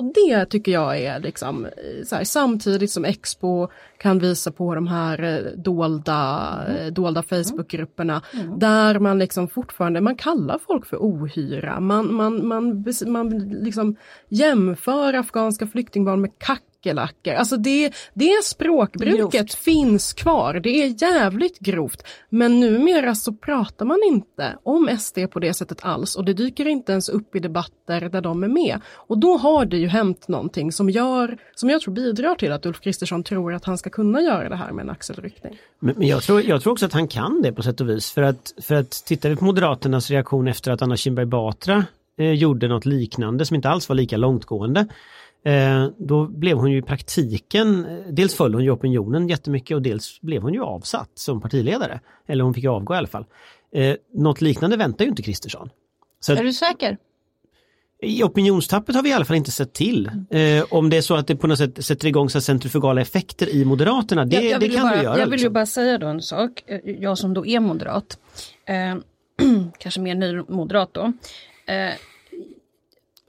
Och 0.00 0.12
det 0.14 0.46
tycker 0.46 0.72
jag 0.72 0.98
är 0.98 1.20
liksom, 1.20 1.64
eh, 1.64 1.70
så 2.04 2.16
här, 2.16 2.24
samtidigt 2.24 2.90
som 2.90 3.04
Expo 3.04 3.68
kan 3.98 4.18
visa 4.18 4.52
på 4.52 4.74
de 4.74 4.86
här 4.86 5.22
eh, 5.22 5.52
dolda, 5.56 6.50
mm. 6.68 6.94
dolda 6.94 7.22
Facebookgrupperna 7.22 8.22
mm. 8.34 8.58
där 8.58 8.98
man 8.98 9.18
liksom 9.18 9.48
fortfarande, 9.48 10.00
man 10.00 10.16
kallar 10.16 10.58
folk 10.66 10.86
för 10.86 10.96
ohyra, 10.96 11.80
man, 11.80 12.14
man, 12.14 12.46
man, 12.46 12.84
man 13.06 13.28
liksom 13.38 13.96
jämför 14.28 15.14
afghanska 15.14 15.66
flyktingbarn 15.66 16.20
med 16.20 16.30
kack 16.38 16.62
kackerlackor. 16.80 17.34
Alltså 17.34 17.56
det, 17.56 17.92
det 18.14 18.44
språkbruket 18.44 19.32
grovt. 19.32 19.54
finns 19.54 20.12
kvar, 20.12 20.54
det 20.54 20.70
är 20.70 21.02
jävligt 21.02 21.58
grovt. 21.58 22.02
Men 22.28 22.60
numera 22.60 23.14
så 23.14 23.32
pratar 23.32 23.84
man 23.84 23.98
inte 24.06 24.56
om 24.62 24.98
SD 24.98 25.18
på 25.30 25.40
det 25.40 25.54
sättet 25.54 25.78
alls 25.82 26.16
och 26.16 26.24
det 26.24 26.32
dyker 26.32 26.68
inte 26.68 26.92
ens 26.92 27.08
upp 27.08 27.36
i 27.36 27.38
debatter 27.38 28.08
där 28.08 28.20
de 28.20 28.44
är 28.44 28.48
med. 28.48 28.80
Och 28.94 29.18
då 29.18 29.36
har 29.36 29.64
det 29.64 29.76
ju 29.76 29.86
hänt 29.86 30.28
någonting 30.28 30.72
som 30.72 30.90
gör, 30.90 31.38
som 31.54 31.70
jag 31.70 31.80
tror 31.80 31.94
bidrar 31.94 32.34
till 32.34 32.52
att 32.52 32.66
Ulf 32.66 32.80
Kristersson 32.80 33.22
tror 33.22 33.54
att 33.54 33.64
han 33.64 33.78
ska 33.78 33.90
kunna 33.90 34.20
göra 34.20 34.48
det 34.48 34.56
här 34.56 34.72
med 34.72 34.82
en 34.82 34.90
axelryckning. 34.90 35.58
Men, 35.78 35.94
men 35.98 36.08
jag, 36.08 36.22
tror, 36.22 36.42
jag 36.42 36.62
tror 36.62 36.72
också 36.72 36.86
att 36.86 36.92
han 36.92 37.08
kan 37.08 37.42
det 37.42 37.52
på 37.52 37.62
sätt 37.62 37.80
och 37.80 37.88
vis 37.88 38.10
för 38.10 38.22
att, 38.22 38.54
för 38.62 38.74
att 38.74 38.90
tittar 38.90 39.28
vi 39.28 39.36
på 39.36 39.44
Moderaternas 39.44 40.10
reaktion 40.10 40.48
efter 40.48 40.70
att 40.72 40.82
Anna 40.82 40.96
Kinberg 40.96 41.26
Batra 41.26 41.84
eh, 42.18 42.32
gjorde 42.32 42.68
något 42.68 42.86
liknande 42.86 43.46
som 43.46 43.54
inte 43.54 43.68
alls 43.68 43.88
var 43.88 43.96
lika 43.96 44.16
långtgående 44.16 44.86
då 45.96 46.26
blev 46.26 46.56
hon 46.56 46.70
ju 46.70 46.78
i 46.78 46.82
praktiken, 46.82 47.84
eh, 47.84 48.12
dels 48.12 48.34
föll 48.34 48.54
hon 48.54 48.64
ju 48.64 48.70
opinionen 48.70 49.28
jättemycket 49.28 49.74
och 49.74 49.82
dels 49.82 50.20
blev 50.20 50.42
hon 50.42 50.54
ju 50.54 50.62
avsatt 50.62 51.10
som 51.14 51.40
partiledare. 51.40 52.00
Eller 52.26 52.44
hon 52.44 52.54
fick 52.54 52.64
avgå 52.64 52.94
i 52.94 52.96
alla 52.96 53.06
fall. 53.06 53.24
Eh, 53.72 53.96
något 54.14 54.40
liknande 54.40 54.76
väntar 54.76 55.04
ju 55.04 55.08
inte 55.08 55.22
Kristersson. 55.22 55.70
Så 56.20 56.32
är 56.32 56.44
du 56.44 56.52
säker? 56.52 56.96
I 58.02 58.22
opinionstappet 58.22 58.94
har 58.94 59.02
vi 59.02 59.10
i 59.10 59.12
alla 59.12 59.24
fall 59.24 59.36
inte 59.36 59.50
sett 59.50 59.72
till. 59.72 60.10
Eh, 60.30 60.64
om 60.70 60.90
det 60.90 60.96
är 60.96 61.00
så 61.00 61.14
att 61.14 61.26
det 61.26 61.36
på 61.36 61.46
något 61.46 61.58
sätt 61.58 61.84
sätter 61.84 62.08
igång 62.08 62.30
så 62.30 62.40
centrifugala 62.40 63.00
effekter 63.00 63.54
i 63.54 63.64
Moderaterna, 63.64 64.24
det, 64.24 64.36
jag, 64.36 64.44
jag 64.44 64.60
det 64.60 64.68
kan 64.68 64.82
bara, 64.82 64.96
du 64.96 65.02
göra. 65.02 65.18
Jag 65.18 65.24
vill 65.24 65.30
liksom. 65.30 65.46
ju 65.46 65.50
bara 65.50 65.66
säga 65.66 65.98
då 65.98 66.06
en 66.06 66.22
sak, 66.22 66.64
eh, 66.66 66.80
jag 66.84 67.18
som 67.18 67.34
då 67.34 67.46
är 67.46 67.60
moderat, 67.60 68.18
eh, 68.64 68.96
kanske 69.78 70.00
mer 70.00 70.14
ny 70.14 70.42
moderat 70.48 70.90
då. 70.92 71.12
Eh, 71.66 71.94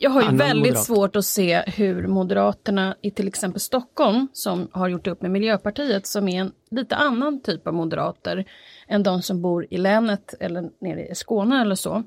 jag 0.02 0.12
har 0.12 0.22
ju 0.22 0.28
Annan 0.28 0.38
väldigt 0.38 0.72
moderat. 0.72 0.86
svårt 0.86 1.16
att 1.16 1.26
se 1.26 1.64
hur 1.68 2.08
Moderaterna 2.08 2.96
i 3.02 3.12
till 3.12 3.28
exempel 3.28 3.62
Stockholm, 3.62 4.28
som 4.34 4.68
har 4.72 4.88
gjort 4.88 5.08
upp 5.08 5.22
med 5.22 5.32
Miljöpartiet, 5.32 6.08
som 6.08 6.28
är 6.30 6.42
en 6.42 6.52
lite 6.72 6.96
annan 6.96 7.42
typ 7.42 7.68
av 7.68 7.74
moderater 7.74 8.46
än 8.88 9.04
de 9.04 9.22
som 9.22 9.42
bor 9.42 9.68
i 9.70 9.78
länet 9.78 10.34
eller 10.40 10.70
nere 10.82 11.08
i 11.08 11.16
Skåne 11.16 11.62
eller 11.62 11.76
så. 11.76 12.04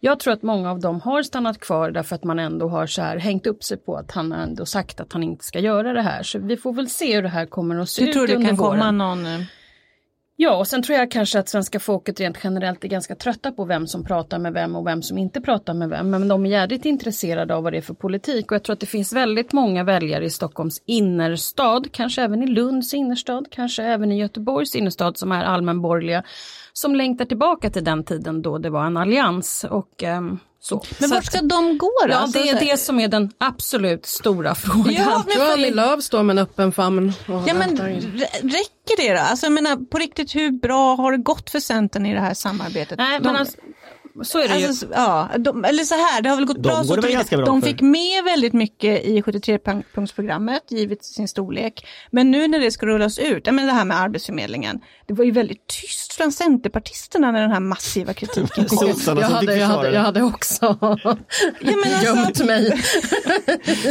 Jag 0.00 0.20
tror 0.20 0.34
att 0.34 0.42
många 0.42 0.70
av 0.70 0.80
dem 0.80 1.00
har 1.00 1.22
stannat 1.22 1.60
kvar 1.60 1.90
därför 1.90 2.16
att 2.16 2.24
man 2.24 2.38
ändå 2.38 2.68
har 2.68 2.86
så 2.86 3.02
här 3.02 3.16
hängt 3.16 3.46
upp 3.46 3.64
sig 3.64 3.76
på 3.76 3.96
att 3.96 4.10
han 4.12 4.32
har 4.32 4.38
ändå 4.38 4.66
sagt 4.66 5.00
att 5.00 5.12
han 5.12 5.22
inte 5.22 5.44
ska 5.44 5.58
göra 5.58 5.92
det 5.92 6.02
här. 6.02 6.22
Så 6.22 6.38
vi 6.38 6.56
får 6.56 6.72
väl 6.72 6.88
se 6.88 7.14
hur 7.14 7.22
det 7.22 7.28
här 7.28 7.46
kommer 7.46 7.78
att 7.78 7.88
se 7.88 8.02
du 8.04 8.08
ut 8.08 8.14
tror 8.14 8.26
det 8.26 8.34
under 8.34 8.48
kan 8.48 8.56
våren. 8.56 8.80
komma 8.80 8.90
någon 8.90 9.26
eh, 9.26 9.40
Ja, 10.36 10.56
och 10.56 10.66
sen 10.66 10.82
tror 10.82 10.98
jag 10.98 11.10
kanske 11.10 11.38
att 11.38 11.48
svenska 11.48 11.80
folket 11.80 12.20
rent 12.20 12.38
generellt 12.44 12.84
är 12.84 12.88
ganska 12.88 13.14
trötta 13.14 13.52
på 13.52 13.64
vem 13.64 13.86
som 13.86 14.04
pratar 14.04 14.38
med 14.38 14.52
vem 14.52 14.76
och 14.76 14.86
vem 14.86 15.02
som 15.02 15.18
inte 15.18 15.40
pratar 15.40 15.74
med 15.74 15.88
vem. 15.88 16.10
Men 16.10 16.28
de 16.28 16.46
är 16.46 16.50
jävligt 16.50 16.84
intresserade 16.84 17.54
av 17.54 17.62
vad 17.62 17.72
det 17.72 17.76
är 17.76 17.82
för 17.82 17.94
politik 17.94 18.50
och 18.50 18.54
jag 18.54 18.62
tror 18.62 18.74
att 18.74 18.80
det 18.80 18.86
finns 18.86 19.12
väldigt 19.12 19.52
många 19.52 19.84
väljare 19.84 20.24
i 20.24 20.30
Stockholms 20.30 20.82
innerstad, 20.86 21.92
kanske 21.92 22.22
även 22.22 22.42
i 22.42 22.46
Lunds 22.46 22.94
innerstad, 22.94 23.46
kanske 23.50 23.82
även 23.82 24.12
i 24.12 24.18
Göteborgs 24.18 24.76
innerstad 24.76 25.18
som 25.18 25.32
är 25.32 25.44
allmänborgerliga, 25.44 26.22
som 26.72 26.94
längtar 26.94 27.24
tillbaka 27.24 27.70
till 27.70 27.84
den 27.84 28.04
tiden 28.04 28.42
då 28.42 28.58
det 28.58 28.70
var 28.70 28.86
en 28.86 28.96
allians. 28.96 29.64
Och, 29.70 30.04
eh, 30.04 30.22
så. 30.64 30.82
Men 30.98 31.10
vart 31.10 31.24
ska 31.24 31.42
de 31.42 31.78
gå 31.78 31.92
då? 32.02 32.10
Ja, 32.10 32.16
alltså, 32.16 32.38
det 32.38 32.48
är 32.48 32.60
det 32.60 32.76
som 32.76 33.00
är 33.00 33.08
den 33.08 33.30
absolut 33.38 34.06
stora 34.06 34.54
frågan. 34.54 34.92
Ja, 34.94 35.24
Jag 35.26 35.34
tror 35.36 35.52
Annie 35.52 35.70
Lööf 35.70 36.02
står 36.02 36.22
med 36.22 36.38
en 36.38 36.42
öppen 36.42 36.72
famn. 36.72 37.12
Ja 37.26 37.54
men 37.54 37.76
räcker 38.42 38.96
det 38.96 39.14
då? 39.14 39.20
Alltså 39.20 39.46
jag 39.46 39.52
menar 39.52 39.76
på 39.76 39.98
riktigt 39.98 40.34
hur 40.34 40.50
bra 40.50 40.94
har 40.94 41.12
det 41.12 41.18
gått 41.18 41.50
för 41.50 41.60
Centern 41.60 42.06
i 42.06 42.14
det 42.14 42.20
här 42.20 42.34
samarbetet? 42.34 42.98
Nej, 42.98 43.18
de, 43.18 43.26
men 43.26 43.36
alltså, 43.36 43.56
så 44.22 44.38
är 44.38 44.48
det 44.48 44.58
ju. 44.58 44.66
Alltså, 44.66 44.86
ja, 44.92 45.28
de, 45.38 45.64
eller 45.64 45.84
så 45.84 45.94
här, 45.94 46.22
det 46.22 46.28
har 46.28 46.36
väl 46.36 46.44
gått 46.44 46.56
De 46.56 46.62
bra. 46.62 46.84
Så 46.84 46.96
det 46.96 47.30
bra 47.30 47.44
de 47.44 47.62
fick 47.62 47.80
med 47.80 48.24
väldigt 48.24 48.52
mycket 48.52 49.04
i 49.04 49.20
73-punktsprogrammet 49.22 50.60
givet 50.68 51.04
sin 51.04 51.28
storlek. 51.28 51.86
Men 52.10 52.30
nu 52.30 52.48
när 52.48 52.58
det 52.60 52.70
ska 52.70 52.86
rullas 52.86 53.18
ut, 53.18 53.42
jag 53.46 53.54
menar 53.54 53.66
det 53.68 53.74
här 53.74 53.84
med 53.84 54.00
Arbetsförmedlingen, 54.00 54.80
det 55.06 55.14
var 55.14 55.24
ju 55.24 55.30
väldigt 55.30 55.66
tyst 55.66 56.12
från 56.14 56.32
Centerpartisterna 56.32 57.30
när 57.32 57.40
den 57.40 57.50
här 57.50 57.60
massiva 57.60 58.14
kritiken 58.14 58.64
kom. 58.68 58.88
Jag 59.06 59.14
hade, 59.28 59.56
jag, 59.56 59.66
hade, 59.66 59.90
jag 59.90 60.00
hade 60.00 60.22
också 60.22 60.78
Ja, 60.80 60.98
men 61.60 61.94
alltså- 61.94 62.14
gömt 62.14 62.44
mig. 62.44 62.82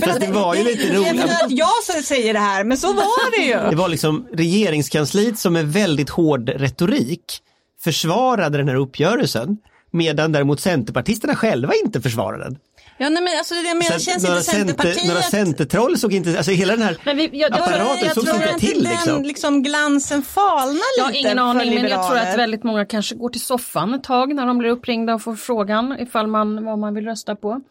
Fast 0.04 0.20
det 0.20 0.32
var 0.32 0.56
ju 0.56 0.64
lite 0.64 0.88
Jag 0.88 1.02
menar 1.02 1.14
roligt. 1.24 1.42
att 1.44 1.52
jag 1.52 1.84
så- 1.84 2.02
säger 2.04 2.34
det 2.34 2.40
här, 2.40 2.64
men 2.64 2.78
så 2.78 2.94
var 2.94 3.32
det 3.40 3.46
ju. 3.46 3.70
Det 3.70 3.76
var 3.76 3.90
liksom 3.90 4.28
regeringskansliet 4.34 5.40
som 5.40 5.54
med 5.54 5.74
väldigt 5.74 6.10
hård 6.10 6.50
retorik 6.50 7.40
försvarade 7.84 8.58
den 8.58 8.68
här 8.70 8.76
uppgörelsen. 8.76 9.58
Medan 9.96 10.32
däremot 10.32 10.60
Centerpartisterna 10.60 11.36
själva 11.36 11.74
inte 11.86 12.02
försvarade 12.02 12.44
den. 12.44 12.58
Ja, 12.98 13.10
nej, 13.10 13.24
men 13.24 13.38
alltså 13.38 13.54
det 13.54 13.62
jag 13.62 13.78
menar, 13.78 14.00
känns 14.00 14.24
några, 14.24 14.38
inte 14.38 14.52
center, 14.52 14.74
Centerpartiet... 14.74 15.08
några 15.08 15.22
centertroll 15.22 15.98
såg 15.98 16.14
inte, 16.14 16.38
alltså 16.38 16.52
hela 16.52 16.74
den 16.74 16.82
här 16.82 16.98
Men 17.06 17.18
vi, 17.18 17.24
jag, 17.24 17.34
jag, 17.34 17.54
apparaten 17.54 18.06
jag 18.06 18.14
såg 18.14 18.26
tror 18.26 18.36
inte 18.36 18.50
inte 18.50 18.66
till 18.66 18.84
den 18.84 18.92
liksom. 18.92 19.24
liksom 19.24 19.64
glansen 19.64 20.22
falnar 20.22 20.82
Jag 20.98 21.04
har 21.04 21.12
lite 21.12 21.20
ingen 21.20 21.40
aning 21.40 21.76
men 21.76 21.84
jag 21.90 22.08
tror 22.08 22.18
att 22.18 22.24
liberaler. 22.24 22.38
väldigt 22.38 22.64
många 22.64 22.86
kanske 22.86 23.16
går 23.16 23.30
till 23.30 23.42
soffan 23.42 23.94
ett 23.94 24.04
tag 24.04 24.36
när 24.36 24.46
de 24.46 24.58
blir 24.58 24.70
uppringda 24.70 25.14
och 25.14 25.22
får 25.22 25.36
frågan 25.36 25.96
ifall 26.00 26.28
man 26.28 26.66
vad 26.66 26.80
man 26.80 26.94
vill 26.94 27.06
rösta 27.06 27.36
på. 27.36 27.62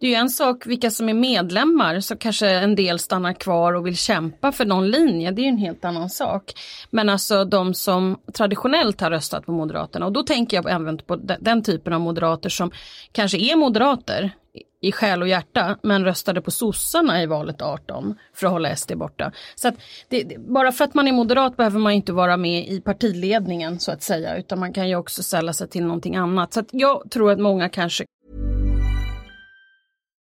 Det 0.00 0.06
är 0.06 0.10
ju 0.10 0.16
en 0.16 0.28
sak 0.28 0.66
vilka 0.66 0.90
som 0.90 1.08
är 1.08 1.14
medlemmar 1.14 2.00
så 2.00 2.16
kanske 2.16 2.50
en 2.50 2.74
del 2.74 2.98
stannar 2.98 3.32
kvar 3.32 3.72
och 3.72 3.86
vill 3.86 3.96
kämpa 3.96 4.52
för 4.52 4.64
någon 4.64 4.90
linje. 4.90 5.30
Det 5.30 5.40
är 5.40 5.44
ju 5.44 5.48
en 5.48 5.58
helt 5.58 5.84
annan 5.84 6.10
sak. 6.10 6.52
Men 6.90 7.08
alltså 7.08 7.44
de 7.44 7.74
som 7.74 8.18
traditionellt 8.32 9.00
har 9.00 9.10
röstat 9.10 9.46
på 9.46 9.52
Moderaterna 9.52 10.06
och 10.06 10.12
då 10.12 10.22
tänker 10.22 10.56
jag 10.56 10.70
även 10.70 10.98
på 10.98 11.16
den 11.16 11.62
typen 11.62 11.92
av 11.92 12.00
moderater 12.00 12.48
som 12.50 12.70
kanske 13.12 13.38
är 13.38 13.56
moderater 13.56 14.32
i 14.80 14.92
själ 14.92 15.22
och 15.22 15.28
hjärta 15.28 15.78
men 15.82 16.04
röstade 16.04 16.40
på 16.40 16.50
sossarna 16.50 17.22
i 17.22 17.26
valet 17.26 17.62
18 17.62 18.18
för 18.34 18.46
att 18.46 18.52
hålla 18.52 18.76
SD 18.76 18.92
borta. 18.96 19.32
Så 19.54 19.68
att 19.68 19.74
det, 20.08 20.22
det, 20.22 20.38
bara 20.38 20.72
för 20.72 20.84
att 20.84 20.94
man 20.94 21.08
är 21.08 21.12
moderat 21.12 21.56
behöver 21.56 21.78
man 21.78 21.92
inte 21.92 22.12
vara 22.12 22.36
med 22.36 22.68
i 22.68 22.80
partiledningen 22.80 23.80
så 23.80 23.92
att 23.92 24.02
säga 24.02 24.36
utan 24.36 24.58
man 24.58 24.72
kan 24.72 24.88
ju 24.88 24.96
också 24.96 25.22
ställa 25.22 25.52
sig 25.52 25.68
till 25.68 25.82
någonting 25.82 26.16
annat. 26.16 26.52
Så 26.52 26.60
att 26.60 26.68
jag 26.70 27.10
tror 27.10 27.32
att 27.32 27.38
många 27.38 27.68
kanske 27.68 28.04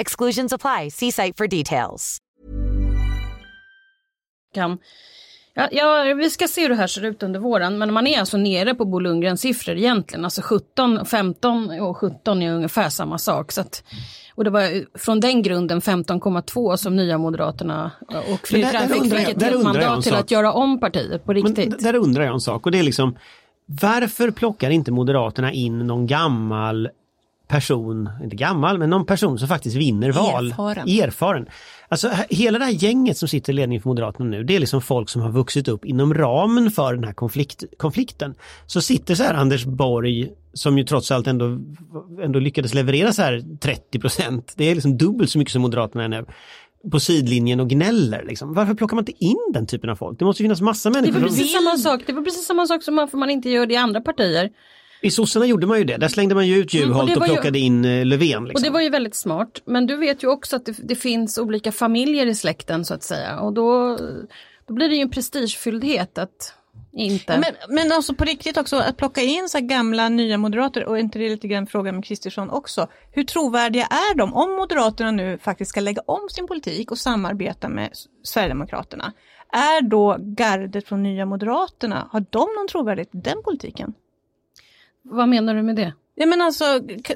Exclusions 0.00 0.52
apply. 0.52 0.90
See 0.90 1.12
site 1.12 1.36
for 1.36 1.46
details. 1.48 2.18
kan 4.54 4.78
Ja, 5.54 5.68
ja, 5.72 6.14
vi 6.14 6.30
ska 6.30 6.48
se 6.48 6.60
hur 6.62 6.68
det 6.68 6.74
här 6.74 6.86
ser 6.86 7.04
ut 7.04 7.22
under 7.22 7.40
våren, 7.40 7.78
men 7.78 7.92
man 7.92 8.06
är 8.06 8.18
alltså 8.20 8.36
nere 8.36 8.74
på 8.74 8.84
Bo 8.84 8.98
Lundgrens 8.98 9.40
siffror 9.40 9.76
egentligen. 9.76 10.24
Alltså 10.24 10.40
17, 10.44 11.06
15 11.06 11.70
och 11.80 11.96
17 11.96 12.42
är 12.42 12.52
ungefär 12.52 12.88
samma 12.88 13.18
sak. 13.18 13.52
Så 13.52 13.60
att 13.60 13.84
Och 14.34 14.44
det 14.44 14.50
var 14.50 14.98
från 14.98 15.20
den 15.20 15.42
grunden 15.42 15.80
15,2 15.80 16.76
som 16.76 16.96
Nya 16.96 17.18
Moderaterna 17.18 17.90
och 18.32 18.48
Fredrik 18.48 18.92
fick 19.12 19.28
ett 19.42 19.62
mandat 19.62 20.02
till 20.04 20.14
att 20.14 20.30
göra 20.30 20.52
om 20.52 20.80
partiet 20.80 21.24
på 21.24 21.32
Men 21.32 21.42
riktigt. 21.42 21.70
d- 21.70 21.76
där 21.80 21.94
undrar 21.94 22.24
jag 22.24 22.34
en 22.34 22.40
sak 22.40 22.66
och 22.66 22.72
det 22.72 22.78
är 22.78 22.82
liksom 22.82 23.16
varför 23.66 24.30
plockar 24.30 24.70
inte 24.70 24.92
Moderaterna 24.92 25.52
in 25.52 25.78
någon 25.78 26.06
gammal 26.06 26.88
person, 27.52 28.08
inte 28.22 28.36
gammal, 28.36 28.78
men 28.78 28.90
någon 28.90 29.06
person 29.06 29.38
som 29.38 29.48
faktiskt 29.48 29.76
vinner 29.76 30.12
val. 30.12 30.46
Erfaren. 30.50 30.88
Erfaren. 30.88 31.46
Alltså 31.88 32.08
he- 32.08 32.26
hela 32.30 32.58
det 32.58 32.64
här 32.64 32.72
gänget 32.72 33.16
som 33.18 33.28
sitter 33.28 33.52
i 33.52 33.56
ledningen 33.56 33.82
för 33.82 33.88
Moderaterna 33.88 34.24
nu, 34.30 34.44
det 34.44 34.56
är 34.56 34.60
liksom 34.60 34.80
folk 34.82 35.08
som 35.08 35.22
har 35.22 35.30
vuxit 35.30 35.68
upp 35.68 35.84
inom 35.84 36.14
ramen 36.14 36.70
för 36.70 36.94
den 36.94 37.04
här 37.04 37.12
konflikt, 37.12 37.64
konflikten. 37.76 38.34
Så 38.66 38.80
sitter 38.80 39.14
så 39.14 39.22
här 39.22 39.34
Anders 39.34 39.64
Borg, 39.64 40.30
som 40.54 40.78
ju 40.78 40.84
trots 40.84 41.10
allt 41.10 41.26
ändå, 41.26 41.58
ändå 42.24 42.38
lyckades 42.38 42.74
leverera 42.74 43.12
så 43.12 43.22
här 43.22 43.42
30 43.60 43.98
procent, 43.98 44.52
det 44.56 44.64
är 44.70 44.74
liksom 44.74 44.98
dubbelt 44.98 45.30
så 45.30 45.38
mycket 45.38 45.52
som 45.52 45.62
Moderaterna 45.62 46.04
är 46.04 46.08
nu, 46.08 46.24
på 46.90 47.00
sidlinjen 47.00 47.60
och 47.60 47.68
gnäller. 47.70 48.24
Liksom. 48.24 48.54
Varför 48.54 48.74
plockar 48.74 48.96
man 48.96 49.02
inte 49.08 49.24
in 49.24 49.36
den 49.54 49.66
typen 49.66 49.90
av 49.90 49.96
folk? 49.96 50.18
Det 50.18 50.24
måste 50.24 50.42
finnas 50.42 50.60
massa 50.60 50.90
Det 50.90 50.94
människor 51.00 51.20
var 51.20 51.28
som- 51.28 51.36
precis 51.36 51.52
samma 51.52 51.76
sak, 51.76 52.02
det 52.06 52.12
var 52.12 52.22
precis 52.22 52.46
samma 52.46 52.66
sak 52.66 52.82
som 52.82 52.96
varför 52.96 53.18
man 53.18 53.30
inte 53.30 53.48
gör 53.50 53.66
det 53.66 53.74
i 53.74 53.76
andra 53.76 54.00
partier. 54.00 54.50
I 55.02 55.10
sossarna 55.10 55.46
gjorde 55.46 55.66
man 55.66 55.78
ju 55.78 55.84
det, 55.84 55.96
där 55.96 56.08
slängde 56.08 56.34
man 56.34 56.46
ju 56.46 56.56
ut 56.56 56.74
Mm, 56.74 56.90
och 56.90 56.96
Juholt 56.96 57.16
och, 57.16 57.20
var 57.20 57.26
ju- 57.26 57.32
plockade 57.32 57.58
in 57.58 57.84
eh, 57.84 58.06
Löfven. 58.06 58.44
Liksom. 58.44 58.54
Och 58.54 58.62
det 58.62 58.70
var 58.70 58.80
ju 58.80 58.90
väldigt 58.90 59.14
smart. 59.14 59.62
Men 59.64 59.86
du 59.86 59.96
vet 59.96 60.22
ju 60.22 60.28
också 60.28 60.56
att 60.56 60.66
det, 60.66 60.76
det 60.82 60.94
finns 60.94 61.38
olika 61.38 61.72
familjer 61.72 62.26
i 62.26 62.34
släkten 62.34 62.84
så 62.84 62.94
att 62.94 63.02
säga. 63.02 63.40
Och 63.40 63.52
då, 63.52 63.98
då 64.66 64.74
blir 64.74 64.88
det 64.88 64.94
ju 64.94 65.02
en 65.02 65.10
prestigefylldhet 65.10 66.18
att 66.18 66.54
inte... 66.92 67.38
Men, 67.38 67.76
men 67.76 67.92
alltså 67.92 68.14
på 68.14 68.24
riktigt 68.24 68.56
också 68.56 68.76
att 68.76 68.96
plocka 68.96 69.20
in 69.22 69.48
så 69.48 69.58
här 69.58 69.64
gamla 69.64 70.08
nya 70.08 70.38
moderater 70.38 70.84
och 70.84 70.98
inte 70.98 71.18
det 71.18 71.24
är 71.26 71.30
lite 71.30 71.48
grann 71.48 71.66
frågan 71.66 71.94
med 71.94 72.04
Kristersson 72.04 72.50
också. 72.50 72.88
Hur 73.12 73.24
trovärdiga 73.24 73.86
är 73.86 74.14
de 74.14 74.34
om 74.34 74.56
Moderaterna 74.56 75.10
nu 75.10 75.38
faktiskt 75.38 75.68
ska 75.68 75.80
lägga 75.80 76.02
om 76.06 76.28
sin 76.30 76.46
politik 76.46 76.90
och 76.90 76.98
samarbeta 76.98 77.68
med 77.68 77.90
Sverigedemokraterna? 78.22 79.12
Är 79.52 79.82
då 79.82 80.16
gardet 80.20 80.88
från 80.88 81.02
nya 81.02 81.26
Moderaterna, 81.26 82.08
har 82.10 82.24
de 82.30 82.48
någon 82.56 82.68
trovärdighet 82.68 83.14
i 83.14 83.18
den 83.18 83.42
politiken? 83.44 83.94
Vad 85.02 85.28
menar 85.28 85.54
du 85.54 85.62
med 85.62 85.76
det? 85.76 85.94
Ja 86.14 86.26
men 86.26 86.40
alltså, 86.40 86.64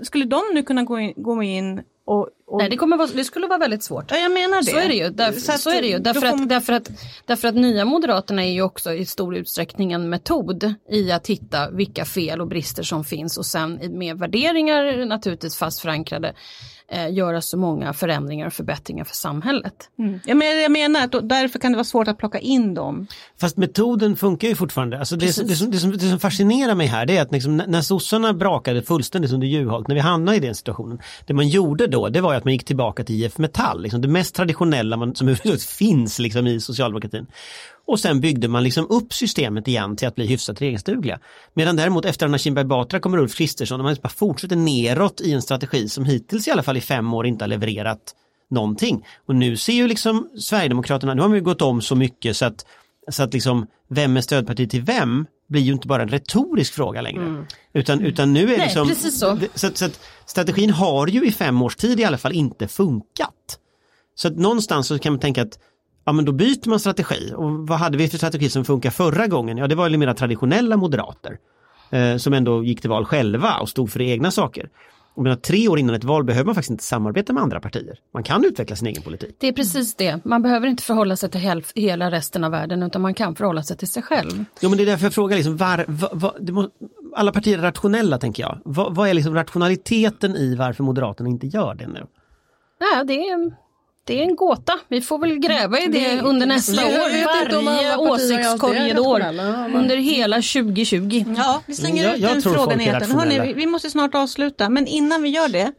skulle 0.02 0.24
de 0.24 0.40
nu 0.54 0.62
kunna 0.62 0.82
gå 0.82 0.98
in, 0.98 1.14
gå 1.16 1.42
in 1.42 1.82
och, 2.04 2.28
och... 2.46 2.58
Nej, 2.60 2.70
det, 2.70 2.76
kommer 2.76 2.96
vara, 2.96 3.08
det 3.14 3.24
skulle 3.24 3.46
vara 3.46 3.58
väldigt 3.58 3.82
svårt. 3.82 4.10
Ja, 4.10 4.16
jag 4.16 4.32
menar 4.32 4.56
det. 4.56 4.70
Så 4.70 4.76
är 4.76 4.88
det 4.88 4.94
ju. 4.94 5.10
Därför, 5.10 5.40
Så 5.40 5.58
så, 5.58 5.70
att 5.70 5.76
är 5.76 5.82
det 5.82 5.88
ju. 5.88 5.98
Därför, 5.98 6.26
att, 6.26 6.48
därför, 6.48 6.72
att, 6.72 6.90
därför 7.26 7.48
att 7.48 7.54
nya 7.54 7.84
Moderaterna 7.84 8.44
är 8.44 8.52
ju 8.52 8.62
också 8.62 8.92
i 8.92 9.06
stor 9.06 9.36
utsträckning 9.36 9.92
en 9.92 10.08
metod 10.08 10.74
i 10.90 11.12
att 11.12 11.26
hitta 11.26 11.70
vilka 11.70 12.04
fel 12.04 12.40
och 12.40 12.48
brister 12.48 12.82
som 12.82 13.04
finns 13.04 13.38
och 13.38 13.46
sen 13.46 13.98
med 13.98 14.18
värderingar 14.18 15.06
naturligtvis 15.06 15.56
fast 15.56 15.80
förankrade 15.80 16.34
eh, 16.88 17.12
göra 17.12 17.40
så 17.40 17.56
många 17.58 17.92
förändringar 17.92 18.46
och 18.46 18.52
förbättringar 18.52 19.04
för 19.04 19.14
samhället. 19.14 19.74
Mm. 19.98 20.20
Ja, 20.26 20.34
men 20.34 20.60
jag 20.62 20.72
menar 20.72 21.04
att 21.04 21.12
då, 21.12 21.20
därför 21.20 21.58
kan 21.58 21.72
det 21.72 21.76
vara 21.76 21.84
svårt 21.84 22.08
att 22.08 22.18
plocka 22.18 22.38
in 22.38 22.74
dem. 22.74 23.06
Fast 23.40 23.56
metoden 23.56 24.16
funkar 24.16 24.48
ju 24.48 24.54
fortfarande. 24.54 24.98
Alltså 24.98 25.16
det, 25.16 25.26
det, 25.26 25.32
som, 25.32 25.70
det, 25.70 25.78
som, 25.78 25.92
det 25.92 25.98
som 26.10 26.18
fascinerar 26.18 26.74
mig 26.74 26.86
här 26.86 27.06
det 27.06 27.16
är 27.16 27.22
att 27.22 27.32
liksom, 27.32 27.56
när- 27.56 27.66
när 27.66 27.80
sossarna 27.82 28.32
brakade 28.32 28.82
fullständigt 28.82 29.32
under 29.32 29.46
Juholt, 29.46 29.88
när 29.88 29.94
vi 29.94 30.00
hamnade 30.00 30.36
i 30.36 30.40
den 30.40 30.54
situationen. 30.54 30.98
Det 31.26 31.34
man 31.34 31.48
gjorde 31.48 31.86
då 31.86 32.08
det 32.08 32.20
var 32.20 32.34
ju 32.36 32.38
att 32.38 32.44
man 32.44 32.52
gick 32.52 32.64
tillbaka 32.64 33.04
till 33.04 33.24
IF 33.24 33.38
Metall, 33.38 33.82
liksom 33.82 34.00
det 34.00 34.08
mest 34.08 34.34
traditionella 34.34 34.96
man, 34.96 35.14
som 35.14 35.28
överhuvudtaget 35.28 35.62
finns 35.62 36.18
liksom, 36.18 36.46
i 36.46 36.60
socialdemokratin. 36.60 37.26
Och 37.86 38.00
sen 38.00 38.20
byggde 38.20 38.48
man 38.48 38.62
liksom 38.62 38.86
upp 38.90 39.12
systemet 39.12 39.68
igen 39.68 39.96
till 39.96 40.08
att 40.08 40.14
bli 40.14 40.26
hyfsat 40.26 40.60
regeringsdugliga. 40.60 41.18
Medan 41.54 41.76
däremot 41.76 42.04
efter 42.04 42.26
Anna 42.26 42.38
Kinberg 42.38 42.64
Batra 42.64 43.00
kommer 43.00 43.18
Ulf 43.18 43.34
Kristersson 43.34 43.80
och 43.80 43.84
man 43.84 43.96
bara 44.02 44.08
fortsätter 44.08 44.56
neråt 44.56 45.20
i 45.20 45.32
en 45.32 45.42
strategi 45.42 45.88
som 45.88 46.04
hittills 46.04 46.48
i 46.48 46.50
alla 46.50 46.62
fall 46.62 46.76
i 46.76 46.80
fem 46.80 47.14
år 47.14 47.26
inte 47.26 47.44
har 47.44 47.48
levererat 47.48 48.14
någonting. 48.50 49.06
Och 49.26 49.34
nu 49.34 49.56
ser 49.56 49.72
ju 49.72 49.88
liksom 49.88 50.30
Sverigedemokraterna, 50.38 51.14
nu 51.14 51.22
har 51.22 51.28
man 51.28 51.38
ju 51.38 51.44
gått 51.44 51.62
om 51.62 51.82
så 51.82 51.94
mycket 51.94 52.36
så 52.36 52.44
att, 52.44 52.66
så 53.10 53.22
att 53.22 53.34
liksom 53.34 53.66
vem 53.88 54.16
är 54.16 54.20
stödparti 54.20 54.70
till 54.70 54.82
vem 54.82 55.26
blir 55.48 55.62
ju 55.62 55.72
inte 55.72 55.88
bara 55.88 56.02
en 56.02 56.08
retorisk 56.08 56.74
fråga 56.74 57.00
längre. 57.00 57.46
Utan, 57.72 58.00
utan 58.00 58.32
nu 58.32 58.42
är 58.42 58.58
Nej, 58.58 58.66
liksom, 58.66 58.88
precis 58.88 59.18
så. 59.18 59.38
Så, 59.54 59.70
så 59.74 59.84
att 59.84 60.00
strategin 60.26 60.70
har 60.70 61.06
ju 61.06 61.26
i 61.26 61.32
fem 61.32 61.62
års 61.62 61.76
tid 61.76 62.00
i 62.00 62.04
alla 62.04 62.18
fall 62.18 62.32
inte 62.32 62.68
funkat. 62.68 63.58
Så 64.14 64.28
att 64.28 64.36
någonstans 64.36 64.86
så 64.86 64.98
kan 64.98 65.12
man 65.12 65.20
tänka 65.20 65.42
att 65.42 65.58
ja 66.04 66.12
men 66.12 66.24
då 66.24 66.32
byter 66.32 66.68
man 66.68 66.80
strategi. 66.80 67.32
Och 67.36 67.68
vad 67.68 67.78
hade 67.78 67.98
vi 67.98 68.08
för 68.08 68.16
strategi 68.16 68.50
som 68.50 68.64
funkar 68.64 68.90
förra 68.90 69.26
gången? 69.26 69.56
Ja 69.56 69.66
det 69.66 69.74
var 69.74 69.88
ju 69.88 69.96
mera 69.96 70.14
traditionella 70.14 70.76
moderater. 70.76 71.38
Eh, 71.90 72.16
som 72.16 72.32
ändå 72.32 72.64
gick 72.64 72.80
till 72.80 72.90
val 72.90 73.04
själva 73.04 73.54
och 73.54 73.68
stod 73.68 73.90
för 73.92 74.00
egna 74.00 74.30
saker. 74.30 74.68
Och 75.16 75.22
menar, 75.22 75.36
tre 75.36 75.68
år 75.68 75.78
innan 75.78 75.94
ett 75.94 76.04
val 76.04 76.24
behöver 76.24 76.44
man 76.46 76.54
faktiskt 76.54 76.70
inte 76.70 76.84
samarbeta 76.84 77.32
med 77.32 77.42
andra 77.42 77.60
partier. 77.60 77.98
Man 78.14 78.22
kan 78.22 78.44
utveckla 78.44 78.76
sin 78.76 78.88
egen 78.88 79.02
politik. 79.02 79.36
Det 79.38 79.48
är 79.48 79.52
precis 79.52 79.94
det. 79.94 80.20
Man 80.24 80.42
behöver 80.42 80.66
inte 80.66 80.82
förhålla 80.82 81.16
sig 81.16 81.30
till 81.30 81.40
hel- 81.40 81.64
hela 81.74 82.10
resten 82.10 82.44
av 82.44 82.50
världen 82.50 82.82
utan 82.82 83.02
man 83.02 83.14
kan 83.14 83.34
förhålla 83.34 83.62
sig 83.62 83.76
till 83.76 83.88
sig 83.88 84.02
själv. 84.02 84.44
Jo 84.60 84.68
men 84.68 84.76
det 84.78 84.84
är 84.84 84.86
därför 84.86 85.04
jag 85.06 85.12
frågar 85.14 85.36
liksom, 85.36 85.56
var, 85.56 85.84
var, 85.88 86.10
var, 86.12 86.52
må, 86.52 86.68
alla 87.16 87.32
partier 87.32 87.58
är 87.58 87.62
rationella 87.62 88.18
tänker 88.18 88.42
jag. 88.42 88.58
Vad, 88.64 88.94
vad 88.94 89.08
är 89.08 89.14
liksom 89.14 89.34
rationaliteten 89.34 90.36
i 90.36 90.54
varför 90.54 90.84
Moderaterna 90.84 91.28
inte 91.28 91.46
gör 91.46 91.74
det 91.74 91.86
nu? 91.86 92.06
Ja, 92.78 93.04
det 93.04 93.14
är, 93.14 93.65
det 94.06 94.18
är 94.18 94.22
en 94.22 94.36
gåta. 94.36 94.72
Vi 94.88 95.00
får 95.00 95.18
väl 95.18 95.38
gräva 95.38 95.78
i 95.80 95.86
det 95.86 96.20
under 96.20 96.46
nästa 96.46 96.82
Jag 96.82 96.86
år. 96.86 97.64
Varje 97.64 97.96
åsiktskorridor 97.96 99.20
under 99.74 99.96
hela 99.96 100.36
2020. 100.36 101.24
Ja, 101.36 101.62
vi 101.66 101.74
slänger 101.74 102.02
Jag- 102.04 102.14
ut 102.16 102.20
jag 102.22 102.32
den 102.32 102.42
frågan 102.42 102.80
i 102.80 102.86
etern. 102.86 103.56
Vi, 103.56 103.66
måste 103.66 103.90
snart 103.90 104.14
avsluta, 104.14 104.68
men 104.68 104.86
innan 104.86 105.22
vi 105.22 105.28
gör 105.28 105.48
det 105.48 105.72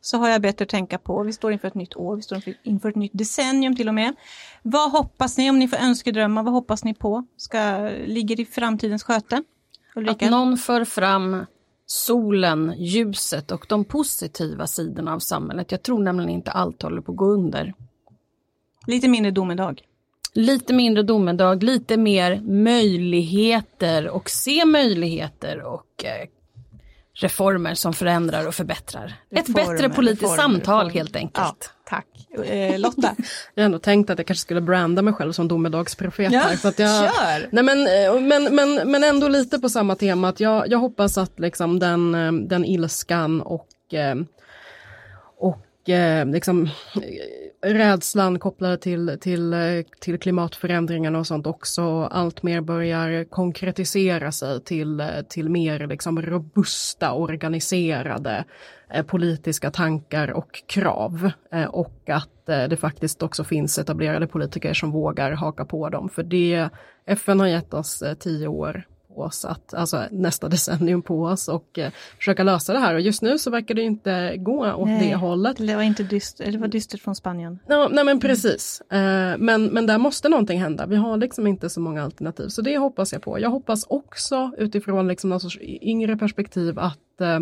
så 0.00 0.16
har 0.18 0.28
jag 0.28 0.42
bättre 0.42 0.62
att 0.62 0.68
tänka 0.68 0.98
på. 0.98 1.22
Vi 1.22 1.32
står 1.32 1.52
inför 1.52 1.68
ett 1.68 1.74
nytt 1.74 1.96
år, 1.96 2.16
vi 2.16 2.22
står 2.22 2.36
inför, 2.36 2.54
inför 2.62 2.88
ett 2.88 2.96
nytt 2.96 3.10
decennium 3.14 3.76
till 3.76 3.88
och 3.88 3.94
med. 3.94 4.14
Vad 4.62 4.90
hoppas 4.90 5.38
ni, 5.38 5.50
om 5.50 5.58
ni 5.58 5.68
får 5.68 5.76
önskedrömmar, 5.76 6.42
vad 6.42 6.52
hoppas 6.52 6.84
ni 6.84 6.94
på? 6.94 7.24
Ska, 7.36 7.90
ligger 8.06 8.40
i 8.40 8.44
framtidens 8.44 9.02
sköte? 9.02 9.42
Ulrika? 9.96 10.24
Att 10.24 10.30
någon 10.30 10.56
för 10.58 10.84
fram 10.84 11.44
solen, 11.92 12.74
ljuset 12.78 13.50
och 13.50 13.66
de 13.68 13.84
positiva 13.84 14.66
sidorna 14.66 15.14
av 15.14 15.18
samhället. 15.18 15.72
Jag 15.72 15.82
tror 15.82 16.02
nämligen 16.02 16.30
inte 16.30 16.50
allt 16.50 16.82
håller 16.82 17.00
på 17.00 17.12
att 17.12 17.18
gå 17.18 17.24
under. 17.24 17.74
Lite 18.86 19.08
mindre 19.08 19.30
domedag. 19.30 19.82
Lite 20.34 20.72
mindre 20.72 21.02
domedag, 21.02 21.62
lite 21.62 21.96
mer 21.96 22.40
möjligheter 22.40 24.08
och 24.08 24.30
se 24.30 24.64
möjligheter 24.64 25.62
och 25.62 26.04
eh, 26.04 26.28
reformer 27.14 27.74
som 27.74 27.92
förändrar 27.92 28.46
och 28.46 28.54
förbättrar. 28.54 29.14
Ett 29.30 29.48
Reformer, 29.48 29.72
bättre 29.72 29.88
politiskt 29.90 30.22
reformer, 30.22 30.42
samtal 30.42 30.74
reformer. 30.76 30.94
helt 30.94 31.16
enkelt. 31.16 31.34
Ja, 31.36 31.54
tack. 31.88 32.06
Eh, 32.46 32.78
Lotta? 32.78 33.16
Jag 33.54 33.62
har 33.62 33.66
ändå 33.66 33.78
tänkt 33.78 34.10
att 34.10 34.18
jag 34.18 34.26
kanske 34.26 34.42
skulle 34.42 34.60
branda 34.60 35.02
mig 35.02 35.14
själv 35.14 35.32
som 35.32 35.48
domedagsprofet 35.48 36.32
Ja, 36.32 36.40
här. 36.40 36.56
Så 36.56 36.68
att 36.68 36.78
jag, 36.78 37.14
kör! 37.14 37.48
Nej, 37.52 37.64
men, 37.64 37.86
eh, 37.86 38.20
men, 38.20 38.54
men, 38.54 38.90
men 38.90 39.04
ändå 39.04 39.28
lite 39.28 39.58
på 39.58 39.68
samma 39.68 39.94
tema. 39.94 40.28
Att 40.28 40.40
jag, 40.40 40.68
jag 40.68 40.78
hoppas 40.78 41.18
att 41.18 41.40
liksom 41.40 41.78
den, 41.78 42.14
eh, 42.14 42.32
den 42.32 42.64
ilskan 42.64 43.40
och, 43.40 43.94
eh, 43.94 44.16
och 45.38 45.66
liksom, 46.26 46.68
rädslan 47.62 48.38
kopplade 48.38 48.76
till, 48.76 49.18
till, 49.20 49.54
till 50.00 50.18
klimatförändringarna 50.18 51.18
och 51.18 51.26
sånt 51.26 51.46
också 51.46 52.04
allt 52.04 52.42
mer 52.42 52.60
börjar 52.60 53.24
konkretisera 53.24 54.32
sig 54.32 54.64
till, 54.64 55.02
till 55.28 55.48
mer 55.48 55.86
liksom 55.86 56.22
robusta, 56.22 57.12
organiserade 57.12 58.44
eh, 58.90 59.04
politiska 59.04 59.70
tankar 59.70 60.32
och 60.32 60.62
krav. 60.66 61.30
Eh, 61.52 61.64
och 61.64 62.10
att 62.10 62.48
eh, 62.48 62.64
det 62.64 62.76
faktiskt 62.76 63.22
också 63.22 63.44
finns 63.44 63.78
etablerade 63.78 64.26
politiker 64.26 64.74
som 64.74 64.90
vågar 64.90 65.32
haka 65.32 65.64
på 65.64 65.88
dem. 65.88 66.08
För 66.08 66.22
det, 66.22 66.68
FN 67.06 67.40
har 67.40 67.46
gett 67.46 67.74
oss 67.74 68.02
eh, 68.02 68.14
tio 68.14 68.48
år 68.48 68.84
oss, 69.22 69.44
att, 69.44 69.74
alltså 69.74 70.04
nästa 70.10 70.48
decennium 70.48 71.02
på 71.02 71.22
oss 71.22 71.48
och 71.48 71.78
eh, 71.78 71.92
försöka 72.18 72.42
lösa 72.42 72.72
det 72.72 72.78
här. 72.78 72.94
Och 72.94 73.00
just 73.00 73.22
nu 73.22 73.38
så 73.38 73.50
verkar 73.50 73.74
det 73.74 73.82
inte 73.82 74.36
gå 74.36 74.74
åt 74.74 74.88
det 74.88 75.14
hållet. 75.14 75.56
Det 75.56 75.76
var 75.76 75.82
inte 75.82 76.02
dystert, 76.02 76.52
det 76.52 76.58
var 76.58 76.68
dystert 76.68 77.00
från 77.00 77.14
Spanien. 77.14 77.58
Ja, 77.66 77.88
nej 77.92 78.04
men 78.04 78.20
precis. 78.20 78.80
Eh, 78.80 79.38
men, 79.38 79.64
men 79.64 79.86
där 79.86 79.98
måste 79.98 80.28
någonting 80.28 80.60
hända. 80.60 80.86
Vi 80.86 80.96
har 80.96 81.16
liksom 81.16 81.46
inte 81.46 81.70
så 81.70 81.80
många 81.80 82.04
alternativ. 82.04 82.48
Så 82.48 82.62
det 82.62 82.78
hoppas 82.78 83.12
jag 83.12 83.22
på. 83.22 83.40
Jag 83.40 83.50
hoppas 83.50 83.86
också 83.88 84.52
utifrån 84.58 85.08
liksom 85.08 85.30
någon 85.30 85.40
sorts 85.40 85.58
yngre 85.62 86.16
perspektiv 86.16 86.78
att, 86.78 87.20
eh, 87.20 87.40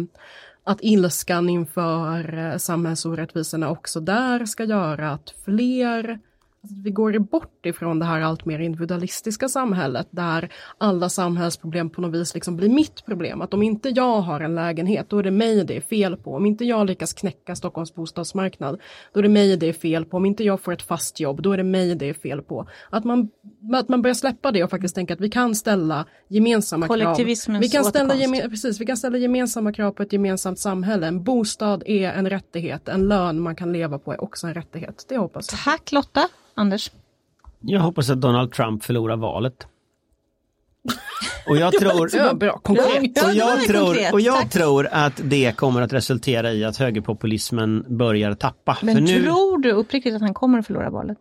att 0.64 0.78
ilskan 0.82 1.48
inför 1.48 2.38
eh, 2.38 2.56
samhällsorättvisorna 2.56 3.70
också 3.70 4.00
där 4.00 4.46
ska 4.46 4.64
göra 4.64 5.10
att 5.10 5.34
fler 5.44 6.20
vi 6.60 6.90
går 6.90 7.18
bort 7.18 7.66
ifrån 7.66 7.98
det 7.98 8.04
här 8.04 8.20
allt 8.20 8.44
mer 8.44 8.58
individualistiska 8.58 9.48
samhället 9.48 10.08
där 10.10 10.52
alla 10.78 11.08
samhällsproblem 11.08 11.90
på 11.90 12.00
något 12.00 12.14
vis 12.14 12.34
liksom 12.34 12.56
blir 12.56 12.68
mitt 12.68 13.04
problem. 13.06 13.42
Att 13.42 13.54
om 13.54 13.62
inte 13.62 13.88
jag 13.88 14.20
har 14.20 14.40
en 14.40 14.54
lägenhet, 14.54 15.10
då 15.10 15.18
är 15.18 15.22
det 15.22 15.30
mig 15.30 15.64
det 15.64 15.76
är 15.76 15.80
fel 15.80 16.16
på. 16.16 16.34
Om 16.34 16.46
inte 16.46 16.64
jag 16.64 16.86
lyckas 16.86 17.12
knäcka 17.12 17.56
Stockholms 17.56 17.94
bostadsmarknad, 17.94 18.80
då 19.12 19.20
är 19.20 19.22
det 19.22 19.28
mig 19.28 19.56
det 19.56 19.68
är 19.68 19.72
fel 19.72 20.04
på. 20.04 20.16
Om 20.16 20.26
inte 20.26 20.44
jag 20.44 20.60
får 20.60 20.72
ett 20.72 20.82
fast 20.82 21.20
jobb, 21.20 21.42
då 21.42 21.52
är 21.52 21.56
det 21.56 21.64
mig 21.64 21.94
det 21.94 22.08
är 22.08 22.14
fel 22.14 22.42
på. 22.42 22.68
Att 22.90 23.04
man, 23.04 23.28
att 23.74 23.88
man 23.88 24.02
börjar 24.02 24.14
släppa 24.14 24.52
det 24.52 24.64
och 24.64 24.70
faktiskt 24.70 24.94
tänka 24.94 25.14
att 25.14 25.20
vi 25.20 25.30
kan 25.30 25.54
ställa 25.54 26.06
gemensamma 26.28 26.86
krav. 26.86 27.16
Vi 27.16 27.68
kan, 27.68 27.84
ställa 27.84 28.14
återkomst. 28.14 28.20
geme, 28.20 28.48
precis, 28.48 28.80
vi 28.80 28.86
kan 28.86 28.96
ställa 28.96 29.18
gemensamma 29.18 29.72
krav 29.72 29.90
på 29.90 30.02
ett 30.02 30.12
gemensamt 30.12 30.58
samhälle. 30.58 31.06
En 31.06 31.22
bostad 31.22 31.82
är 31.86 32.12
en 32.12 32.30
rättighet, 32.30 32.88
en 32.88 33.08
lön 33.08 33.40
man 33.40 33.56
kan 33.56 33.72
leva 33.72 33.98
på 33.98 34.12
är 34.12 34.22
också 34.22 34.46
en 34.46 34.54
rättighet. 34.54 35.06
Det 35.08 35.16
hoppas 35.16 35.48
jag. 35.52 35.60
Tack 35.60 35.92
Lotta. 35.92 36.28
Anders? 36.58 36.90
Jag 37.60 37.80
hoppas 37.80 38.10
att 38.10 38.20
Donald 38.20 38.52
Trump 38.52 38.84
förlorar 38.84 39.16
valet. 39.16 39.66
Och 41.48 41.56
jag 41.56 41.72
tror, 41.80 42.10
Ja, 42.12 42.34
bra, 42.34 42.58
konkret. 42.58 43.24
och 43.24 43.32
jag, 43.34 43.58
det 43.58 43.72
var 43.72 43.94
tror, 43.94 44.12
och 44.12 44.20
jag 44.20 44.50
tror 44.50 44.88
att 44.92 45.20
det 45.24 45.56
kommer 45.56 45.82
att 45.82 45.92
resultera 45.92 46.52
i 46.52 46.64
att 46.64 46.76
högerpopulismen 46.76 47.84
börjar 47.88 48.34
tappa. 48.34 48.78
Men 48.82 48.94
För 48.94 49.02
nu, 49.02 49.22
tror 49.22 49.58
du 49.58 49.72
uppriktigt 49.72 50.14
att 50.14 50.20
han 50.20 50.34
kommer 50.34 50.58
att 50.58 50.66
förlora 50.66 50.90
valet? 50.90 51.18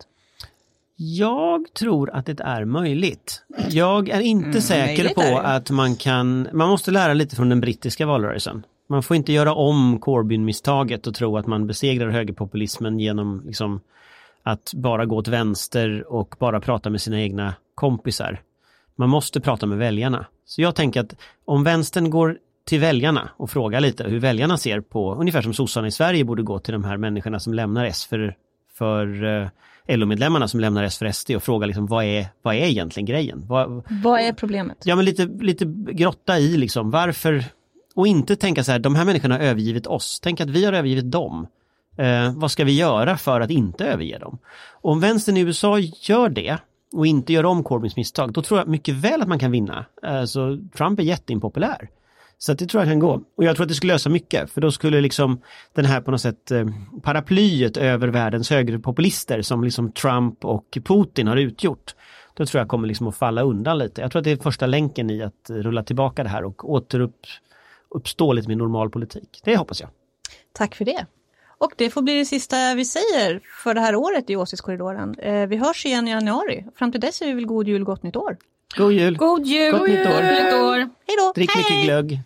Jag 0.96 1.66
tror 1.74 2.10
att 2.10 2.26
det 2.26 2.40
är 2.40 2.66
möjligt. 2.66 3.44
Jag 3.70 4.10
är 4.10 4.20
inte 4.22 4.62
säker 4.62 5.04
möjligt 5.04 5.16
på 5.16 5.40
att 5.40 5.70
man 5.70 5.96
kan, 5.96 6.48
man 6.54 6.70
måste 6.70 6.92
lära 6.92 7.14
lite 7.14 7.36
från 7.36 7.50
den 7.50 7.62
brittiska 7.62 8.06
valrörelsen. 8.06 8.66
Man 8.90 9.04
får 9.04 9.18
inte 9.18 9.34
göra 9.34 9.54
om 9.54 10.00
Corbyn-misstaget 10.00 11.08
och 11.08 11.14
tro 11.16 11.38
att 11.38 11.48
man 11.48 11.68
besegrar 11.68 12.10
högerpopulismen 12.10 13.00
genom 13.00 13.42
liksom, 13.46 13.82
att 14.48 14.74
bara 14.74 15.06
gå 15.06 15.16
åt 15.16 15.28
vänster 15.28 16.14
och 16.14 16.36
bara 16.40 16.60
prata 16.60 16.90
med 16.90 17.02
sina 17.02 17.22
egna 17.22 17.54
kompisar. 17.76 18.42
Man 18.96 19.10
måste 19.10 19.42
prata 19.42 19.66
med 19.66 19.78
väljarna. 19.78 20.26
Så 20.46 20.62
jag 20.62 20.76
tänker 20.76 21.00
att 21.00 21.16
om 21.46 21.64
vänstern 21.64 22.10
går 22.10 22.38
till 22.66 22.80
väljarna 22.80 23.30
och 23.38 23.50
frågar 23.50 23.80
lite 23.80 24.04
hur 24.04 24.20
väljarna 24.20 24.58
ser 24.58 24.82
på, 24.82 25.16
ungefär 25.16 25.42
som 25.42 25.54
sossarna 25.54 25.88
i 25.88 25.92
Sverige 25.92 26.24
borde 26.24 26.44
gå 26.44 26.60
till 26.60 26.74
de 26.74 26.84
här 26.84 26.98
människorna 26.98 27.40
som 27.40 27.54
lämnar 27.54 27.86
S 27.86 28.06
för, 28.06 28.36
för 28.74 29.24
eh, 29.24 29.98
LO-medlemmarna 29.98 30.48
som 30.48 30.60
lämnar 30.60 30.84
S 30.84 30.98
för 30.98 31.12
SD 31.12 31.32
och 31.32 31.44
fråga 31.44 31.68
liksom 31.68 31.88
vad 31.88 32.04
är, 32.06 32.26
vad 32.42 32.56
är 32.56 32.66
egentligen 32.66 33.06
grejen? 33.06 33.48
Vad, 33.48 33.84
Vad 34.04 34.22
är 34.22 34.34
problemet? 34.34 34.78
Ja 34.84 34.96
men 34.96 35.06
lite, 35.06 35.26
lite 35.26 35.66
grotta 35.92 36.40
i 36.40 36.58
liksom 36.58 36.92
varför 36.92 37.44
och 37.96 38.08
inte 38.08 38.36
tänka 38.36 38.64
så 38.64 38.72
här, 38.72 38.80
de 38.80 38.96
här 38.96 39.06
människorna 39.06 39.36
har 39.36 39.42
övergivit 39.42 39.88
oss. 39.88 40.20
Tänk 40.20 40.42
att 40.42 40.50
vi 40.50 40.66
har 40.66 40.74
övergivit 40.74 41.12
dem. 41.12 41.48
Eh, 41.98 42.34
vad 42.36 42.52
ska 42.52 42.64
vi 42.64 42.78
göra 42.78 43.18
för 43.18 43.42
att 43.42 43.52
inte 43.52 43.86
överge 43.86 44.18
dem? 44.18 44.38
Och 44.72 44.92
om 44.92 45.00
vänstern 45.00 45.38
i 45.38 45.42
USA 45.42 45.80
gör 45.80 46.30
det 46.30 46.58
och 46.94 47.08
inte 47.08 47.34
gör 47.34 47.46
om 47.46 47.64
Corbyns 47.64 47.96
misstag, 47.96 48.34
då 48.34 48.42
tror 48.42 48.60
jag 48.60 48.68
mycket 48.68 48.96
väl 48.96 49.22
att 49.22 49.28
man 49.28 49.40
kan 49.40 49.52
vinna. 49.52 49.86
Alltså, 50.02 50.58
Trump 50.78 51.00
är 51.00 51.04
jätteimpopulär. 51.04 51.90
Så 52.38 52.54
det 52.54 52.66
tror 52.66 52.82
jag 52.84 52.92
kan 52.92 53.00
gå. 53.00 53.22
Och 53.38 53.44
jag 53.44 53.56
tror 53.56 53.64
att 53.64 53.70
det 53.70 53.76
skulle 53.76 53.94
lösa 53.94 54.10
mycket, 54.10 54.52
för 54.52 54.62
då 54.62 54.72
skulle 54.72 55.02
liksom 55.02 55.42
den 55.74 55.86
här 55.86 56.02
på 56.02 56.12
något 56.12 56.22
sätt 56.22 56.52
eh, 56.52 56.66
paraplyet 57.04 57.78
över 57.78 58.08
världens 58.08 58.50
högerpopulister 58.50 59.42
som 59.42 59.64
liksom 59.64 59.92
Trump 59.92 60.46
och 60.46 60.78
Putin 60.84 61.28
har 61.28 61.38
utgjort. 61.38 61.96
Då 62.34 62.46
tror 62.46 62.60
jag 62.60 62.68
kommer 62.68 62.88
liksom 62.88 63.08
att 63.08 63.18
falla 63.18 63.42
undan 63.42 63.78
lite. 63.78 64.02
Jag 64.02 64.12
tror 64.12 64.20
att 64.20 64.24
det 64.24 64.32
är 64.32 64.38
första 64.38 64.66
länken 64.66 65.10
i 65.10 65.24
att 65.24 65.50
rulla 65.50 65.84
tillbaka 65.84 66.24
det 66.24 66.30
här 66.30 66.44
och 66.44 66.70
återuppstå 66.70 68.34
lite 68.34 68.48
med 68.48 68.58
normal 68.58 68.90
politik. 68.90 69.42
Det 69.44 69.58
hoppas 69.58 69.82
jag. 69.82 69.90
Tack 70.54 70.76
för 70.76 70.86
det. 70.86 71.06
Och 71.60 71.72
det 71.76 71.90
får 71.90 72.02
bli 72.02 72.18
det 72.18 72.26
sista 72.26 72.74
vi 72.76 72.86
säger 72.86 73.42
för 73.64 73.74
det 73.74 73.82
här 73.82 73.96
året 73.96 74.30
i 74.30 74.36
Åsiktskorridoren. 74.36 75.16
Eh, 75.20 75.48
vi 75.48 75.58
hörs 75.58 75.86
igen 75.86 76.08
i 76.08 76.12
januari. 76.12 76.66
Fram 76.76 76.92
till 76.92 77.02
dess 77.02 77.22
är 77.22 77.26
vi 77.26 77.34
väl 77.34 77.46
god 77.46 77.68
jul, 77.68 77.84
gott 77.84 78.04
nytt 78.04 78.16
år. 78.16 78.38
God 78.78 78.94
jul! 78.94 79.18
God 79.18 79.46
jul! 79.46 79.72
Gott 79.72 79.88
nytt 79.90 80.08
år. 80.08 80.22
Nytt 80.22 80.54
år! 80.54 80.78
Hej 80.78 81.18
då! 81.18 81.32
Drick 81.36 81.56
mycket 81.56 81.84
glögg! 81.84 82.22